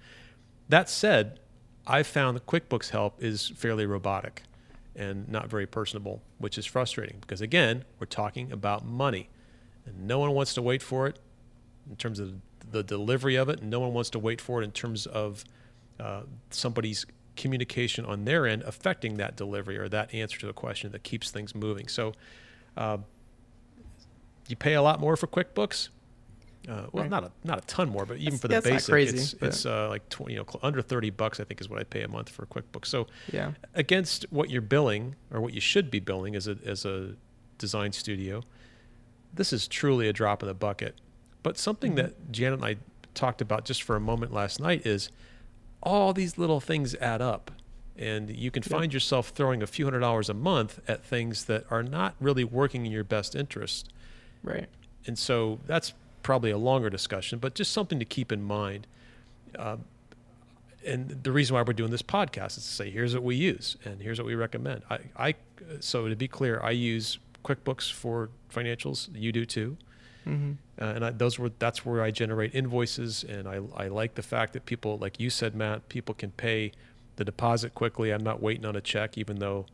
That 0.68 0.88
said, 0.88 1.40
I've 1.86 2.06
found 2.06 2.36
that 2.36 2.46
QuickBooks 2.46 2.90
help 2.90 3.22
is 3.22 3.52
fairly 3.56 3.86
robotic 3.86 4.42
and 4.94 5.28
not 5.28 5.48
very 5.48 5.66
personable, 5.66 6.22
which 6.38 6.58
is 6.58 6.66
frustrating 6.66 7.18
because 7.20 7.40
again, 7.40 7.84
we're 7.98 8.06
talking 8.06 8.52
about 8.52 8.84
money, 8.84 9.28
and 9.84 10.06
no 10.06 10.18
one 10.18 10.32
wants 10.32 10.54
to 10.54 10.62
wait 10.62 10.82
for 10.82 11.06
it 11.06 11.18
in 11.88 11.96
terms 11.96 12.18
of 12.18 12.34
the 12.70 12.82
delivery 12.82 13.36
of 13.36 13.48
it. 13.48 13.60
And 13.60 13.70
no 13.70 13.80
one 13.80 13.92
wants 13.92 14.10
to 14.10 14.18
wait 14.18 14.40
for 14.40 14.60
it 14.60 14.64
in 14.64 14.72
terms 14.72 15.06
of 15.06 15.44
uh, 16.00 16.22
somebody's 16.50 17.06
communication 17.36 18.04
on 18.04 18.24
their 18.24 18.46
end 18.46 18.62
affecting 18.62 19.18
that 19.18 19.36
delivery 19.36 19.76
or 19.76 19.88
that 19.88 20.12
answer 20.12 20.38
to 20.38 20.48
a 20.48 20.52
question 20.52 20.90
that 20.92 21.02
keeps 21.02 21.30
things 21.30 21.54
moving. 21.54 21.86
So 21.86 22.12
uh, 22.76 22.98
you 24.48 24.56
pay 24.56 24.74
a 24.74 24.82
lot 24.82 25.00
more 25.00 25.16
for 25.16 25.26
QuickBooks. 25.26 25.88
Uh, 26.68 26.86
well, 26.90 27.04
right. 27.04 27.10
not 27.10 27.22
a 27.22 27.30
not 27.44 27.58
a 27.58 27.66
ton 27.66 27.88
more, 27.88 28.04
but 28.04 28.16
even 28.16 28.32
that's, 28.32 28.42
for 28.42 28.48
the 28.48 28.60
basic, 28.60 29.14
it's 29.14 29.34
it's 29.34 29.66
uh, 29.66 29.88
like 29.88 30.08
20, 30.08 30.32
you 30.32 30.40
know 30.40 30.46
under 30.62 30.82
thirty 30.82 31.10
bucks. 31.10 31.38
I 31.38 31.44
think 31.44 31.60
is 31.60 31.68
what 31.68 31.78
I 31.78 31.84
pay 31.84 32.02
a 32.02 32.08
month 32.08 32.28
for 32.28 32.44
QuickBooks. 32.46 32.86
So 32.86 33.06
yeah, 33.32 33.52
against 33.74 34.26
what 34.30 34.50
you're 34.50 34.62
billing 34.62 35.14
or 35.30 35.40
what 35.40 35.54
you 35.54 35.60
should 35.60 35.90
be 35.92 36.00
billing 36.00 36.34
as 36.34 36.48
a 36.48 36.58
as 36.64 36.84
a 36.84 37.14
design 37.58 37.92
studio, 37.92 38.42
this 39.32 39.52
is 39.52 39.68
truly 39.68 40.08
a 40.08 40.12
drop 40.12 40.42
in 40.42 40.48
the 40.48 40.54
bucket. 40.54 40.96
But 41.44 41.56
something 41.56 41.92
mm-hmm. 41.92 42.08
that 42.08 42.32
Janet 42.32 42.58
and 42.58 42.64
I 42.64 42.76
talked 43.14 43.40
about 43.40 43.64
just 43.64 43.84
for 43.84 43.94
a 43.94 44.00
moment 44.00 44.32
last 44.32 44.58
night 44.58 44.84
is 44.84 45.10
all 45.82 46.12
these 46.12 46.36
little 46.36 46.60
things 46.60 46.96
add 46.96 47.22
up. 47.22 47.52
And 47.98 48.30
you 48.30 48.50
can 48.50 48.62
find 48.62 48.92
yourself 48.92 49.30
throwing 49.30 49.62
a 49.62 49.66
few 49.66 49.86
hundred 49.86 50.00
dollars 50.00 50.28
a 50.28 50.34
month 50.34 50.80
at 50.86 51.04
things 51.04 51.46
that 51.46 51.64
are 51.70 51.82
not 51.82 52.14
really 52.20 52.44
working 52.44 52.84
in 52.84 52.92
your 52.92 53.04
best 53.04 53.34
interest. 53.34 53.90
Right. 54.42 54.68
And 55.06 55.18
so 55.18 55.60
that's 55.66 55.94
probably 56.22 56.50
a 56.50 56.58
longer 56.58 56.90
discussion, 56.90 57.38
but 57.38 57.54
just 57.54 57.72
something 57.72 57.98
to 57.98 58.04
keep 58.04 58.32
in 58.32 58.42
mind. 58.42 58.86
Uh, 59.58 59.76
and 60.84 61.22
the 61.22 61.32
reason 61.32 61.54
why 61.54 61.62
we're 61.62 61.72
doing 61.72 61.90
this 61.90 62.02
podcast 62.02 62.58
is 62.58 62.64
to 62.64 62.72
say, 62.72 62.90
here's 62.90 63.14
what 63.14 63.22
we 63.22 63.34
use 63.34 63.76
and 63.84 64.00
here's 64.00 64.18
what 64.18 64.26
we 64.26 64.34
recommend. 64.34 64.82
I, 64.90 64.98
I 65.16 65.34
so 65.80 66.08
to 66.08 66.16
be 66.16 66.28
clear, 66.28 66.60
I 66.62 66.72
use 66.72 67.18
QuickBooks 67.44 67.92
for 67.92 68.30
financials. 68.52 69.08
You 69.14 69.32
do 69.32 69.44
too. 69.46 69.76
Mm-hmm. 70.26 70.52
Uh, 70.80 70.84
and 70.84 71.04
I, 71.04 71.10
those 71.10 71.38
were 71.38 71.50
that's 71.58 71.86
where 71.86 72.02
I 72.02 72.10
generate 72.10 72.54
invoices, 72.54 73.24
and 73.24 73.48
I 73.48 73.60
I 73.76 73.88
like 73.88 74.14
the 74.16 74.22
fact 74.22 74.52
that 74.54 74.66
people, 74.66 74.98
like 74.98 75.20
you 75.20 75.30
said, 75.30 75.54
Matt, 75.54 75.88
people 75.88 76.14
can 76.14 76.32
pay 76.32 76.72
the 77.16 77.24
deposit 77.24 77.74
quickly. 77.74 78.10
I'm 78.10 78.22
not 78.22 78.42
waiting 78.42 78.64
on 78.64 78.76
a 78.76 78.80
check, 78.80 79.18
even 79.18 79.38
though, 79.38 79.66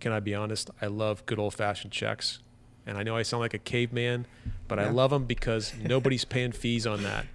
can 0.00 0.12
I 0.12 0.20
be 0.20 0.34
honest, 0.34 0.70
I 0.80 0.86
love 0.86 1.24
good 1.26 1.38
old 1.38 1.54
fashioned 1.54 1.92
checks, 1.92 2.40
and 2.86 2.96
I 2.98 3.02
know 3.02 3.16
I 3.16 3.22
sound 3.22 3.40
like 3.40 3.54
a 3.54 3.58
caveman, 3.58 4.26
but 4.68 4.78
yeah. 4.78 4.86
I 4.86 4.90
love 4.90 5.10
them 5.10 5.24
because 5.24 5.72
nobody's 5.82 6.24
paying 6.24 6.52
fees 6.52 6.86
on 6.86 7.02
that. 7.02 7.26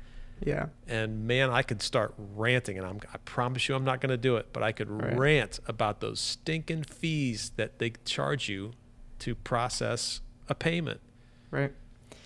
Yeah. 0.43 0.68
And 0.88 1.26
man, 1.26 1.49
I 1.49 1.62
could 1.62 1.82
start 1.82 2.14
ranting, 2.18 2.78
and 2.78 2.86
I'm, 2.86 2.99
I 3.14 3.18
promise 3.20 3.70
you, 3.70 3.76
I'm 3.76 3.86
not 3.86 4.01
going 4.01 4.10
to 4.10 4.18
do 4.18 4.36
it, 4.36 4.47
but 4.51 4.64
I 4.64 4.72
could 4.72 4.89
right. 4.89 5.18
rant 5.18 5.60
about 5.68 6.01
those 6.01 6.20
stinking 6.20 6.84
fees 6.84 7.51
that 7.56 7.80
they 7.80 7.93
charge 8.03 8.49
you 8.49 8.74
to 9.20 9.36
process 9.36 10.22
a 10.49 10.56
payment. 10.56 10.99
Right 11.51 11.72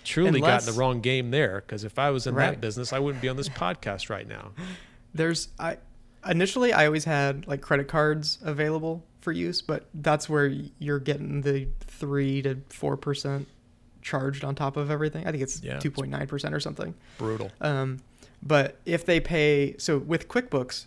truly 0.10 0.40
Unless, 0.40 0.66
got 0.66 0.68
in 0.68 0.76
the 0.76 0.80
wrong 0.80 1.02
game 1.02 1.32
there 1.32 1.62
because 1.66 1.84
if 1.84 2.00
I 2.00 2.10
was 2.10 2.26
in 2.28 2.36
right. 2.36 2.52
that 2.52 2.62
business, 2.62 2.92
I 2.92 3.00
wouldn't 3.00 3.22
be 3.22 3.30
on 3.30 3.38
this 3.38 3.50
podcast 3.64 4.10
right 4.10 4.28
now. 4.28 4.52
There's 5.14 5.50
I 5.60 5.78
initially 6.28 6.74
I 6.74 6.86
always 6.86 7.06
had 7.06 7.48
like 7.48 7.62
credit 7.62 7.88
cards 7.88 8.40
available 8.44 9.04
for 9.22 9.32
use, 9.32 9.62
but 9.62 9.88
that's 9.94 10.30
where 10.30 10.48
you're 10.80 11.00
getting 11.00 11.42
the 11.42 11.68
three 11.82 12.42
to 12.42 12.58
four 12.70 12.98
percent 12.98 13.48
charged 14.02 14.44
on 14.44 14.56
top 14.56 14.78
of 14.78 14.90
everything. 14.90 15.28
I 15.28 15.32
think 15.32 15.44
it's 15.44 15.62
two 15.80 15.92
point 15.92 16.10
nine 16.10 16.28
percent 16.28 16.54
or 16.54 16.60
something. 16.60 16.94
Brutal. 17.18 17.52
Um, 17.62 18.00
but 18.42 18.78
if 18.86 19.06
they 19.06 19.20
pay, 19.20 19.76
so 19.78 19.98
with 19.98 20.28
QuickBooks, 20.28 20.86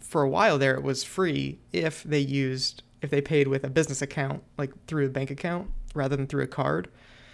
for 0.00 0.22
a 0.22 0.28
while 0.28 0.56
there 0.56 0.74
it 0.74 0.84
was 0.84 1.02
free 1.02 1.58
if 1.72 2.04
they 2.04 2.20
used 2.20 2.84
if 3.02 3.10
they 3.10 3.20
paid 3.20 3.48
with 3.48 3.64
a 3.64 3.68
business 3.68 4.00
account 4.00 4.40
like 4.56 4.70
through 4.86 5.06
a 5.06 5.08
bank 5.08 5.32
account 5.32 5.68
rather 5.94 6.16
than 6.16 6.26
through 6.26 6.44
a 6.44 6.46
card. 6.46 6.88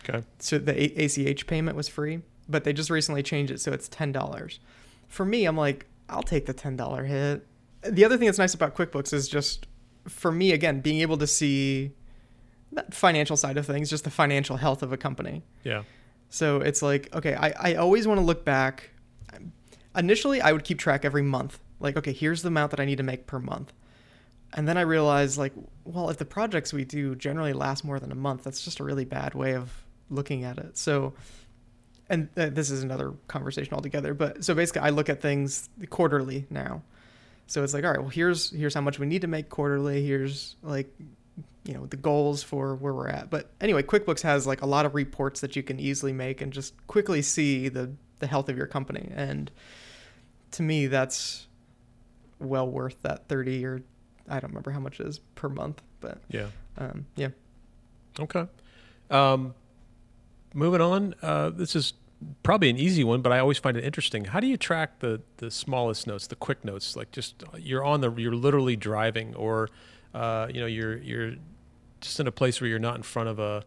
Okay. 0.09 0.25
So 0.39 0.59
the 0.59 0.75
ACH 1.05 1.47
payment 1.47 1.77
was 1.77 1.89
free, 1.89 2.23
but 2.49 2.65
they 2.65 2.73
just 2.73 2.91
recently 2.91 3.23
changed 3.23 3.53
it 3.53 3.61
so 3.61 3.73
it's 3.73 3.89
ten 3.89 4.11
dollars. 4.11 4.59
For 5.09 5.27
me, 5.27 5.45
I'm 5.45 5.57
like, 5.57 5.87
I'll 6.13 6.23
take 6.23 6.47
the 6.47 6.53
ten 6.53 6.77
dollar 6.77 7.05
hit. 7.05 7.47
The 7.83 8.05
other 8.05 8.17
thing 8.17 8.27
that's 8.27 8.39
nice 8.39 8.55
about 8.55 8.77
QuickBooks 8.77 9.13
is 9.13 9.29
just 9.29 9.67
for 10.09 10.31
me 10.31 10.53
again 10.53 10.81
being 10.81 11.01
able 11.01 11.17
to 11.19 11.27
see 11.27 11.93
that 12.73 12.95
financial 12.95 13.37
side 13.37 13.57
of 13.57 13.67
things, 13.67 13.91
just 13.91 14.05
the 14.05 14.11
financial 14.11 14.57
health 14.57 14.83
of 14.83 14.93
a 14.93 14.97
company. 14.97 15.43
Yeah. 15.65 15.83
So 16.29 16.61
it's 16.61 16.81
like, 16.81 17.15
okay, 17.15 17.35
I, 17.35 17.73
I 17.73 17.75
always 17.75 18.07
want 18.07 18.19
to 18.19 18.25
look 18.25 18.45
back. 18.45 18.91
Initially, 19.95 20.41
I 20.41 20.53
would 20.53 20.65
keep 20.65 20.79
track 20.79 21.05
every 21.05 21.23
month. 21.23 21.59
Like, 21.79 21.97
okay, 21.99 22.13
here's 22.13 22.43
the 22.43 22.49
amount 22.49 22.71
that 22.71 22.81
I 22.81 22.87
need 22.87 22.97
to 22.97 23.03
make 23.03 23.27
per 23.27 23.39
month. 23.39 23.73
And 24.55 24.67
then 24.67 24.79
I 24.79 24.83
realized, 24.83 25.37
like, 25.37 25.53
well, 25.85 26.09
if 26.09 26.17
the 26.17 26.25
projects 26.25 26.73
we 26.73 26.85
do 26.85 27.15
generally 27.15 27.53
last 27.53 27.85
more 27.85 27.99
than 27.99 28.13
a 28.13 28.15
month, 28.15 28.45
that's 28.45 28.63
just 28.65 28.81
a 28.81 28.85
really 28.85 29.05
bad 29.05 29.35
way 29.35 29.55
of 29.55 29.85
looking 30.09 30.45
at 30.45 30.59
it. 30.59 30.79
So, 30.79 31.15
and 32.09 32.29
uh, 32.37 32.51
this 32.51 32.71
is 32.71 32.83
another 32.83 33.13
conversation 33.29 33.75
altogether. 33.75 34.15
But 34.15 34.45
so 34.45 34.55
basically, 34.55 34.83
I 34.83 34.91
look 34.91 35.09
at 35.09 35.21
things 35.21 35.69
quarterly 35.91 36.47
now. 36.51 36.83
So 37.47 37.63
it's 37.63 37.75
like, 37.75 37.85
all 37.85 37.91
right, 37.91 38.01
well, 38.01 38.09
here's 38.09 38.51
here's 38.51 38.75
how 38.75 38.81
much 38.81 38.99
we 38.99 39.07
need 39.07 39.23
to 39.23 39.29
make 39.29 39.49
quarterly. 39.49 40.05
Here's 40.07 40.57
like, 40.63 40.93
you 41.65 41.75
know, 41.75 41.87
the 41.87 41.97
goals 41.97 42.43
for 42.43 42.75
where 42.75 42.95
we're 42.95 43.09
at. 43.09 43.31
But 43.31 43.51
anyway, 43.61 43.83
QuickBooks 43.83 44.23
has 44.23 44.47
like 44.47 44.63
a 44.63 44.67
lot 44.67 44.87
of 44.87 44.95
reports 44.95 45.41
that 45.41 45.57
you 45.57 45.63
can 45.63 45.79
easily 45.79 46.13
make 46.13 46.41
and 46.41 46.53
just 46.53 46.75
quickly 46.87 47.23
see 47.23 47.69
the 47.69 47.93
the 48.21 48.27
health 48.27 48.49
of 48.49 48.57
your 48.57 48.67
company. 48.67 49.11
And 49.15 49.51
to 50.53 50.63
me, 50.63 50.87
that's 50.87 51.47
well 52.39 52.69
worth 52.69 53.03
that 53.03 53.29
thirty 53.29 53.65
or 53.65 53.83
I 54.29 54.41
don't 54.41 54.51
remember 54.51 54.71
how 54.71 54.81
much 54.81 55.01
it 55.01 55.07
is 55.07 55.19
per 55.35 55.49
month, 55.49 55.83
but 56.01 56.19
yeah, 56.29 56.47
um, 56.79 57.07
yeah. 57.17 57.29
Okay. 58.19 58.47
Um, 59.11 59.55
moving 60.55 60.81
on. 60.81 61.15
Uh, 61.23 61.51
this 61.51 61.75
is 61.77 61.95
probably 62.43 62.71
an 62.71 62.79
easy 62.79 63.05
one, 63.05 63.23
but 63.23 63.33
I 63.33 63.39
always 63.39 63.59
find 63.59 63.77
it 63.77 63.85
interesting. 63.85 64.27
How 64.27 64.41
do 64.41 64.47
you 64.47 64.57
track 64.57 65.01
the 65.01 65.21
the 65.39 65.51
smallest 65.51 66.07
notes, 66.07 66.27
the 66.27 66.37
quick 66.37 66.65
notes? 66.65 66.97
Like 66.97 67.11
just 67.13 67.43
you're 67.59 67.85
on 67.85 68.01
the 68.01 68.13
you're 68.13 68.35
literally 68.35 68.77
driving, 68.77 69.35
or 69.35 69.71
uh, 70.15 70.49
you 70.53 70.61
know 70.61 70.67
you're 70.67 70.97
you're 70.99 71.35
just 72.01 72.21
in 72.21 72.27
a 72.27 72.33
place 72.33 72.61
where 72.61 72.69
you're 72.69 72.79
not 72.79 72.97
in 72.97 73.03
front 73.03 73.29
of 73.29 73.39
a 73.39 73.65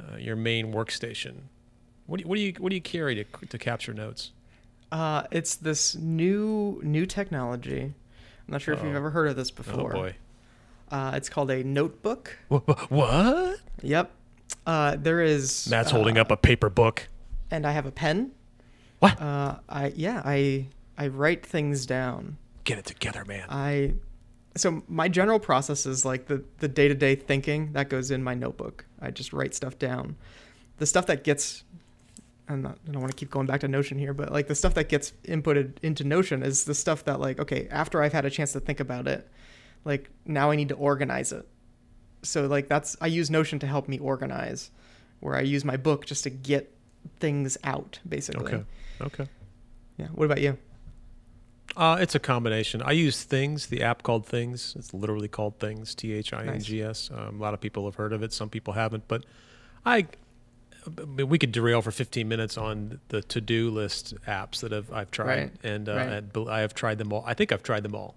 uh, 0.00 0.16
your 0.16 0.36
main 0.36 0.72
workstation. 0.72 1.42
What 2.06 2.18
do 2.18 2.22
you 2.22 2.28
what 2.28 2.36
do 2.36 2.42
you 2.42 2.52
what 2.58 2.70
do 2.70 2.76
you 2.76 2.82
carry 2.82 3.14
to 3.14 3.24
to 3.46 3.58
capture 3.58 3.94
notes? 3.94 4.32
Uh, 4.90 5.22
it's 5.30 5.54
this 5.56 5.94
new 5.94 6.80
new 6.82 7.06
technology. 7.06 7.94
I'm 8.46 8.52
not 8.52 8.60
sure 8.60 8.74
if 8.74 8.82
you've 8.82 8.94
ever 8.94 9.10
heard 9.10 9.28
of 9.28 9.36
this 9.36 9.50
before. 9.50 9.96
Oh 9.96 10.00
boy. 10.00 10.14
Uh, 10.90 11.12
it's 11.14 11.30
called 11.30 11.50
a 11.50 11.64
notebook. 11.64 12.36
What? 12.50 13.60
Yep. 13.80 14.10
Uh, 14.66 14.96
there 14.96 15.20
is. 15.20 15.68
Matt's 15.70 15.92
uh, 15.92 15.96
holding 15.96 16.18
up 16.18 16.30
a 16.30 16.36
paper 16.36 16.70
book. 16.70 17.08
And 17.50 17.66
I 17.66 17.72
have 17.72 17.86
a 17.86 17.92
pen. 17.92 18.32
What? 18.98 19.20
Uh, 19.20 19.58
I 19.68 19.92
yeah 19.96 20.22
I 20.24 20.68
I 20.96 21.08
write 21.08 21.44
things 21.44 21.86
down. 21.86 22.36
Get 22.64 22.78
it 22.78 22.84
together, 22.84 23.24
man. 23.24 23.46
I 23.48 23.94
so 24.56 24.82
my 24.86 25.08
general 25.08 25.40
process 25.40 25.86
is 25.86 26.04
like 26.04 26.26
the 26.26 26.44
the 26.58 26.68
day 26.68 26.88
to 26.88 26.94
day 26.94 27.16
thinking 27.16 27.72
that 27.72 27.88
goes 27.88 28.10
in 28.10 28.22
my 28.22 28.34
notebook. 28.34 28.84
I 29.00 29.10
just 29.10 29.32
write 29.32 29.54
stuff 29.54 29.78
down. 29.78 30.16
The 30.78 30.86
stuff 30.86 31.06
that 31.06 31.24
gets 31.24 31.64
I'm 32.48 32.62
not, 32.62 32.78
I 32.88 32.92
don't 32.92 33.00
want 33.00 33.10
to 33.10 33.16
keep 33.16 33.30
going 33.30 33.46
back 33.46 33.60
to 33.60 33.68
Notion 33.68 33.98
here, 33.98 34.12
but 34.12 34.30
like 34.30 34.46
the 34.46 34.54
stuff 34.54 34.74
that 34.74 34.88
gets 34.88 35.12
inputted 35.24 35.74
into 35.82 36.04
Notion 36.04 36.42
is 36.42 36.64
the 36.64 36.74
stuff 36.74 37.04
that 37.04 37.20
like 37.20 37.40
okay 37.40 37.66
after 37.70 38.02
I've 38.02 38.12
had 38.12 38.24
a 38.24 38.30
chance 38.30 38.52
to 38.52 38.60
think 38.60 38.78
about 38.78 39.08
it, 39.08 39.28
like 39.84 40.10
now 40.26 40.50
I 40.50 40.56
need 40.56 40.68
to 40.68 40.76
organize 40.76 41.32
it. 41.32 41.48
So 42.22 42.46
like 42.46 42.68
that's 42.68 42.96
I 43.00 43.06
use 43.08 43.30
Notion 43.30 43.58
to 43.60 43.66
help 43.66 43.88
me 43.88 43.98
organize, 43.98 44.70
where 45.20 45.34
I 45.36 45.40
use 45.40 45.64
my 45.64 45.76
book 45.76 46.06
just 46.06 46.24
to 46.24 46.30
get 46.30 46.72
things 47.20 47.58
out 47.64 47.98
basically. 48.08 48.54
okay. 48.54 48.64
Okay. 49.00 49.26
Yeah. 49.98 50.06
What 50.14 50.24
about 50.26 50.40
you? 50.40 50.56
Uh, 51.76 51.96
it's 52.00 52.14
a 52.14 52.18
combination. 52.18 52.82
I 52.82 52.92
use 52.92 53.24
Things, 53.24 53.66
the 53.68 53.82
app 53.82 54.02
called 54.02 54.26
Things. 54.26 54.74
It's 54.78 54.92
literally 54.92 55.28
called 55.28 55.58
Things, 55.58 55.94
T 55.94 56.12
H 56.12 56.32
I 56.32 56.44
N 56.44 56.60
G 56.60 56.82
S. 56.82 57.10
Um, 57.14 57.38
a 57.40 57.42
lot 57.42 57.54
of 57.54 57.60
people 57.60 57.86
have 57.86 57.94
heard 57.94 58.12
of 58.12 58.22
it. 58.22 58.32
Some 58.32 58.50
people 58.50 58.74
haven't. 58.74 59.08
But 59.08 59.24
I, 59.86 60.06
I 60.98 61.04
mean, 61.06 61.28
we 61.28 61.38
could 61.38 61.50
derail 61.52 61.80
for 61.80 61.90
15 61.90 62.28
minutes 62.28 62.58
on 62.58 63.00
the 63.08 63.22
to-do 63.22 63.70
list 63.70 64.14
apps 64.26 64.60
that 64.60 64.70
have 64.72 64.92
I've 64.92 65.10
tried, 65.10 65.26
Right, 65.28 65.52
and 65.64 65.88
uh, 65.88 65.94
right. 65.96 66.08
and 66.08 66.48
I 66.48 66.60
have 66.60 66.74
tried 66.74 66.98
them 66.98 67.12
all. 67.12 67.24
I 67.26 67.32
think 67.34 67.52
I've 67.52 67.62
tried 67.62 67.84
them 67.84 67.94
all. 67.94 68.16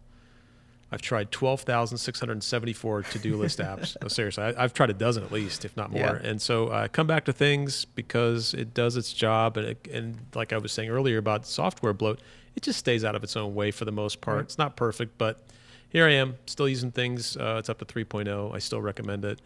I've 0.92 1.02
tried 1.02 1.32
12,674 1.32 3.04
to-do 3.04 3.38
list 3.42 3.60
apps. 3.60 3.98
No, 4.02 4.08
seriously, 4.08 4.44
I, 4.44 4.64
I've 4.64 4.74
tried 4.74 4.92
a 4.92 4.94
dozen 4.94 5.24
at 5.24 5.32
least, 5.32 5.66
if 5.66 5.76
not 5.76 5.92
more. 5.92 6.02
Yeah. 6.02 6.30
And 6.30 6.42
so 6.42 6.72
I 6.72 6.88
come 6.88 7.08
back 7.08 7.26
to 7.26 7.34
things 7.34 7.86
because 7.86 8.54
it 8.54 8.74
does 8.74 8.96
its 8.96 9.12
job, 9.12 9.58
and 9.58 9.68
it, 9.68 9.88
and 9.92 10.18
like 10.36 10.54
I 10.54 10.58
was 10.58 10.72
saying 10.72 10.90
earlier 10.90 11.18
about 11.18 11.46
software 11.46 11.94
bloat, 11.94 12.20
it 12.56 12.64
just 12.64 12.80
stays 12.80 13.04
out 13.04 13.16
of 13.16 13.24
its 13.24 13.36
own 13.36 13.56
way 13.56 13.72
for 13.72 13.86
the 13.86 13.92
most 13.92 14.22
part. 14.22 14.38
Right. 14.38 14.44
It's 14.44 14.58
not 14.58 14.76
perfect, 14.76 15.18
but 15.18 15.44
here 15.90 16.06
I 16.06 16.14
am, 16.14 16.38
still 16.46 16.70
using 16.70 16.92
things. 16.92 17.36
Uh, 17.36 17.56
it's 17.60 17.70
up 17.70 17.80
to 17.80 17.86
3.0. 17.86 18.54
I 18.54 18.60
still 18.60 18.82
recommend 18.82 19.26
it. 19.26 19.42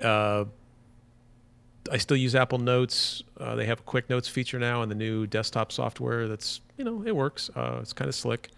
Uh, 0.00 0.44
I 1.90 1.96
still 1.98 2.16
use 2.16 2.34
Apple 2.34 2.58
Notes. 2.58 3.22
Uh, 3.38 3.54
they 3.54 3.66
have 3.66 3.80
a 3.80 3.82
quick 3.82 4.10
notes 4.10 4.28
feature 4.28 4.58
now 4.58 4.82
in 4.82 4.88
the 4.88 4.94
new 4.94 5.26
desktop 5.26 5.72
software. 5.72 6.28
That's 6.28 6.60
you 6.76 6.84
know 6.84 7.02
it 7.06 7.14
works. 7.14 7.50
Uh, 7.54 7.78
it's 7.80 7.92
kind 7.92 8.08
of 8.08 8.14
slick. 8.14 8.50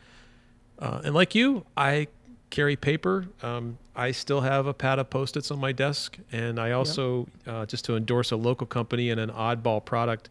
Uh, 0.83 1.01
and 1.05 1.15
like 1.15 1.33
you, 1.37 1.65
I 1.77 2.09
carry 2.51 2.75
paper. 2.75 3.29
Um, 3.41 3.79
I 3.95 4.11
still 4.11 4.41
have 4.41 4.67
a 4.67 4.75
pad 4.75 4.99
of 4.99 5.09
post-its 5.11 5.53
on 5.53 5.61
my 5.61 5.71
desk, 5.71 6.19
and 6.33 6.59
I 6.59 6.73
also 6.73 7.29
uh, 7.47 7.67
just 7.67 7.85
to 7.85 7.97
endorse 7.97 8.33
a 8.33 8.37
local 8.37 8.67
company 8.67 9.11
and 9.11 9.21
an 9.21 9.31
oddball 9.31 9.85
product. 9.85 10.31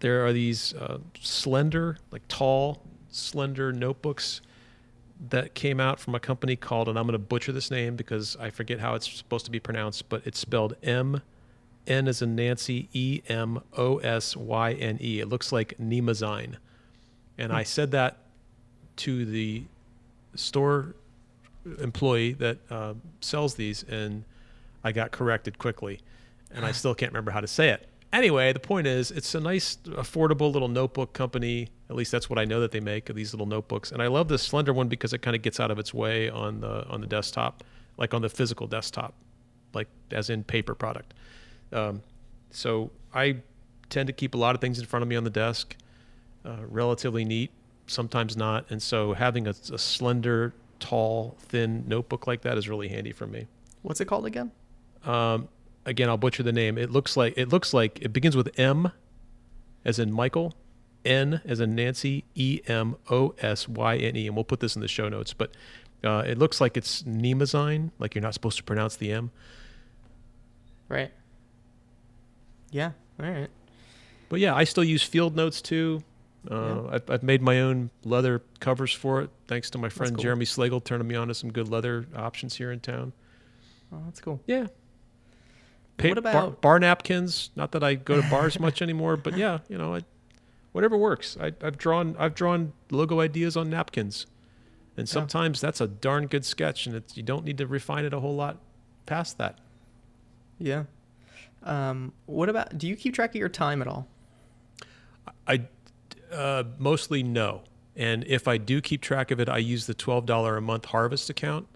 There 0.00 0.26
are 0.26 0.32
these 0.34 0.74
uh, 0.74 0.98
slender, 1.20 1.96
like 2.10 2.28
tall, 2.28 2.82
slender 3.08 3.72
notebooks 3.72 4.42
that 5.30 5.54
came 5.54 5.80
out 5.80 5.98
from 5.98 6.14
a 6.14 6.20
company 6.20 6.56
called, 6.56 6.88
and 6.88 6.98
I'm 6.98 7.06
going 7.06 7.12
to 7.12 7.18
butcher 7.18 7.52
this 7.52 7.70
name 7.70 7.96
because 7.96 8.36
I 8.36 8.50
forget 8.50 8.80
how 8.80 8.94
it's 8.94 9.10
supposed 9.10 9.46
to 9.46 9.50
be 9.50 9.60
pronounced, 9.60 10.08
but 10.10 10.26
it's 10.26 10.38
spelled 10.38 10.76
M 10.82 11.22
N 11.86 12.06
as 12.08 12.20
in 12.20 12.34
Nancy, 12.34 12.88
E 12.92 13.22
M 13.28 13.62
O 13.78 13.98
S 13.98 14.36
Y 14.36 14.72
N 14.72 14.98
E. 15.00 15.20
It 15.20 15.28
looks 15.28 15.52
like 15.52 15.74
Nemazine. 15.80 16.56
And 17.38 17.52
I 17.52 17.62
said 17.62 17.92
that 17.92 18.18
to 18.96 19.24
the 19.24 19.64
store 20.34 20.94
employee 21.80 22.32
that 22.34 22.58
uh, 22.70 22.94
sells 23.20 23.54
these, 23.54 23.82
and 23.84 24.24
I 24.82 24.92
got 24.92 25.10
corrected 25.10 25.58
quickly. 25.58 26.00
And 26.50 26.64
I 26.64 26.72
still 26.72 26.94
can't 26.94 27.10
remember 27.10 27.32
how 27.32 27.40
to 27.40 27.48
say 27.48 27.70
it. 27.70 27.88
Anyway, 28.12 28.52
the 28.52 28.60
point 28.60 28.86
is, 28.86 29.10
it's 29.10 29.34
a 29.34 29.40
nice, 29.40 29.76
affordable 29.86 30.52
little 30.52 30.68
notebook 30.68 31.12
company. 31.12 31.68
At 31.90 31.96
least 31.96 32.12
that's 32.12 32.30
what 32.30 32.38
I 32.38 32.44
know 32.44 32.60
that 32.60 32.70
they 32.70 32.78
make 32.78 33.10
of 33.10 33.16
these 33.16 33.34
little 33.34 33.46
notebooks. 33.46 33.90
And 33.90 34.00
I 34.00 34.06
love 34.06 34.28
this 34.28 34.42
slender 34.42 34.72
one 34.72 34.86
because 34.86 35.12
it 35.12 35.20
kind 35.20 35.34
of 35.34 35.42
gets 35.42 35.58
out 35.58 35.72
of 35.72 35.80
its 35.80 35.92
way 35.92 36.30
on 36.30 36.60
the 36.60 36.86
on 36.86 37.00
the 37.00 37.08
desktop, 37.08 37.64
like 37.96 38.14
on 38.14 38.22
the 38.22 38.28
physical 38.28 38.68
desktop, 38.68 39.14
like 39.72 39.88
as 40.12 40.30
in 40.30 40.44
paper 40.44 40.76
product. 40.76 41.12
Um, 41.72 42.02
so 42.52 42.92
I 43.12 43.38
tend 43.90 44.06
to 44.06 44.12
keep 44.12 44.34
a 44.34 44.38
lot 44.38 44.54
of 44.54 44.60
things 44.60 44.78
in 44.78 44.86
front 44.86 45.02
of 45.02 45.08
me 45.08 45.16
on 45.16 45.24
the 45.24 45.30
desk, 45.30 45.74
uh, 46.44 46.58
relatively 46.68 47.24
neat, 47.24 47.50
sometimes 47.86 48.36
not. 48.36 48.70
And 48.70 48.82
so 48.82 49.14
having 49.14 49.46
a, 49.46 49.50
a 49.50 49.78
slender, 49.78 50.54
tall, 50.80 51.36
thin 51.38 51.84
notebook 51.86 52.26
like 52.26 52.42
that 52.42 52.58
is 52.58 52.68
really 52.68 52.88
handy 52.88 53.12
for 53.12 53.26
me. 53.26 53.46
What's 53.82 54.00
it 54.00 54.06
called 54.06 54.26
again? 54.26 54.50
Um, 55.04 55.48
again, 55.84 56.08
I'll 56.08 56.16
butcher 56.16 56.42
the 56.42 56.52
name. 56.52 56.78
It 56.78 56.90
looks 56.90 57.16
like 57.16 57.34
it 57.36 57.48
looks 57.48 57.74
like 57.74 58.00
it 58.00 58.12
begins 58.12 58.36
with 58.36 58.58
M, 58.58 58.90
as 59.84 59.98
in 59.98 60.12
Michael, 60.12 60.54
N 61.04 61.40
as 61.44 61.60
in 61.60 61.74
Nancy, 61.74 62.24
E 62.34 62.60
M 62.66 62.96
O 63.10 63.34
S 63.38 63.68
Y 63.68 63.96
N 63.96 64.16
E, 64.16 64.26
and 64.26 64.34
we'll 64.36 64.44
put 64.44 64.60
this 64.60 64.74
in 64.74 64.80
the 64.80 64.88
show 64.88 65.08
notes. 65.08 65.32
But 65.32 65.54
uh, 66.02 66.24
it 66.26 66.38
looks 66.38 66.60
like 66.60 66.76
it's 66.76 67.02
Nemazine, 67.02 67.90
like 67.98 68.14
you're 68.14 68.22
not 68.22 68.34
supposed 68.34 68.56
to 68.56 68.64
pronounce 68.64 68.96
the 68.96 69.12
M. 69.12 69.30
Right. 70.88 71.12
Yeah. 72.70 72.92
All 73.20 73.30
right. 73.30 73.48
But 74.28 74.40
yeah, 74.40 74.54
I 74.54 74.64
still 74.64 74.84
use 74.84 75.02
Field 75.02 75.36
Notes 75.36 75.62
too. 75.62 76.02
Uh, 76.50 76.54
Yeah. 76.84 76.90
I've, 76.94 77.10
I've 77.10 77.22
made 77.22 77.40
my 77.42 77.60
own 77.60 77.90
leather 78.04 78.42
covers 78.60 78.92
for 78.92 79.22
it, 79.22 79.30
thanks 79.48 79.70
to 79.70 79.78
my 79.78 79.88
friend 79.88 80.14
cool. 80.14 80.22
Jeremy 80.22 80.44
Slagle 80.44 80.82
turning 80.84 81.06
me 81.08 81.14
on 81.14 81.28
to 81.28 81.34
some 81.34 81.50
good 81.52 81.68
leather 81.68 82.06
options 82.14 82.56
here 82.56 82.70
in 82.72 82.80
town. 82.80 83.12
Oh, 83.92 84.02
that's 84.06 84.20
cool. 84.20 84.40
Yeah. 84.46 84.66
What 86.00 86.22
bar, 86.24 86.32
about- 86.32 86.60
bar 86.60 86.78
napkins? 86.80 87.50
Not 87.56 87.72
that 87.72 87.82
I 87.84 87.94
go 87.94 88.20
to 88.20 88.28
bars 88.28 88.58
much 88.58 88.82
anymore, 88.82 89.16
but 89.16 89.36
yeah, 89.36 89.58
you 89.68 89.78
know, 89.78 89.94
I, 89.94 90.00
whatever 90.72 90.96
works. 90.96 91.36
I, 91.40 91.52
I've 91.62 91.78
drawn 91.78 92.16
I've 92.18 92.34
drawn 92.34 92.72
logo 92.90 93.20
ideas 93.20 93.56
on 93.56 93.70
napkins, 93.70 94.26
and 94.96 95.08
sometimes 95.08 95.60
that's 95.60 95.80
a 95.80 95.86
darn 95.86 96.26
good 96.26 96.44
sketch, 96.44 96.86
and 96.86 96.96
it's, 96.96 97.16
you 97.16 97.22
don't 97.22 97.44
need 97.44 97.58
to 97.58 97.66
refine 97.68 98.04
it 98.04 98.12
a 98.12 98.18
whole 98.18 98.34
lot 98.34 98.58
past 99.06 99.38
that. 99.38 99.58
Yeah. 100.58 100.84
Um, 101.62 102.12
what 102.26 102.48
about? 102.48 102.76
Do 102.76 102.88
you 102.88 102.96
keep 102.96 103.14
track 103.14 103.30
of 103.30 103.36
your 103.36 103.48
time 103.48 103.80
at 103.80 103.86
all? 103.86 104.08
I 105.46 105.62
uh, 106.34 106.64
mostly 106.78 107.22
no, 107.22 107.62
and 107.96 108.24
if 108.26 108.48
I 108.48 108.58
do 108.58 108.80
keep 108.80 109.00
track 109.00 109.30
of 109.30 109.40
it, 109.40 109.48
I 109.48 109.58
use 109.58 109.86
the 109.86 109.94
twelve 109.94 110.26
dollar 110.26 110.56
a 110.56 110.60
month 110.60 110.86
Harvest 110.86 111.30
account. 111.30 111.66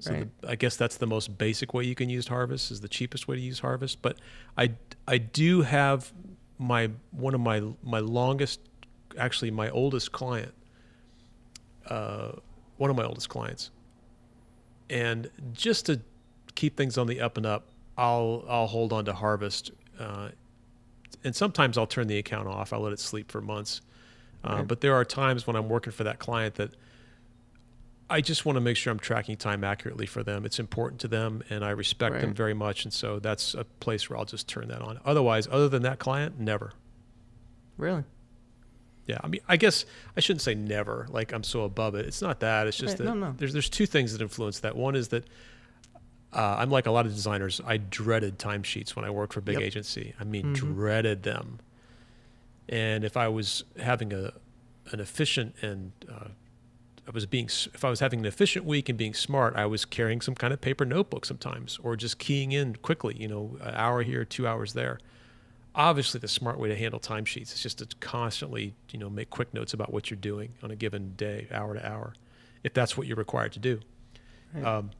So 0.00 0.14
Right. 0.14 0.28
the, 0.42 0.50
I 0.50 0.54
guess 0.56 0.76
that's 0.76 0.96
the 0.96 1.06
most 1.06 1.38
basic 1.38 1.74
way 1.74 1.84
you 1.84 1.94
can 1.94 2.08
use 2.08 2.28
Harvest 2.28 2.70
is 2.70 2.80
the 2.80 2.88
cheapest 2.88 3.28
way 3.28 3.36
to 3.36 3.42
use 3.42 3.60
Harvest. 3.60 4.02
But 4.02 4.18
I 4.58 4.72
I 5.06 5.18
do 5.18 5.62
have 5.62 6.12
my 6.58 6.90
one 7.10 7.34
of 7.34 7.40
my 7.40 7.62
my 7.82 8.00
longest, 8.00 8.60
actually 9.18 9.50
my 9.50 9.70
oldest 9.70 10.12
client, 10.12 10.52
uh, 11.88 12.32
one 12.78 12.90
of 12.90 12.96
my 12.96 13.04
oldest 13.04 13.28
clients, 13.28 13.70
and 14.90 15.30
just 15.52 15.86
to 15.86 16.00
keep 16.54 16.76
things 16.76 16.98
on 16.98 17.06
the 17.06 17.20
up 17.20 17.36
and 17.36 17.46
up, 17.46 17.68
I'll 17.96 18.44
I'll 18.48 18.66
hold 18.66 18.92
on 18.92 19.04
to 19.04 19.12
Harvest, 19.12 19.70
uh, 19.98 20.30
and 21.24 21.36
sometimes 21.36 21.78
I'll 21.78 21.86
turn 21.86 22.06
the 22.08 22.18
account 22.18 22.48
off. 22.48 22.72
I'll 22.72 22.80
let 22.80 22.92
it 22.92 23.00
sleep 23.00 23.30
for 23.30 23.40
months. 23.40 23.80
Uh, 24.44 24.54
Right. 24.56 24.66
But 24.68 24.80
there 24.80 24.94
are 24.94 25.04
times 25.04 25.46
when 25.46 25.56
I'm 25.56 25.68
working 25.68 25.92
for 25.92 26.04
that 26.04 26.18
client 26.18 26.56
that 26.56 26.70
I 28.10 28.20
just 28.20 28.44
want 28.44 28.56
to 28.56 28.60
make 28.60 28.76
sure 28.76 28.90
I'm 28.90 28.98
tracking 28.98 29.36
time 29.36 29.64
accurately 29.64 30.04
for 30.06 30.22
them. 30.22 30.44
It's 30.44 30.58
important 30.58 31.00
to 31.02 31.08
them, 31.08 31.42
and 31.48 31.64
I 31.64 31.70
respect 31.70 32.20
them 32.20 32.34
very 32.34 32.52
much. 32.52 32.84
And 32.84 32.92
so 32.92 33.18
that's 33.18 33.54
a 33.54 33.64
place 33.80 34.10
where 34.10 34.18
I'll 34.18 34.24
just 34.26 34.48
turn 34.48 34.68
that 34.68 34.82
on. 34.82 35.00
Otherwise, 35.04 35.48
other 35.50 35.68
than 35.68 35.82
that 35.82 35.98
client, 35.98 36.38
never. 36.38 36.72
Really? 37.78 38.04
Yeah, 39.06 39.18
I 39.24 39.28
mean, 39.28 39.40
I 39.48 39.56
guess 39.56 39.86
I 40.16 40.20
shouldn't 40.20 40.42
say 40.42 40.54
never. 40.54 41.06
Like 41.10 41.32
I'm 41.32 41.42
so 41.42 41.62
above 41.64 41.94
it. 41.94 42.04
It's 42.06 42.20
not 42.22 42.40
that. 42.40 42.66
It's 42.66 42.76
just 42.76 42.92
Right, 42.92 42.98
that 42.98 43.04
no, 43.04 43.14
no. 43.14 43.34
there's 43.36 43.52
there's 43.52 43.70
two 43.70 43.86
things 43.86 44.12
that 44.12 44.20
influence 44.22 44.60
that. 44.60 44.76
One 44.76 44.94
is 44.94 45.08
that 45.08 45.24
uh, 46.34 46.56
I'm 46.58 46.70
like 46.70 46.86
a 46.86 46.90
lot 46.90 47.04
of 47.06 47.12
designers. 47.14 47.60
I 47.66 47.78
dreaded 47.78 48.38
timesheets 48.38 48.94
when 48.94 49.04
I 49.04 49.10
worked 49.10 49.32
for 49.34 49.40
a 49.40 49.42
big 49.42 49.54
Yep. 49.54 49.62
agency. 49.62 50.14
I 50.20 50.24
mean, 50.24 50.52
Mhm. 50.52 50.54
dreaded 50.54 51.22
them. 51.24 51.58
And 52.68 53.04
if 53.04 53.16
I 53.16 53.28
was 53.28 53.64
having 53.80 54.12
a 54.12 54.32
an 54.90 55.00
efficient 55.00 55.54
and 55.62 55.92
uh, 56.10 56.28
I 57.06 57.10
was 57.12 57.26
being 57.26 57.46
if 57.46 57.84
I 57.84 57.90
was 57.90 58.00
having 58.00 58.20
an 58.20 58.26
efficient 58.26 58.64
week 58.64 58.88
and 58.88 58.96
being 58.98 59.14
smart, 59.14 59.56
I 59.56 59.66
was 59.66 59.84
carrying 59.84 60.20
some 60.20 60.34
kind 60.34 60.52
of 60.52 60.60
paper 60.60 60.84
notebook 60.84 61.24
sometimes, 61.24 61.78
or 61.82 61.96
just 61.96 62.18
keying 62.18 62.52
in 62.52 62.76
quickly. 62.76 63.16
You 63.18 63.28
know, 63.28 63.56
an 63.60 63.74
hour 63.74 64.02
here, 64.02 64.24
two 64.24 64.46
hours 64.46 64.72
there 64.72 64.98
obviously 65.74 66.20
the 66.20 66.28
smart 66.28 66.58
way 66.58 66.68
to 66.68 66.76
handle 66.76 67.00
timesheets 67.00 67.54
is 67.54 67.62
just 67.62 67.78
to 67.78 67.86
constantly 68.00 68.74
you 68.90 68.98
know 68.98 69.08
make 69.08 69.30
quick 69.30 69.54
notes 69.54 69.72
about 69.72 69.90
what 69.90 70.10
you're 70.10 70.18
doing 70.20 70.52
on 70.62 70.70
a 70.70 70.76
given 70.76 71.14
day 71.16 71.46
hour 71.50 71.72
to 71.72 71.86
hour 71.90 72.12
if 72.62 72.74
that's 72.74 72.94
what 72.94 73.06
you're 73.06 73.16
required 73.16 73.50
to 73.52 73.58
do 73.58 73.80
Right. 74.52 74.66
um, 74.66 74.90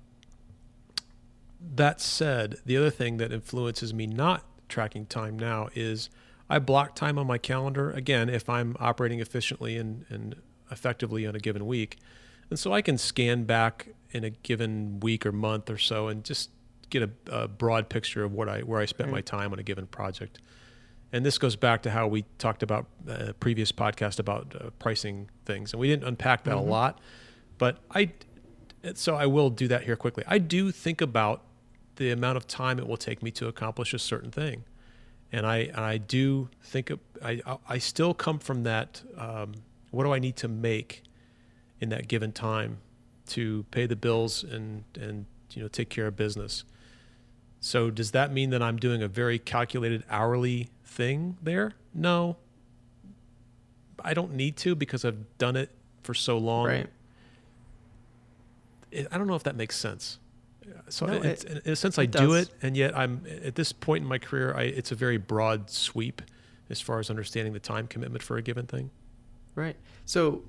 that 1.74 2.00
said 2.00 2.56
the 2.64 2.78
other 2.78 2.88
thing 2.88 3.18
that 3.18 3.32
influences 3.32 3.92
me 3.92 4.06
not 4.06 4.44
tracking 4.68 5.04
time 5.04 5.38
now 5.38 5.68
is 5.74 6.08
I 6.52 6.58
block 6.58 6.94
time 6.94 7.18
on 7.18 7.26
my 7.26 7.38
calendar 7.38 7.90
again 7.90 8.28
if 8.28 8.48
I'm 8.48 8.76
operating 8.78 9.20
efficiently 9.20 9.76
and, 9.76 10.04
and 10.10 10.36
effectively 10.70 11.26
on 11.26 11.34
a 11.34 11.38
given 11.38 11.66
week. 11.66 11.96
And 12.50 12.58
so 12.58 12.72
I 12.72 12.82
can 12.82 12.98
scan 12.98 13.44
back 13.44 13.88
in 14.10 14.24
a 14.24 14.30
given 14.30 15.00
week 15.00 15.24
or 15.24 15.32
month 15.32 15.70
or 15.70 15.78
so 15.78 16.08
and 16.08 16.22
just 16.22 16.50
get 16.90 17.02
a, 17.02 17.10
a 17.30 17.48
broad 17.48 17.88
picture 17.88 18.22
of 18.24 18.32
what 18.32 18.48
I 18.48 18.60
where 18.60 18.80
I 18.80 18.84
spent 18.86 19.10
my 19.10 19.22
time 19.22 19.52
on 19.52 19.58
a 19.58 19.62
given 19.62 19.86
project. 19.86 20.38
And 21.14 21.24
this 21.26 21.38
goes 21.38 21.56
back 21.56 21.82
to 21.82 21.90
how 21.90 22.06
we 22.06 22.24
talked 22.38 22.62
about 22.62 22.86
uh, 23.08 23.32
previous 23.40 23.72
podcast 23.72 24.18
about 24.18 24.54
uh, 24.58 24.70
pricing 24.78 25.28
things, 25.44 25.72
and 25.72 25.80
we 25.80 25.88
didn't 25.88 26.04
unpack 26.06 26.44
that 26.44 26.54
Mhm. 26.56 26.66
a 26.66 26.70
lot. 26.70 27.00
But 27.58 27.78
I, 27.94 28.10
so 28.94 29.14
I 29.14 29.26
will 29.26 29.50
do 29.50 29.68
that 29.68 29.84
here 29.84 29.96
quickly. 29.96 30.24
I 30.26 30.38
do 30.38 30.70
think 30.70 31.00
about 31.00 31.42
the 31.96 32.10
amount 32.10 32.36
of 32.38 32.46
time 32.46 32.78
it 32.78 32.86
will 32.86 32.96
take 32.96 33.22
me 33.22 33.30
to 33.32 33.46
accomplish 33.46 33.92
a 33.94 33.98
certain 33.98 34.30
thing, 34.30 34.64
and 35.32 35.46
I 35.46 35.58
and 35.58 35.80
I 35.80 35.98
do 35.98 36.48
think 36.62 36.90
of, 36.90 37.00
I 37.24 37.40
I 37.68 37.78
still 37.78 38.14
come 38.14 38.38
from 38.38 38.64
that. 38.64 39.02
Um, 39.16 39.54
what 39.90 40.04
do 40.04 40.12
I 40.12 40.18
need 40.18 40.36
to 40.36 40.48
make 40.48 41.02
in 41.80 41.88
that 41.88 42.06
given 42.06 42.32
time 42.32 42.78
to 43.28 43.64
pay 43.70 43.86
the 43.86 43.96
bills 43.96 44.44
and 44.44 44.84
and 45.00 45.26
you 45.52 45.62
know 45.62 45.68
take 45.68 45.88
care 45.88 46.06
of 46.06 46.16
business? 46.16 46.64
So 47.60 47.90
does 47.90 48.10
that 48.10 48.32
mean 48.32 48.50
that 48.50 48.60
I'm 48.60 48.76
doing 48.76 49.02
a 49.02 49.08
very 49.08 49.38
calculated 49.38 50.04
hourly 50.10 50.68
thing 50.84 51.38
there? 51.40 51.72
No. 51.94 52.36
I 54.04 54.14
don't 54.14 54.32
need 54.32 54.56
to 54.58 54.74
because 54.74 55.04
I've 55.04 55.38
done 55.38 55.54
it 55.54 55.70
for 56.02 56.12
so 56.12 56.38
long. 56.38 56.66
Right. 56.66 56.86
I 58.92 59.16
don't 59.16 59.28
know 59.28 59.36
if 59.36 59.44
that 59.44 59.54
makes 59.54 59.76
sense. 59.76 60.18
So 60.92 61.06
No, 61.06 61.14
it's, 61.22 61.44
it- 61.44 61.64
in 61.64 61.72
a 61.72 61.76
sense, 61.76 61.98
I 61.98 62.02
it 62.02 62.10
do 62.10 62.34
it, 62.34 62.50
and 62.60 62.76
yet 62.76 62.96
I'm 62.96 63.24
at 63.44 63.54
this 63.54 63.72
point 63.72 64.02
in 64.02 64.08
my 64.08 64.18
career. 64.18 64.54
I, 64.54 64.64
it's 64.64 64.92
a 64.92 64.94
very 64.94 65.16
broad 65.16 65.70
sweep 65.70 66.20
as 66.68 66.80
far 66.80 66.98
as 66.98 67.08
understanding 67.08 67.54
the 67.54 67.60
time 67.60 67.86
commitment 67.86 68.22
for 68.22 68.36
a 68.36 68.42
given 68.42 68.66
thing. 68.66 68.90
Right. 69.54 69.76
So, 70.04 70.42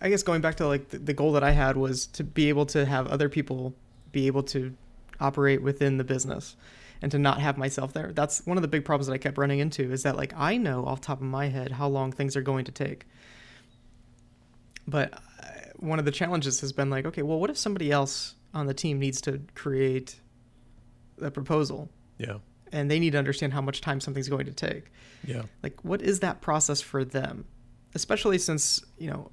I 0.00 0.10
guess 0.10 0.22
going 0.22 0.42
back 0.42 0.56
to 0.56 0.66
like 0.66 0.90
the, 0.90 0.98
the 0.98 1.14
goal 1.14 1.32
that 1.32 1.42
I 1.42 1.52
had 1.52 1.76
was 1.76 2.06
to 2.08 2.24
be 2.24 2.50
able 2.50 2.66
to 2.66 2.84
have 2.84 3.06
other 3.06 3.28
people 3.28 3.74
be 4.12 4.26
able 4.26 4.42
to 4.42 4.74
operate 5.20 5.62
within 5.62 5.96
the 5.96 6.04
business 6.04 6.56
and 7.00 7.10
to 7.12 7.18
not 7.18 7.40
have 7.40 7.56
myself 7.56 7.92
there. 7.94 8.12
That's 8.12 8.46
one 8.46 8.58
of 8.58 8.62
the 8.62 8.68
big 8.68 8.84
problems 8.84 9.06
that 9.06 9.14
I 9.14 9.18
kept 9.18 9.38
running 9.38 9.58
into 9.58 9.90
is 9.90 10.02
that 10.02 10.16
like 10.16 10.34
I 10.36 10.58
know 10.58 10.84
off 10.84 11.00
the 11.00 11.06
top 11.06 11.18
of 11.18 11.26
my 11.26 11.48
head 11.48 11.72
how 11.72 11.88
long 11.88 12.12
things 12.12 12.36
are 12.36 12.42
going 12.42 12.64
to 12.66 12.72
take. 12.72 13.06
But 14.86 15.14
uh, 15.14 15.18
one 15.76 15.98
of 15.98 16.04
the 16.04 16.10
challenges 16.10 16.60
has 16.60 16.72
been 16.72 16.90
like, 16.90 17.06
okay, 17.06 17.22
well, 17.22 17.38
what 17.40 17.48
if 17.50 17.56
somebody 17.56 17.90
else 17.90 18.34
on 18.54 18.66
the 18.66 18.74
team 18.74 18.98
needs 18.98 19.20
to 19.22 19.40
create 19.54 20.20
a 21.20 21.30
proposal. 21.30 21.88
Yeah, 22.18 22.38
and 22.72 22.90
they 22.90 22.98
need 22.98 23.12
to 23.12 23.18
understand 23.18 23.52
how 23.52 23.60
much 23.60 23.80
time 23.80 24.00
something's 24.00 24.28
going 24.28 24.46
to 24.46 24.52
take? 24.52 24.90
yeah, 25.24 25.42
like 25.62 25.82
what 25.84 26.02
is 26.02 26.20
that 26.20 26.40
process 26.40 26.80
for 26.80 27.04
them? 27.04 27.44
Especially 27.94 28.38
since 28.38 28.84
you 28.98 29.10
know 29.10 29.30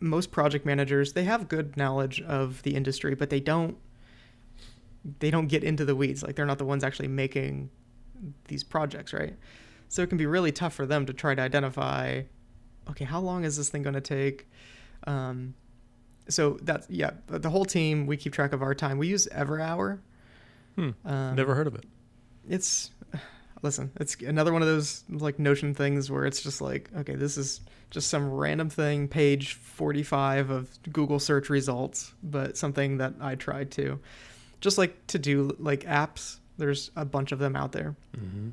most 0.00 0.32
project 0.32 0.66
managers 0.66 1.12
they 1.12 1.24
have 1.24 1.48
good 1.48 1.76
knowledge 1.76 2.20
of 2.22 2.60
the 2.64 2.74
industry 2.74 3.14
but 3.14 3.30
they 3.30 3.38
don't 3.38 3.76
they 5.20 5.30
don't 5.30 5.46
get 5.46 5.64
into 5.64 5.84
the 5.84 5.94
weeds. 5.96 6.22
Like 6.22 6.36
they're 6.36 6.46
not 6.46 6.58
the 6.58 6.64
ones 6.64 6.84
actually 6.84 7.08
making 7.08 7.70
these 8.48 8.62
projects 8.64 9.12
right? 9.12 9.36
So 9.88 10.02
it 10.02 10.08
can 10.08 10.18
be 10.18 10.26
really 10.26 10.52
tough 10.52 10.74
for 10.74 10.86
them 10.86 11.06
to 11.06 11.12
try 11.12 11.34
to 11.34 11.42
identify 11.42 12.22
okay 12.90 13.04
how 13.04 13.20
long 13.20 13.44
is 13.44 13.56
this 13.56 13.68
thing 13.68 13.82
going 13.82 13.94
to 13.94 14.00
take? 14.00 14.48
Um, 15.06 15.54
so 16.28 16.58
that's 16.62 16.88
yeah 16.90 17.10
the 17.26 17.50
whole 17.50 17.64
team 17.64 18.06
we 18.06 18.16
keep 18.16 18.32
track 18.32 18.52
of 18.52 18.62
our 18.62 18.74
time 18.74 18.98
we 18.98 19.08
use 19.08 19.26
everhour 19.32 19.98
Hmm. 20.76 20.90
um, 21.04 21.36
never 21.36 21.54
heard 21.54 21.66
of 21.66 21.74
it. 21.74 21.84
it's 22.48 22.90
listen 23.62 23.90
it's 24.00 24.16
another 24.22 24.52
one 24.52 24.62
of 24.62 24.68
those 24.68 25.04
like 25.10 25.38
notion 25.38 25.74
things 25.74 26.10
where 26.10 26.24
it's 26.24 26.40
just 26.42 26.60
like 26.60 26.88
okay 26.96 27.14
this 27.14 27.36
is 27.36 27.60
just 27.90 28.08
some 28.08 28.30
random 28.30 28.70
thing 28.70 29.06
page 29.08 29.52
45 29.54 30.48
of 30.50 30.78
google 30.92 31.18
search 31.18 31.50
results 31.50 32.14
but 32.22 32.56
something 32.56 32.96
that 32.98 33.12
i 33.20 33.34
tried 33.34 33.70
to 33.72 34.00
just 34.60 34.78
like 34.78 35.06
to 35.08 35.18
do 35.18 35.54
like 35.58 35.80
apps 35.84 36.38
there's 36.56 36.90
a 36.96 37.04
bunch 37.04 37.32
of 37.32 37.38
them 37.38 37.54
out 37.56 37.72
there 37.72 37.94
Mm-hmm. 38.16 38.50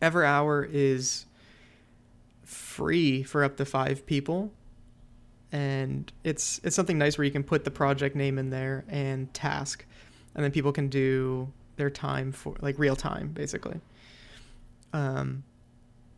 everhour 0.00 0.68
is 0.72 1.26
free 2.44 3.22
for 3.22 3.44
up 3.44 3.56
to 3.56 3.64
five 3.64 4.04
people 4.06 4.52
and 5.52 6.10
it's 6.24 6.60
it's 6.64 6.74
something 6.74 6.96
nice 6.98 7.18
where 7.18 7.26
you 7.26 7.30
can 7.30 7.44
put 7.44 7.64
the 7.64 7.70
project 7.70 8.16
name 8.16 8.38
in 8.38 8.50
there 8.50 8.84
and 8.88 9.32
task. 9.34 9.84
And 10.34 10.42
then 10.42 10.50
people 10.50 10.72
can 10.72 10.88
do 10.88 11.52
their 11.76 11.90
time 11.90 12.32
for 12.32 12.56
like 12.60 12.78
real 12.78 12.96
time 12.96 13.28
basically. 13.28 13.80
Um 14.92 15.44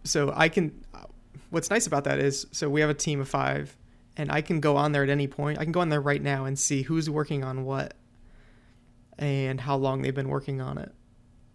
so 0.07 0.33
i 0.37 0.51
can 0.51 0.71
what's 1.49 1.71
nice 1.71 1.87
about 1.87 2.05
that 2.05 2.19
is 2.19 2.47
so 2.53 2.69
we 2.69 2.83
have 2.83 2.91
a 2.91 2.95
team 2.95 3.23
of 3.23 3.29
five 3.29 3.75
and 4.19 4.31
i 4.31 4.43
can 4.43 4.61
go 4.61 4.77
on 4.77 4.93
there 4.93 5.03
at 5.03 5.09
any 5.11 5.27
point. 5.27 5.59
I 5.59 5.65
can 5.65 5.73
go 5.73 5.81
on 5.81 5.89
there 5.89 6.01
right 6.01 6.23
now 6.23 6.45
and 6.45 6.59
see 6.59 6.83
who's 6.83 7.11
working 7.11 7.43
on 7.43 7.65
what 7.65 7.95
and 9.19 9.61
how 9.61 9.77
long 9.77 10.03
they've 10.03 10.15
been 10.15 10.29
working 10.29 10.61
on 10.61 10.79
it. 10.79 10.93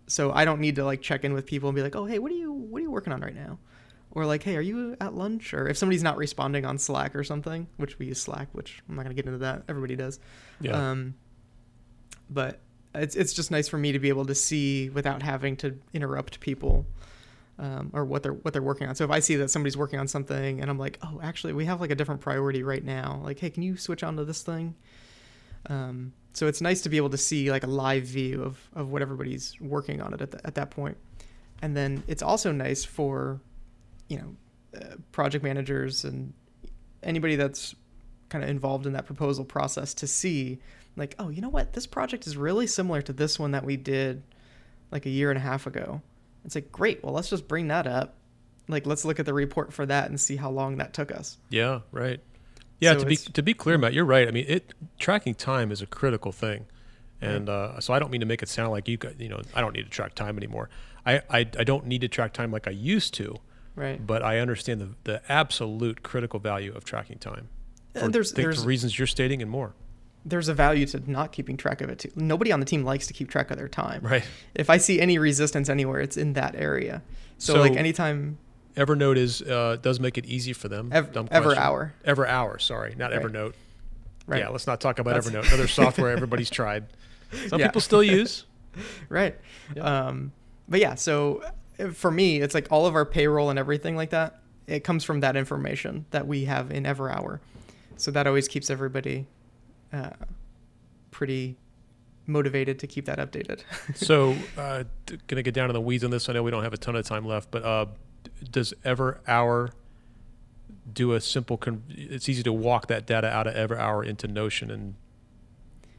So 0.07 0.31
i 0.33 0.43
don't 0.43 0.59
need 0.59 0.75
to 0.75 0.83
like 0.83 1.01
check 1.01 1.23
in 1.23 1.33
with 1.33 1.45
people 1.45 1.69
and 1.69 1.75
be 1.75 1.81
like 1.81 1.95
oh 1.95 2.05
hey 2.05 2.19
what 2.19 2.31
are 2.31 2.35
you 2.35 2.51
what 2.51 2.79
are 2.79 2.83
you 2.83 2.91
working 2.91 3.13
on 3.13 3.21
right 3.21 3.35
now 3.35 3.57
or 4.11 4.25
like 4.25 4.43
hey 4.43 4.55
are 4.55 4.61
you 4.61 4.95
at 4.99 5.13
lunch 5.13 5.53
or 5.53 5.67
if 5.67 5.77
somebody's 5.77 6.03
not 6.03 6.17
responding 6.17 6.65
on 6.65 6.77
slack 6.77 7.15
or 7.15 7.23
something 7.23 7.67
which 7.77 7.99
we 7.99 8.07
use 8.07 8.21
slack 8.21 8.47
which 8.53 8.81
i'm 8.89 8.95
not 8.95 9.03
going 9.03 9.15
to 9.15 9.21
get 9.21 9.25
into 9.25 9.39
that 9.39 9.63
everybody 9.67 9.95
does 9.95 10.19
Yeah, 10.59 10.91
um, 10.91 11.15
but 12.29 12.59
it's 12.95 13.15
it's 13.15 13.33
just 13.33 13.51
nice 13.51 13.67
for 13.67 13.77
me 13.77 13.91
to 13.91 13.99
be 13.99 14.09
able 14.09 14.25
to 14.25 14.35
see 14.35 14.89
without 14.89 15.21
having 15.21 15.55
to 15.57 15.77
interrupt 15.93 16.39
people 16.39 16.85
um, 17.59 17.91
or 17.93 18.05
what 18.05 18.23
they're 18.23 18.33
what 18.33 18.53
they're 18.53 18.63
working 18.63 18.87
on. 18.87 18.95
So 18.95 19.03
if 19.03 19.11
I 19.11 19.19
see 19.19 19.35
that 19.35 19.49
somebody's 19.49 19.77
working 19.77 19.99
on 19.99 20.07
something 20.07 20.61
and 20.61 20.69
I'm 20.69 20.79
like, 20.79 20.97
oh, 21.03 21.19
actually, 21.21 21.53
we 21.53 21.65
have 21.65 21.81
like 21.81 21.91
a 21.91 21.95
different 21.95 22.21
priority 22.21 22.63
right 22.63 22.83
now. 22.83 23.21
Like, 23.23 23.39
hey, 23.39 23.49
can 23.49 23.63
you 23.63 23.77
switch 23.77 24.01
on 24.01 24.15
to 24.15 24.25
this 24.25 24.41
thing? 24.41 24.75
Um, 25.67 26.13
so 26.31 26.47
it's 26.47 26.61
nice 26.61 26.81
to 26.81 26.89
be 26.89 26.97
able 26.97 27.09
to 27.09 27.17
see 27.17 27.51
like 27.51 27.63
a 27.63 27.67
live 27.67 28.03
view 28.03 28.41
of 28.43 28.57
of 28.73 28.91
what 28.91 29.01
everybody's 29.01 29.59
working 29.59 30.01
on 30.01 30.13
it 30.13 30.21
at, 30.21 30.31
the, 30.31 30.47
at 30.47 30.55
that 30.55 30.71
point. 30.71 30.97
And 31.61 31.75
then 31.75 32.03
it's 32.07 32.23
also 32.23 32.53
nice 32.53 32.85
for, 32.85 33.41
you 34.09 34.17
know, 34.17 34.35
uh, 34.79 34.95
project 35.11 35.43
managers 35.43 36.03
and 36.03 36.33
anybody 37.01 37.37
that's 37.37 37.73
kind 38.27 38.43
of 38.43 38.49
involved 38.49 38.85
in 38.85 38.93
that 38.93 39.05
proposal 39.05 39.45
process 39.45 39.93
to 39.95 40.07
see 40.07 40.59
like, 40.95 41.15
oh, 41.17 41.29
you 41.29 41.41
know 41.41 41.49
what? 41.49 41.73
This 41.73 41.87
project 41.87 42.27
is 42.27 42.35
really 42.35 42.67
similar 42.67 43.01
to 43.03 43.13
this 43.13 43.39
one 43.39 43.51
that 43.51 43.63
we 43.63 43.77
did 43.77 44.21
like 44.91 45.05
a 45.05 45.09
year 45.09 45.29
and 45.29 45.37
a 45.37 45.41
half 45.41 45.65
ago. 45.65 46.01
It's 46.43 46.55
like, 46.55 46.71
great. 46.71 47.03
Well, 47.03 47.13
let's 47.13 47.29
just 47.29 47.47
bring 47.47 47.69
that 47.69 47.87
up. 47.87 48.15
Like, 48.67 48.85
let's 48.85 49.05
look 49.05 49.19
at 49.19 49.25
the 49.25 49.33
report 49.33 49.73
for 49.73 49.85
that 49.85 50.09
and 50.09 50.19
see 50.19 50.35
how 50.35 50.51
long 50.51 50.77
that 50.77 50.93
took 50.93 51.11
us. 51.11 51.37
yeah, 51.49 51.79
right. 51.91 52.19
Yeah, 52.79 52.93
So 52.93 52.99
to 52.99 53.05
be 53.05 53.15
to 53.17 53.43
be 53.43 53.53
clear, 53.53 53.77
Matt, 53.77 53.93
you're 53.93 54.05
right. 54.05 54.25
I 54.25 54.31
mean, 54.31 54.45
it 54.47 54.73
tracking 54.99 55.35
time 55.35 55.69
is 55.69 55.81
a 55.81 55.85
critical 55.85 56.31
thing, 56.31 56.65
and 57.19 57.49
uh, 57.49 57.81
so 57.81 57.93
I 57.93 57.99
don't 57.99 58.09
mean 58.09 58.21
to 58.21 58.25
make 58.25 58.41
it 58.41 58.47
sound 58.47 58.71
like 58.71 58.87
you 58.87 58.95
got, 58.95 59.19
you 59.19 59.27
know 59.27 59.41
I 59.53 59.59
don't 59.59 59.73
need 59.73 59.83
to 59.83 59.89
track 59.89 60.15
time 60.15 60.37
anymore. 60.37 60.69
I, 61.05 61.17
I 61.29 61.39
I 61.39 61.65
don't 61.65 61.87
need 61.87 61.99
to 62.01 62.07
track 62.07 62.31
time 62.31 62.51
like 62.51 62.67
I 62.67 62.71
used 62.71 63.13
to, 63.15 63.35
Right. 63.79 64.05
but 64.05 64.21
I 64.23 64.39
understand 64.39 64.81
the 64.81 64.89
the 65.05 65.21
absolute 65.31 66.03
critical 66.03 66.39
value 66.39 66.73
of 66.75 66.83
tracking 66.83 67.17
time. 67.17 67.47
And 67.95 68.03
For, 68.05 68.11
there's 68.11 68.31
think 68.33 68.43
there's 68.45 68.65
reasons 68.65 68.97
you're 68.99 69.07
stating 69.07 69.41
and 69.41 69.49
more. 69.49 69.73
there's 70.25 70.49
a 70.49 70.53
value 70.53 70.85
to 70.87 70.99
not 71.09 71.31
keeping 71.31 71.55
track 71.57 71.79
of 71.81 71.89
it 71.89 71.99
too. 71.99 72.11
Nobody 72.15 72.51
on 72.51 72.59
the 72.59 72.65
team 72.65 72.83
likes 72.83 73.07
to 73.07 73.13
keep 73.13 73.29
track 73.29 73.49
of 73.51 73.57
their 73.57 73.69
time. 73.69 74.01
Right. 74.03 74.23
If 74.53 74.69
I 74.69 74.77
see 74.77 74.99
any 74.99 75.17
resistance 75.17 75.69
anywhere, 75.69 76.01
it's 76.01 76.17
in 76.17 76.33
that 76.33 76.55
area. 76.55 77.01
So, 77.37 77.53
So- 77.53 77.61
like 77.61 77.75
anytime 77.77 78.37
Evernote 78.75 79.17
is 79.17 79.41
uh, 79.41 79.77
does 79.81 79.99
make 79.99 80.17
it 80.17 80.25
easy 80.25 80.53
for 80.53 80.67
them. 80.69 80.89
Ev- 80.93 81.11
Dumb 81.13 81.27
question. 81.27 81.51
Everhour. 81.51 81.91
Everhour, 82.05 82.61
sorry, 82.61 82.95
not 82.97 83.11
Right. 83.11 83.21
Evernote. 83.21 83.53
Right. 84.27 84.39
Yeah, 84.41 84.49
let's 84.49 84.67
not 84.67 84.79
talk 84.81 84.99
about 84.99 85.15
That's- 85.15 85.29
Evernote. 85.33 85.47
Another 85.47 85.67
software 85.81 86.11
everybody's 86.11 86.49
tried. 86.49 86.83
Some 87.47 87.59
Yeah. 87.59 87.67
people 87.67 87.81
still 87.81 88.03
use. 88.03 88.45
right. 89.09 89.35
Yeah. 89.75 89.83
Um, 90.07 90.31
but 90.67 90.79
yeah, 90.79 90.95
so 90.95 91.41
uh, 91.45 91.51
for 91.93 92.11
me, 92.11 92.41
it's 92.41 92.53
like 92.53 92.67
all 92.71 92.85
of 92.85 92.95
our 92.95 93.05
payroll 93.05 93.49
and 93.49 93.59
everything 93.59 93.95
like 93.95 94.09
that. 94.11 94.39
It 94.67 94.83
comes 94.83 95.03
from 95.03 95.21
that 95.21 95.35
information 95.35 96.05
that 96.11 96.27
we 96.27 96.45
have 96.45 96.71
in 96.71 96.83
Everhour. 96.83 97.39
So 97.97 98.11
that 98.11 98.27
always 98.27 98.47
keeps 98.47 98.69
everybody 98.69 99.25
uh, 99.91 100.11
pretty 101.11 101.57
motivated 102.27 102.79
to 102.79 102.87
keep 102.87 103.05
that 103.05 103.17
updated. 103.17 103.63
So, 103.95 104.35
uh, 104.57 104.83
gonna 105.27 105.41
get 105.41 105.53
down 105.53 105.69
in 105.69 105.73
the 105.73 105.81
weeds 105.81 106.03
on 106.03 106.11
this. 106.11 106.29
I 106.29 106.33
know 106.33 106.43
we 106.43 106.51
don't 106.51 106.63
have 106.63 106.73
a 106.73 106.77
ton 106.77 106.95
of 106.95 107.05
time 107.05 107.25
left, 107.25 107.51
but 107.51 107.63
uh, 107.63 107.87
does 108.51 108.73
Everhour 108.85 109.71
do 110.93 111.13
a 111.13 111.21
simple? 111.21 111.57
Con- 111.57 111.83
it's 111.89 112.29
easy 112.29 112.43
to 112.43 112.53
walk 112.53 112.87
that 112.87 113.05
data 113.05 113.27
out 113.27 113.47
of 113.47 113.55
Everhour 113.55 114.05
into 114.05 114.27
Notion 114.27 114.69
and 114.69 114.93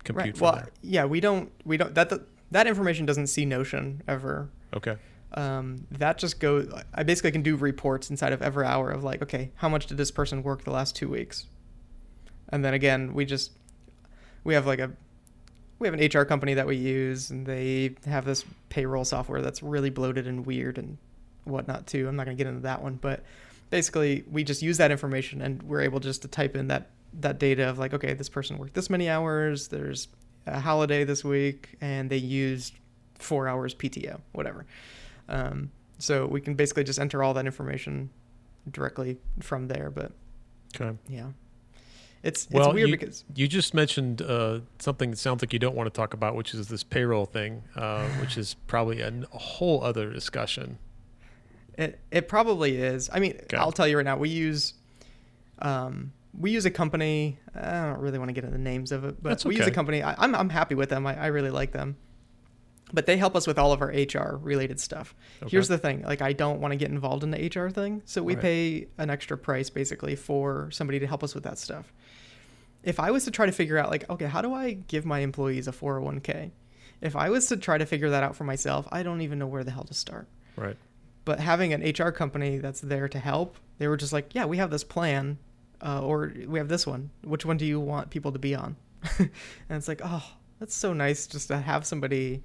compute 0.04 0.34
right. 0.36 0.40
Well, 0.40 0.52
there. 0.54 0.70
yeah, 0.82 1.04
we 1.04 1.20
don't 1.20 1.50
we 1.64 1.76
don't 1.76 1.94
that 1.94 2.12
that 2.50 2.66
information 2.66 3.06
doesn't 3.06 3.26
see 3.26 3.44
Notion 3.44 4.02
ever. 4.08 4.48
Okay. 4.74 4.96
Um, 5.32 5.86
that 5.92 6.18
just 6.18 6.40
goes. 6.40 6.72
I 6.92 7.02
basically 7.02 7.30
can 7.32 7.42
do 7.42 7.56
reports 7.56 8.10
inside 8.10 8.32
of 8.32 8.40
Everhour 8.40 8.92
of 8.92 9.04
like, 9.04 9.22
okay, 9.22 9.52
how 9.56 9.68
much 9.68 9.86
did 9.86 9.96
this 9.96 10.10
person 10.10 10.42
work 10.42 10.64
the 10.64 10.72
last 10.72 10.96
two 10.96 11.08
weeks? 11.08 11.46
And 12.48 12.64
then 12.64 12.74
again, 12.74 13.14
we 13.14 13.24
just 13.24 13.52
we 14.42 14.54
have 14.54 14.66
like 14.66 14.80
a 14.80 14.90
we 15.78 15.86
have 15.86 15.98
an 15.98 16.04
HR 16.04 16.24
company 16.24 16.54
that 16.54 16.66
we 16.66 16.76
use, 16.76 17.30
and 17.30 17.46
they 17.46 17.94
have 18.06 18.24
this 18.24 18.44
payroll 18.68 19.04
software 19.04 19.40
that's 19.40 19.62
really 19.62 19.90
bloated 19.90 20.26
and 20.26 20.44
weird, 20.44 20.78
and 20.78 20.98
whatnot 21.44 21.86
too. 21.86 22.08
I'm 22.08 22.16
not 22.16 22.24
gonna 22.24 22.36
get 22.36 22.46
into 22.46 22.62
that 22.62 22.82
one, 22.82 22.96
but 22.96 23.22
basically 23.70 24.24
we 24.30 24.44
just 24.44 24.62
use 24.62 24.78
that 24.78 24.90
information 24.90 25.40
and 25.40 25.62
we're 25.62 25.80
able 25.80 26.00
just 26.00 26.22
to 26.22 26.28
type 26.28 26.56
in 26.56 26.68
that 26.68 26.90
that 27.12 27.38
data 27.38 27.68
of 27.68 27.78
like, 27.78 27.92
okay, 27.94 28.14
this 28.14 28.28
person 28.28 28.58
worked 28.58 28.74
this 28.74 28.88
many 28.88 29.08
hours. 29.08 29.68
There's 29.68 30.08
a 30.46 30.60
holiday 30.60 31.04
this 31.04 31.24
week, 31.24 31.76
and 31.80 32.08
they 32.08 32.16
used 32.16 32.74
four 33.18 33.48
hours 33.48 33.74
PTO, 33.74 34.20
whatever. 34.32 34.64
Um, 35.30 35.70
so 35.98 36.26
we 36.26 36.40
can 36.40 36.54
basically 36.54 36.84
just 36.84 36.98
enter 36.98 37.22
all 37.22 37.32
that 37.34 37.46
information 37.46 38.10
directly 38.70 39.18
from 39.40 39.68
there. 39.68 39.90
But 39.90 40.12
Okay. 40.74 40.96
yeah, 41.08 41.28
it's 42.22 42.44
it's 42.46 42.52
Well, 42.54 42.72
weird 42.72 42.90
you, 42.90 42.96
because 42.96 43.24
you 43.34 43.48
just 43.48 43.72
mentioned 43.74 44.22
uh, 44.22 44.60
something 44.78 45.10
that 45.10 45.16
sounds 45.16 45.42
like 45.42 45.52
you 45.52 45.58
don't 45.58 45.74
want 45.76 45.86
to 45.92 45.96
talk 45.96 46.12
about, 46.14 46.34
which 46.34 46.52
is 46.54 46.68
this 46.68 46.82
payroll 46.82 47.26
thing, 47.26 47.62
uh, 47.76 48.06
which 48.20 48.36
is 48.36 48.54
probably 48.66 49.00
a, 49.00 49.12
whole 49.32 49.82
other 49.82 50.12
discussion. 50.12 50.78
It 51.78 52.00
it 52.10 52.28
probably 52.28 52.76
is. 52.76 53.08
I 53.12 53.20
mean, 53.20 53.38
Okay. 53.44 53.56
I'll 53.56 53.72
tell 53.72 53.88
you 53.88 53.96
right 53.96 54.04
now. 54.04 54.16
We 54.16 54.28
use, 54.28 54.74
um, 55.60 56.12
we 56.38 56.50
use 56.50 56.64
a 56.66 56.70
company. 56.70 57.38
I 57.54 57.86
don't 57.88 58.00
really 58.00 58.18
want 58.18 58.28
to 58.28 58.32
get 58.32 58.44
into 58.44 58.56
the 58.56 58.62
names 58.62 58.92
of 58.92 59.04
it, 59.04 59.22
but 59.22 59.30
That's 59.30 59.44
we 59.44 59.56
use 59.56 59.66
a 59.66 59.70
company. 59.70 60.02
I, 60.02 60.14
I'm 60.18 60.34
I'm 60.34 60.50
happy 60.50 60.74
with 60.74 60.88
them. 60.90 61.06
I, 61.06 61.16
I 61.18 61.26
really 61.28 61.50
like 61.50 61.72
them. 61.72 61.96
But 62.92 63.06
they 63.06 63.16
help 63.16 63.36
us 63.36 63.46
with 63.46 63.58
all 63.58 63.72
of 63.72 63.80
our 63.82 63.88
HR 63.88 64.36
related 64.42 64.80
stuff. 64.80 65.14
Here's 65.48 65.68
the 65.68 65.78
thing: 65.78 66.02
like, 66.02 66.22
I 66.22 66.32
don't 66.32 66.60
want 66.60 66.72
to 66.72 66.76
get 66.76 66.90
involved 66.90 67.22
in 67.22 67.30
the 67.30 67.38
HR 67.46 67.70
thing, 67.70 68.02
so 68.04 68.22
we 68.22 68.34
Right. 68.34 68.42
pay 68.42 68.88
an 68.98 69.10
extra 69.10 69.36
price 69.38 69.70
basically 69.70 70.16
for 70.16 70.70
somebody 70.70 70.98
to 70.98 71.06
help 71.06 71.22
us 71.22 71.34
with 71.34 71.44
that 71.44 71.58
stuff. 71.58 71.92
If 72.82 72.98
I 72.98 73.10
was 73.10 73.24
to 73.24 73.30
try 73.30 73.46
to 73.46 73.52
figure 73.52 73.76
out, 73.78 73.90
like, 73.90 74.08
okay, 74.08 74.24
how 74.26 74.40
do 74.40 74.54
I 74.54 74.72
give 74.72 75.04
my 75.04 75.18
employees 75.20 75.68
a 75.68 75.72
401k? 75.72 76.50
If 77.02 77.14
I 77.14 77.28
was 77.30 77.46
to 77.48 77.56
try 77.56 77.78
to 77.78 77.86
figure 77.86 78.10
that 78.10 78.22
out 78.22 78.36
for 78.36 78.44
myself, 78.44 78.88
I 78.90 79.02
don't 79.02 79.20
even 79.20 79.38
know 79.38 79.46
where 79.46 79.64
the 79.64 79.70
hell 79.70 79.84
to 79.84 79.94
start 79.94 80.28
Right. 80.56 80.76
but 81.24 81.40
having 81.40 81.72
an 81.72 81.82
HR 81.82 82.10
company 82.10 82.58
that's 82.58 82.80
there 82.80 83.08
to 83.08 83.18
help, 83.18 83.56
they 83.78 83.86
were 83.88 83.96
just 83.96 84.12
like, 84.12 84.34
yeah, 84.34 84.46
we 84.46 84.56
have 84.58 84.70
this 84.70 84.84
plan, 84.84 85.38
uh, 85.82 86.02
or 86.02 86.32
we 86.46 86.58
have 86.58 86.68
this 86.68 86.86
one. 86.86 87.10
Which 87.22 87.44
one 87.46 87.56
do 87.58 87.64
you 87.66 87.78
want 87.80 88.10
people 88.10 88.32
to 88.32 88.38
be 88.38 88.54
on? 88.54 88.76
and 89.18 89.30
it's 89.70 89.88
like, 89.88 90.00
oh, 90.04 90.24
that's 90.58 90.74
so 90.74 90.92
nice 90.92 91.26
just 91.26 91.48
to 91.48 91.58
have 91.58 91.86
somebody 91.86 92.42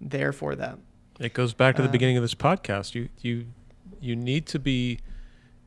there 0.00 0.32
for 0.32 0.54
that. 0.56 0.78
It 1.20 1.34
goes 1.34 1.52
back 1.54 1.76
to 1.76 1.82
the 1.82 1.88
Uh, 1.88 1.92
beginning 1.92 2.16
of 2.16 2.22
this 2.22 2.34
podcast. 2.34 2.94
You 2.94 3.08
you 3.20 3.46
you 4.00 4.14
need 4.14 4.46
to 4.46 4.58
be 4.58 5.00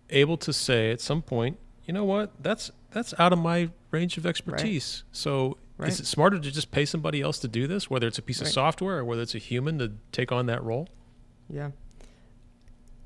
able 0.09 0.37
to 0.37 0.53
say 0.53 0.91
at 0.91 1.01
some 1.01 1.21
point, 1.21 1.57
you 1.85 1.93
know 1.93 2.05
what? 2.05 2.31
That's 2.41 2.71
that's 2.91 3.13
out 3.19 3.33
of 3.33 3.39
my 3.39 3.69
range 3.91 4.17
of 4.17 4.25
expertise. 4.25 5.03
So 5.11 5.57
Right. 5.77 5.89
is 5.89 5.99
it 5.99 6.05
smarter 6.05 6.37
to 6.37 6.51
just 6.51 6.69
pay 6.71 6.85
somebody 6.85 7.21
else 7.21 7.39
to 7.39 7.47
do 7.47 7.65
this, 7.65 7.89
whether 7.89 8.05
it's 8.05 8.19
a 8.19 8.21
piece 8.21 8.39
of 8.39 8.47
software 8.47 8.99
or 8.99 9.05
whether 9.05 9.23
it's 9.23 9.33
a 9.33 9.39
human 9.39 9.79
to 9.79 9.93
take 10.11 10.31
on 10.31 10.45
that 10.45 10.63
role? 10.63 10.87
Yeah. 11.49 11.71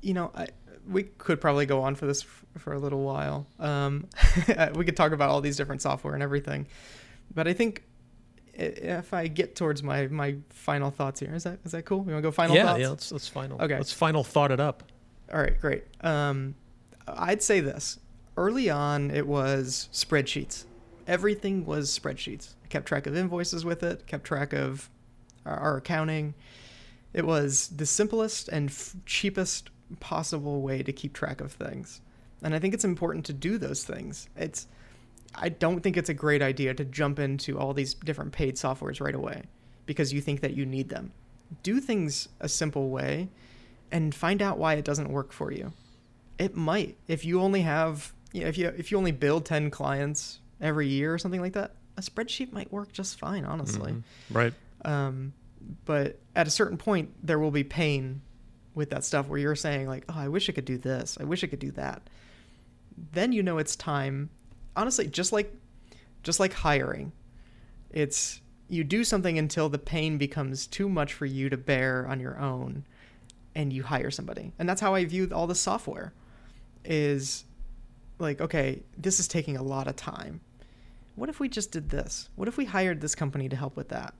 You 0.02 0.12
know, 0.14 0.30
I, 0.34 0.48
we 0.86 1.04
could 1.04 1.40
probably 1.40 1.64
go 1.66 1.80
on 1.82 1.94
for 1.94 2.06
this 2.06 2.22
f- 2.22 2.44
for 2.58 2.74
a 2.74 2.78
little 2.78 3.02
while. 3.02 3.46
Um, 3.58 4.08
we 4.74 4.84
could 4.84 4.96
talk 4.96 5.12
about 5.12 5.30
all 5.30 5.40
these 5.40 5.56
different 5.56 5.80
software 5.82 6.14
and 6.14 6.22
everything, 6.22 6.66
but 7.34 7.48
I 7.48 7.54
think 7.54 7.82
if 8.58 9.12
I 9.12 9.28
get 9.28 9.54
towards 9.54 9.82
my 9.82 10.06
my 10.08 10.36
final 10.50 10.90
thoughts 10.90 11.20
here, 11.20 11.34
is 11.34 11.44
that 11.44 11.58
is 11.64 11.72
that 11.72 11.84
cool? 11.84 11.98
You 11.98 12.12
want 12.12 12.18
to 12.18 12.22
go 12.22 12.30
final 12.30 12.56
yeah, 12.56 12.66
thoughts? 12.66 12.80
yeah. 12.80 12.88
Let's 12.88 13.12
let's 13.12 13.28
final. 13.28 13.60
Okay. 13.60 13.76
Let's 13.76 13.92
final 13.92 14.24
thought 14.24 14.50
it 14.50 14.60
up. 14.60 14.82
All 15.32 15.40
right, 15.40 15.60
great. 15.60 15.84
Um, 16.02 16.54
I'd 17.08 17.42
say 17.42 17.60
this. 17.60 17.98
Early 18.36 18.70
on, 18.70 19.10
it 19.10 19.26
was 19.26 19.88
spreadsheets. 19.92 20.64
Everything 21.06 21.64
was 21.64 21.96
spreadsheets. 21.96 22.54
I 22.64 22.68
kept 22.68 22.86
track 22.86 23.06
of 23.06 23.16
invoices 23.16 23.64
with 23.64 23.82
it, 23.82 24.06
kept 24.06 24.24
track 24.24 24.52
of 24.52 24.90
our, 25.44 25.56
our 25.56 25.76
accounting. 25.78 26.34
It 27.12 27.26
was 27.26 27.68
the 27.68 27.86
simplest 27.86 28.48
and 28.48 28.68
f- 28.68 28.94
cheapest 29.06 29.70
possible 30.00 30.60
way 30.60 30.82
to 30.82 30.92
keep 30.92 31.12
track 31.12 31.40
of 31.40 31.52
things. 31.52 32.00
And 32.42 32.54
I 32.54 32.58
think 32.58 32.74
it's 32.74 32.84
important 32.84 33.24
to 33.26 33.32
do 33.32 33.56
those 33.56 33.84
things. 33.84 34.28
It's 34.36 34.66
I 35.38 35.48
don't 35.50 35.80
think 35.80 35.96
it's 35.96 36.08
a 36.08 36.14
great 36.14 36.42
idea 36.42 36.74
to 36.74 36.84
jump 36.84 37.18
into 37.18 37.58
all 37.58 37.74
these 37.74 37.94
different 37.94 38.32
paid 38.32 38.56
softwares 38.56 39.00
right 39.00 39.14
away 39.14 39.44
because 39.84 40.12
you 40.12 40.20
think 40.20 40.40
that 40.40 40.54
you 40.54 40.64
need 40.66 40.88
them. 40.88 41.12
Do 41.62 41.80
things 41.80 42.28
a 42.40 42.48
simple 42.48 42.88
way 42.90 43.28
and 43.92 44.14
find 44.14 44.42
out 44.42 44.58
why 44.58 44.74
it 44.74 44.84
doesn't 44.84 45.10
work 45.10 45.32
for 45.32 45.52
you. 45.52 45.72
It 46.38 46.56
might. 46.56 46.96
If 47.06 47.24
you 47.24 47.40
only 47.40 47.62
have, 47.62 48.12
you 48.32 48.42
know, 48.42 48.48
if 48.48 48.58
you 48.58 48.68
if 48.68 48.90
you 48.90 48.98
only 48.98 49.12
build 49.12 49.44
10 49.44 49.70
clients 49.70 50.40
every 50.60 50.88
year 50.88 51.14
or 51.14 51.18
something 51.18 51.40
like 51.40 51.52
that, 51.52 51.72
a 51.96 52.00
spreadsheet 52.02 52.52
might 52.52 52.72
work 52.72 52.92
just 52.92 53.18
fine, 53.18 53.44
honestly. 53.44 53.92
Mhm. 53.92 54.02
Right. 54.30 54.54
Um, 54.84 55.32
but 55.84 56.18
at 56.34 56.46
a 56.46 56.50
certain 56.50 56.76
point, 56.78 57.10
there 57.22 57.38
will 57.38 57.50
be 57.50 57.64
pain 57.64 58.20
with 58.74 58.90
that 58.90 59.04
stuff 59.04 59.28
where 59.28 59.38
you're 59.38 59.54
saying 59.56 59.86
like, 59.88 60.04
"Oh, 60.08 60.14
I 60.16 60.28
wish 60.28 60.48
I 60.48 60.52
could 60.52 60.64
do 60.66 60.76
this. 60.78 61.16
I 61.20 61.24
wish 61.24 61.42
I 61.42 61.46
could 61.46 61.58
do 61.58 61.70
that." 61.72 62.02
Then 63.12 63.32
you 63.32 63.42
know 63.42 63.58
it's 63.58 63.76
time. 63.76 64.30
Honestly, 64.76 65.06
just 65.06 65.32
like 65.32 65.52
just 66.22 66.40
like 66.40 66.52
hiring, 66.52 67.12
it's 67.90 68.40
you 68.68 68.84
do 68.84 69.04
something 69.04 69.38
until 69.38 69.68
the 69.68 69.78
pain 69.78 70.18
becomes 70.18 70.66
too 70.66 70.88
much 70.88 71.12
for 71.12 71.26
you 71.26 71.48
to 71.48 71.56
bear 71.56 72.06
on 72.08 72.20
your 72.20 72.38
own, 72.38 72.84
and 73.54 73.72
you 73.72 73.82
hire 73.82 74.10
somebody. 74.10 74.52
And 74.58 74.68
that's 74.68 74.80
how 74.80 74.94
I 74.94 75.04
view 75.04 75.30
all 75.34 75.46
the 75.46 75.54
software. 75.54 76.12
Is 76.84 77.44
like, 78.18 78.40
okay, 78.40 78.82
this 78.96 79.18
is 79.18 79.26
taking 79.26 79.56
a 79.56 79.62
lot 79.62 79.88
of 79.88 79.96
time. 79.96 80.40
What 81.16 81.28
if 81.28 81.40
we 81.40 81.48
just 81.48 81.72
did 81.72 81.90
this? 81.90 82.28
What 82.36 82.46
if 82.46 82.56
we 82.56 82.66
hired 82.66 83.00
this 83.00 83.14
company 83.14 83.48
to 83.48 83.56
help 83.56 83.76
with 83.76 83.88
that? 83.88 84.14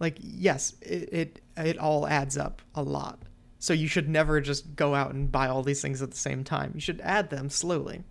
like 0.00 0.16
yes 0.20 0.74
it, 0.82 1.12
it 1.12 1.40
it 1.56 1.78
all 1.78 2.06
adds 2.06 2.36
up 2.36 2.62
a 2.74 2.82
lot 2.82 3.18
so 3.58 3.72
you 3.72 3.88
should 3.88 4.08
never 4.08 4.40
just 4.40 4.76
go 4.76 4.94
out 4.94 5.12
and 5.12 5.32
buy 5.32 5.48
all 5.48 5.62
these 5.62 5.82
things 5.82 6.00
at 6.02 6.10
the 6.10 6.16
same 6.16 6.44
time 6.44 6.72
you 6.74 6.80
should 6.80 7.00
add 7.02 7.30
them 7.30 7.50
slowly 7.50 8.02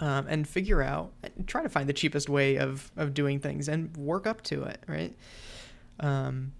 um, 0.00 0.26
and 0.28 0.46
figure 0.48 0.82
out 0.82 1.12
try 1.46 1.62
to 1.62 1.68
find 1.68 1.88
the 1.88 1.92
cheapest 1.92 2.28
way 2.28 2.56
of 2.56 2.90
of 2.96 3.14
doing 3.14 3.38
things 3.40 3.68
and 3.68 3.96
work 3.96 4.26
up 4.26 4.42
to 4.42 4.62
it 4.64 4.82
right? 4.86 5.16
Um 6.00 6.52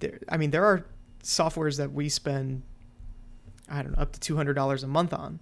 there 0.00 0.18
i 0.28 0.36
mean 0.36 0.50
there 0.50 0.64
are 0.64 0.84
softwares 1.22 1.78
that 1.78 1.92
we 1.92 2.08
spend 2.08 2.62
i 3.68 3.82
don't 3.82 3.96
know 3.96 4.02
up 4.02 4.12
to 4.12 4.34
$200 4.34 4.82
a 4.82 4.86
month 4.86 5.12
on. 5.12 5.40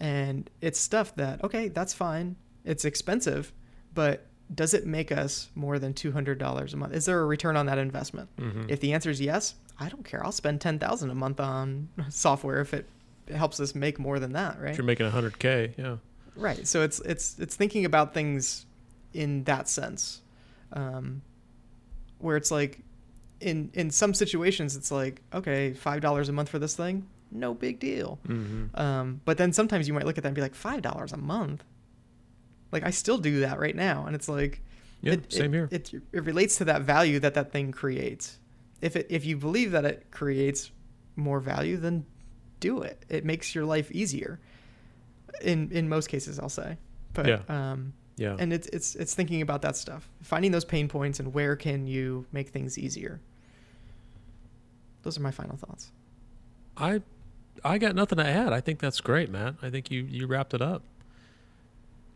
And 0.00 0.50
it's 0.60 0.80
stuff 0.80 1.14
that 1.16 1.42
okay 1.44 1.68
that's 1.68 1.92
fine. 1.94 2.36
It's 2.64 2.84
expensive 2.84 3.52
but 3.94 4.26
does 4.54 4.74
it 4.74 4.86
make 4.86 5.10
us 5.12 5.48
more 5.54 5.78
than 5.78 5.94
$200 5.94 6.72
a 6.72 6.76
month? 6.76 6.92
Is 6.94 7.06
there 7.06 7.20
a 7.20 7.24
return 7.26 7.56
on 7.56 7.66
that 7.66 7.78
investment? 7.78 8.28
Mhm. 8.36 8.70
if 8.70 8.80
the 8.80 8.92
answer 8.92 9.10
is 9.10 9.20
yes 9.20 9.54
i 9.78 9.88
don't 9.88 10.04
care. 10.04 10.24
I'll 10.24 10.32
spend 10.32 10.60
10000 10.60 11.10
a 11.10 11.14
month 11.14 11.40
on 11.40 11.88
software 12.10 12.60
if 12.60 12.74
it 12.74 12.86
helps 13.32 13.60
us 13.60 13.74
make 13.74 13.98
more 13.98 14.18
than 14.18 14.32
that 14.32 14.60
right? 14.60 14.70
If 14.72 14.78
you're 14.78 14.84
making 14.86 15.06
100k, 15.10 15.74
yeah. 15.78 15.96
Right 16.36 16.66
so 16.66 16.82
it's 16.82 17.00
it's 17.00 17.38
it's 17.38 17.54
thinking 17.56 17.84
about 17.84 18.14
things 18.14 18.66
in 19.12 19.44
that 19.44 19.68
sense 19.68 20.20
um, 20.72 21.22
where 22.18 22.36
it's 22.36 22.50
like 22.50 22.80
in 23.40 23.70
in 23.74 23.90
some 23.90 24.14
situations 24.14 24.76
it's 24.76 24.90
like 24.90 25.20
okay 25.34 25.72
five 25.74 26.00
dollars 26.00 26.28
a 26.28 26.32
month 26.32 26.48
for 26.48 26.58
this 26.58 26.74
thing 26.76 27.06
no 27.30 27.54
big 27.54 27.78
deal 27.80 28.18
Mm-hmm. 28.28 28.80
um, 28.80 29.20
but 29.24 29.36
then 29.38 29.52
sometimes 29.52 29.88
you 29.88 29.94
might 29.94 30.06
look 30.06 30.16
at 30.18 30.22
that 30.22 30.28
and 30.28 30.34
be 30.36 30.42
like 30.42 30.54
five 30.54 30.82
dollars 30.82 31.12
a 31.12 31.16
month 31.16 31.64
like 32.70 32.84
i 32.84 32.90
still 32.90 33.18
do 33.18 33.40
that 33.40 33.58
right 33.58 33.76
now 33.76 34.06
and 34.06 34.14
it's 34.14 34.28
like 34.28 34.62
Yeah, 35.02 35.14
it, 35.14 35.32
same 35.32 35.52
it- 35.52 35.56
here. 35.56 35.68
It, 35.70 35.92
it 36.12 36.24
relates 36.24 36.56
to 36.56 36.64
that 36.66 36.82
value 36.82 37.18
that 37.20 37.34
that 37.34 37.50
thing 37.52 37.72
creates. 37.72 38.38
If 38.80 38.96
it 38.96 39.06
if 39.10 39.24
you 39.24 39.36
believe 39.36 39.72
that 39.72 39.84
it 39.84 40.06
creates 40.10 40.70
more 41.16 41.40
value, 41.40 41.76
then 41.76 42.04
do 42.60 42.82
it. 42.82 43.04
It 43.08 43.24
makes 43.24 43.54
your 43.54 43.64
life 43.64 43.90
easier. 43.90 44.38
In 45.40 45.70
in 45.72 45.88
most 45.88 46.08
cases, 46.08 46.38
I'll 46.38 46.48
say. 46.48 46.76
But 47.14 47.26
Yeah. 47.26 47.40
um, 47.48 47.92
yeah. 48.16 48.36
and 48.38 48.52
it's 48.52 48.66
it's 48.68 48.94
it's 48.94 49.14
thinking 49.14 49.42
about 49.42 49.62
that 49.62 49.76
stuff, 49.76 50.08
finding 50.22 50.52
those 50.52 50.64
pain 50.64 50.88
points, 50.88 51.20
and 51.20 51.32
where 51.32 51.56
can 51.56 51.86
you 51.86 52.26
make 52.32 52.50
things 52.50 52.78
easier. 52.78 53.20
Those 55.02 55.18
are 55.18 55.22
my 55.22 55.30
final 55.30 55.56
thoughts. 55.56 55.90
I 56.76 57.02
I 57.64 57.78
got 57.78 57.94
nothing 57.94 58.18
to 58.18 58.26
add. 58.26 58.52
I 58.52 58.60
think 58.60 58.78
that's 58.78 59.00
great, 59.00 59.30
Matt. 59.30 59.54
I 59.62 59.70
think 59.70 59.90
you 59.90 60.02
you 60.04 60.26
wrapped 60.26 60.54
it 60.54 60.62
up. 60.62 60.82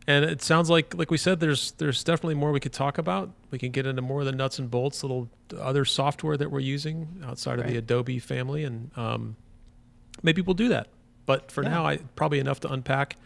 And 0.09 0.23
it 0.23 0.41
sounds 0.41 0.69
like 0.69 0.95
like 0.95 1.11
we 1.11 1.17
said 1.17 1.41
there's 1.41 1.71
there's 1.73 2.03
definitely 2.03 2.35
more 2.35 2.51
we 2.51 2.61
could 2.61 2.71
talk 2.73 2.97
about. 2.97 3.31
We 3.51 3.59
can 3.59 3.71
get 3.71 3.85
into 3.85 4.01
more 4.01 4.21
of 4.21 4.25
the 4.25 4.31
nuts 4.31 4.57
and 4.57 4.71
bolts, 4.71 5.03
little 5.03 5.29
other 5.59 5.83
software 5.83 6.37
that 6.37 6.49
we're 6.49 6.61
using 6.61 7.21
outside 7.25 7.59
of 7.59 7.67
the 7.67 7.75
Adobe 7.77 8.19
family 8.19 8.63
and 8.63 8.89
um, 8.97 9.35
maybe 10.23 10.41
we'll 10.41 10.53
do 10.53 10.69
that. 10.69 10.87
But 11.27 11.51
for 11.51 11.61
Yeah. 11.61 11.69
now, 11.69 11.85
I 11.85 11.97
probably 12.15 12.39
enough 12.39 12.59
to 12.61 12.71
unpack 12.71 13.17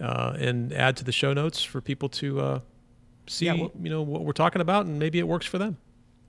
uh, 0.00 0.34
and 0.40 0.72
add 0.72 0.96
to 0.96 1.04
the 1.04 1.12
show 1.12 1.32
notes 1.32 1.62
for 1.62 1.80
people 1.80 2.08
to 2.08 2.40
uh, 2.40 2.60
see 3.28 3.46
Yeah, 3.46 3.52
well- 3.54 3.70
you 3.80 3.88
know 3.90 4.02
what 4.02 4.24
we're 4.24 4.32
talking 4.32 4.60
about 4.60 4.86
and 4.86 4.98
maybe 4.98 5.20
it 5.20 5.28
works 5.28 5.46
for 5.46 5.58
them. 5.58 5.76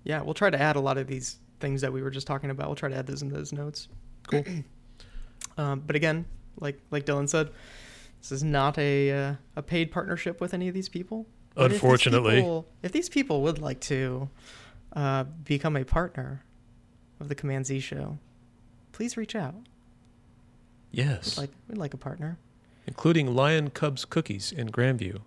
Yeah, 0.03 0.21
we'll 0.21 0.35
try 0.35 0.51
to 0.51 0.61
add 0.61 0.75
a 0.75 0.79
lot 0.79 0.99
of 0.99 1.07
these 1.07 1.37
things 1.59 1.81
that 1.81 1.91
we 1.91 2.03
were 2.03 2.11
just 2.11 2.27
talking 2.27 2.51
about. 2.51 2.67
We'll 2.67 2.75
try 2.75 2.89
to 2.89 2.95
add 2.95 3.07
those 3.07 3.23
in 3.23 3.29
those 3.29 3.51
notes. 3.51 3.87
Cool. 4.27 4.43
Um, 5.57 5.79
but 5.87 5.95
again, 5.95 6.25
like 6.59 6.81
like 6.91 7.05
Dylan 7.05 7.29
said, 7.29 7.49
this 8.19 8.31
is 8.33 8.43
not 8.43 8.77
a 8.77 9.09
uh, 9.11 9.33
a 9.55 9.61
paid 9.61 9.89
partnership 9.89 10.41
with 10.41 10.53
any 10.53 10.67
of 10.67 10.73
these 10.73 10.89
people. 10.89 11.27
But 11.53 11.65
if 11.67 11.71
these 11.71 11.81
Unfortunately. 11.81 12.35
people- 12.35 12.67
if 12.83 12.91
these 12.91 13.07
people 13.07 13.41
would 13.43 13.59
like 13.59 13.79
to 13.81 14.29
uh, 14.93 15.23
become 15.23 15.77
a 15.77 15.85
partner 15.85 16.43
of 17.21 17.29
the 17.29 17.35
Command 17.35 17.67
Z 17.67 17.79
show, 17.79 18.17
please 18.91 19.15
reach 19.15 19.33
out. 19.33 19.55
Yes, 20.95 21.37
Like 21.37 21.49
we'd 21.67 21.77
like 21.77 21.93
a 21.93 21.97
partner. 21.97 22.37
including 22.87 23.35
Lion 23.35 23.69
Cubs 23.69 24.05
Cookies 24.05 24.51
in 24.51 24.69
Grandview, 24.69 25.19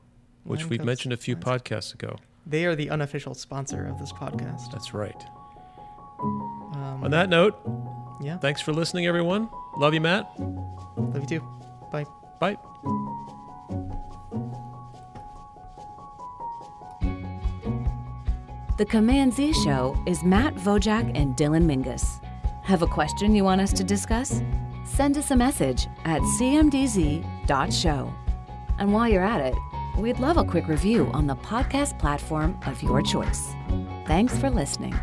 which 0.45 0.61
Lion 0.61 0.69
we've 0.71 0.79
Cubs, 0.81 0.87
mentioned 0.87 1.13
a 1.13 1.17
few 1.19 1.35
nice. 1.35 1.45
podcasts 1.45 1.93
ago. 1.95 2.17
They 2.47 2.65
are 2.65 2.75
the 2.75 2.89
unofficial 2.89 3.35
sponsor 3.35 3.87
of 3.87 3.99
this 3.99 4.13
podcast. 4.13 4.73
That's 4.73 4.95
right. 4.95 5.23
Um, 6.21 7.01
On 7.05 7.11
that 7.11 7.29
note, 7.29 7.59
yeah. 8.23 8.39
thanks 8.39 8.61
for 8.63 8.73
listening, 8.73 9.07
everyone. 9.07 9.49
Love 9.77 9.93
you, 9.93 10.01
Matt. 10.01 10.27
Love 10.97 11.21
you 11.21 11.27
too. 11.39 11.49
Bye. 11.93 12.07
Bye. 12.41 12.57
The 18.77 18.85
Command 18.89 19.35
Z 19.35 19.53
Show 19.65 19.97
is 20.07 20.23
Matt 20.23 20.55
Vojacek 20.55 21.11
and 21.19 21.37
Dylan 21.37 21.65
Menges. 21.65 22.21
Have 22.63 22.83
a 22.83 22.87
question 22.87 23.35
you 23.35 23.43
want 23.45 23.61
us 23.61 23.73
to 23.73 23.83
discuss? 23.85 24.41
Send 24.89 25.17
us 25.17 25.31
a 25.31 25.37
message 25.37 25.87
at 26.05 26.21
cmdz.show. 26.23 28.13
And 28.79 28.93
while 28.93 29.09
you're 29.09 29.25
at 29.25 29.41
it, 29.41 29.55
we'd 29.99 30.19
love 30.19 30.37
a 30.39 30.45
quick 30.45 30.67
review 30.67 31.07
on 31.13 31.27
the 31.27 31.37
podcast 31.37 31.99
platform 31.99 32.59
of 32.67 32.83
your 32.83 33.03
choice. 33.03 33.53
Thanks 34.07 34.37
for 34.39 34.51
listening. 34.51 34.95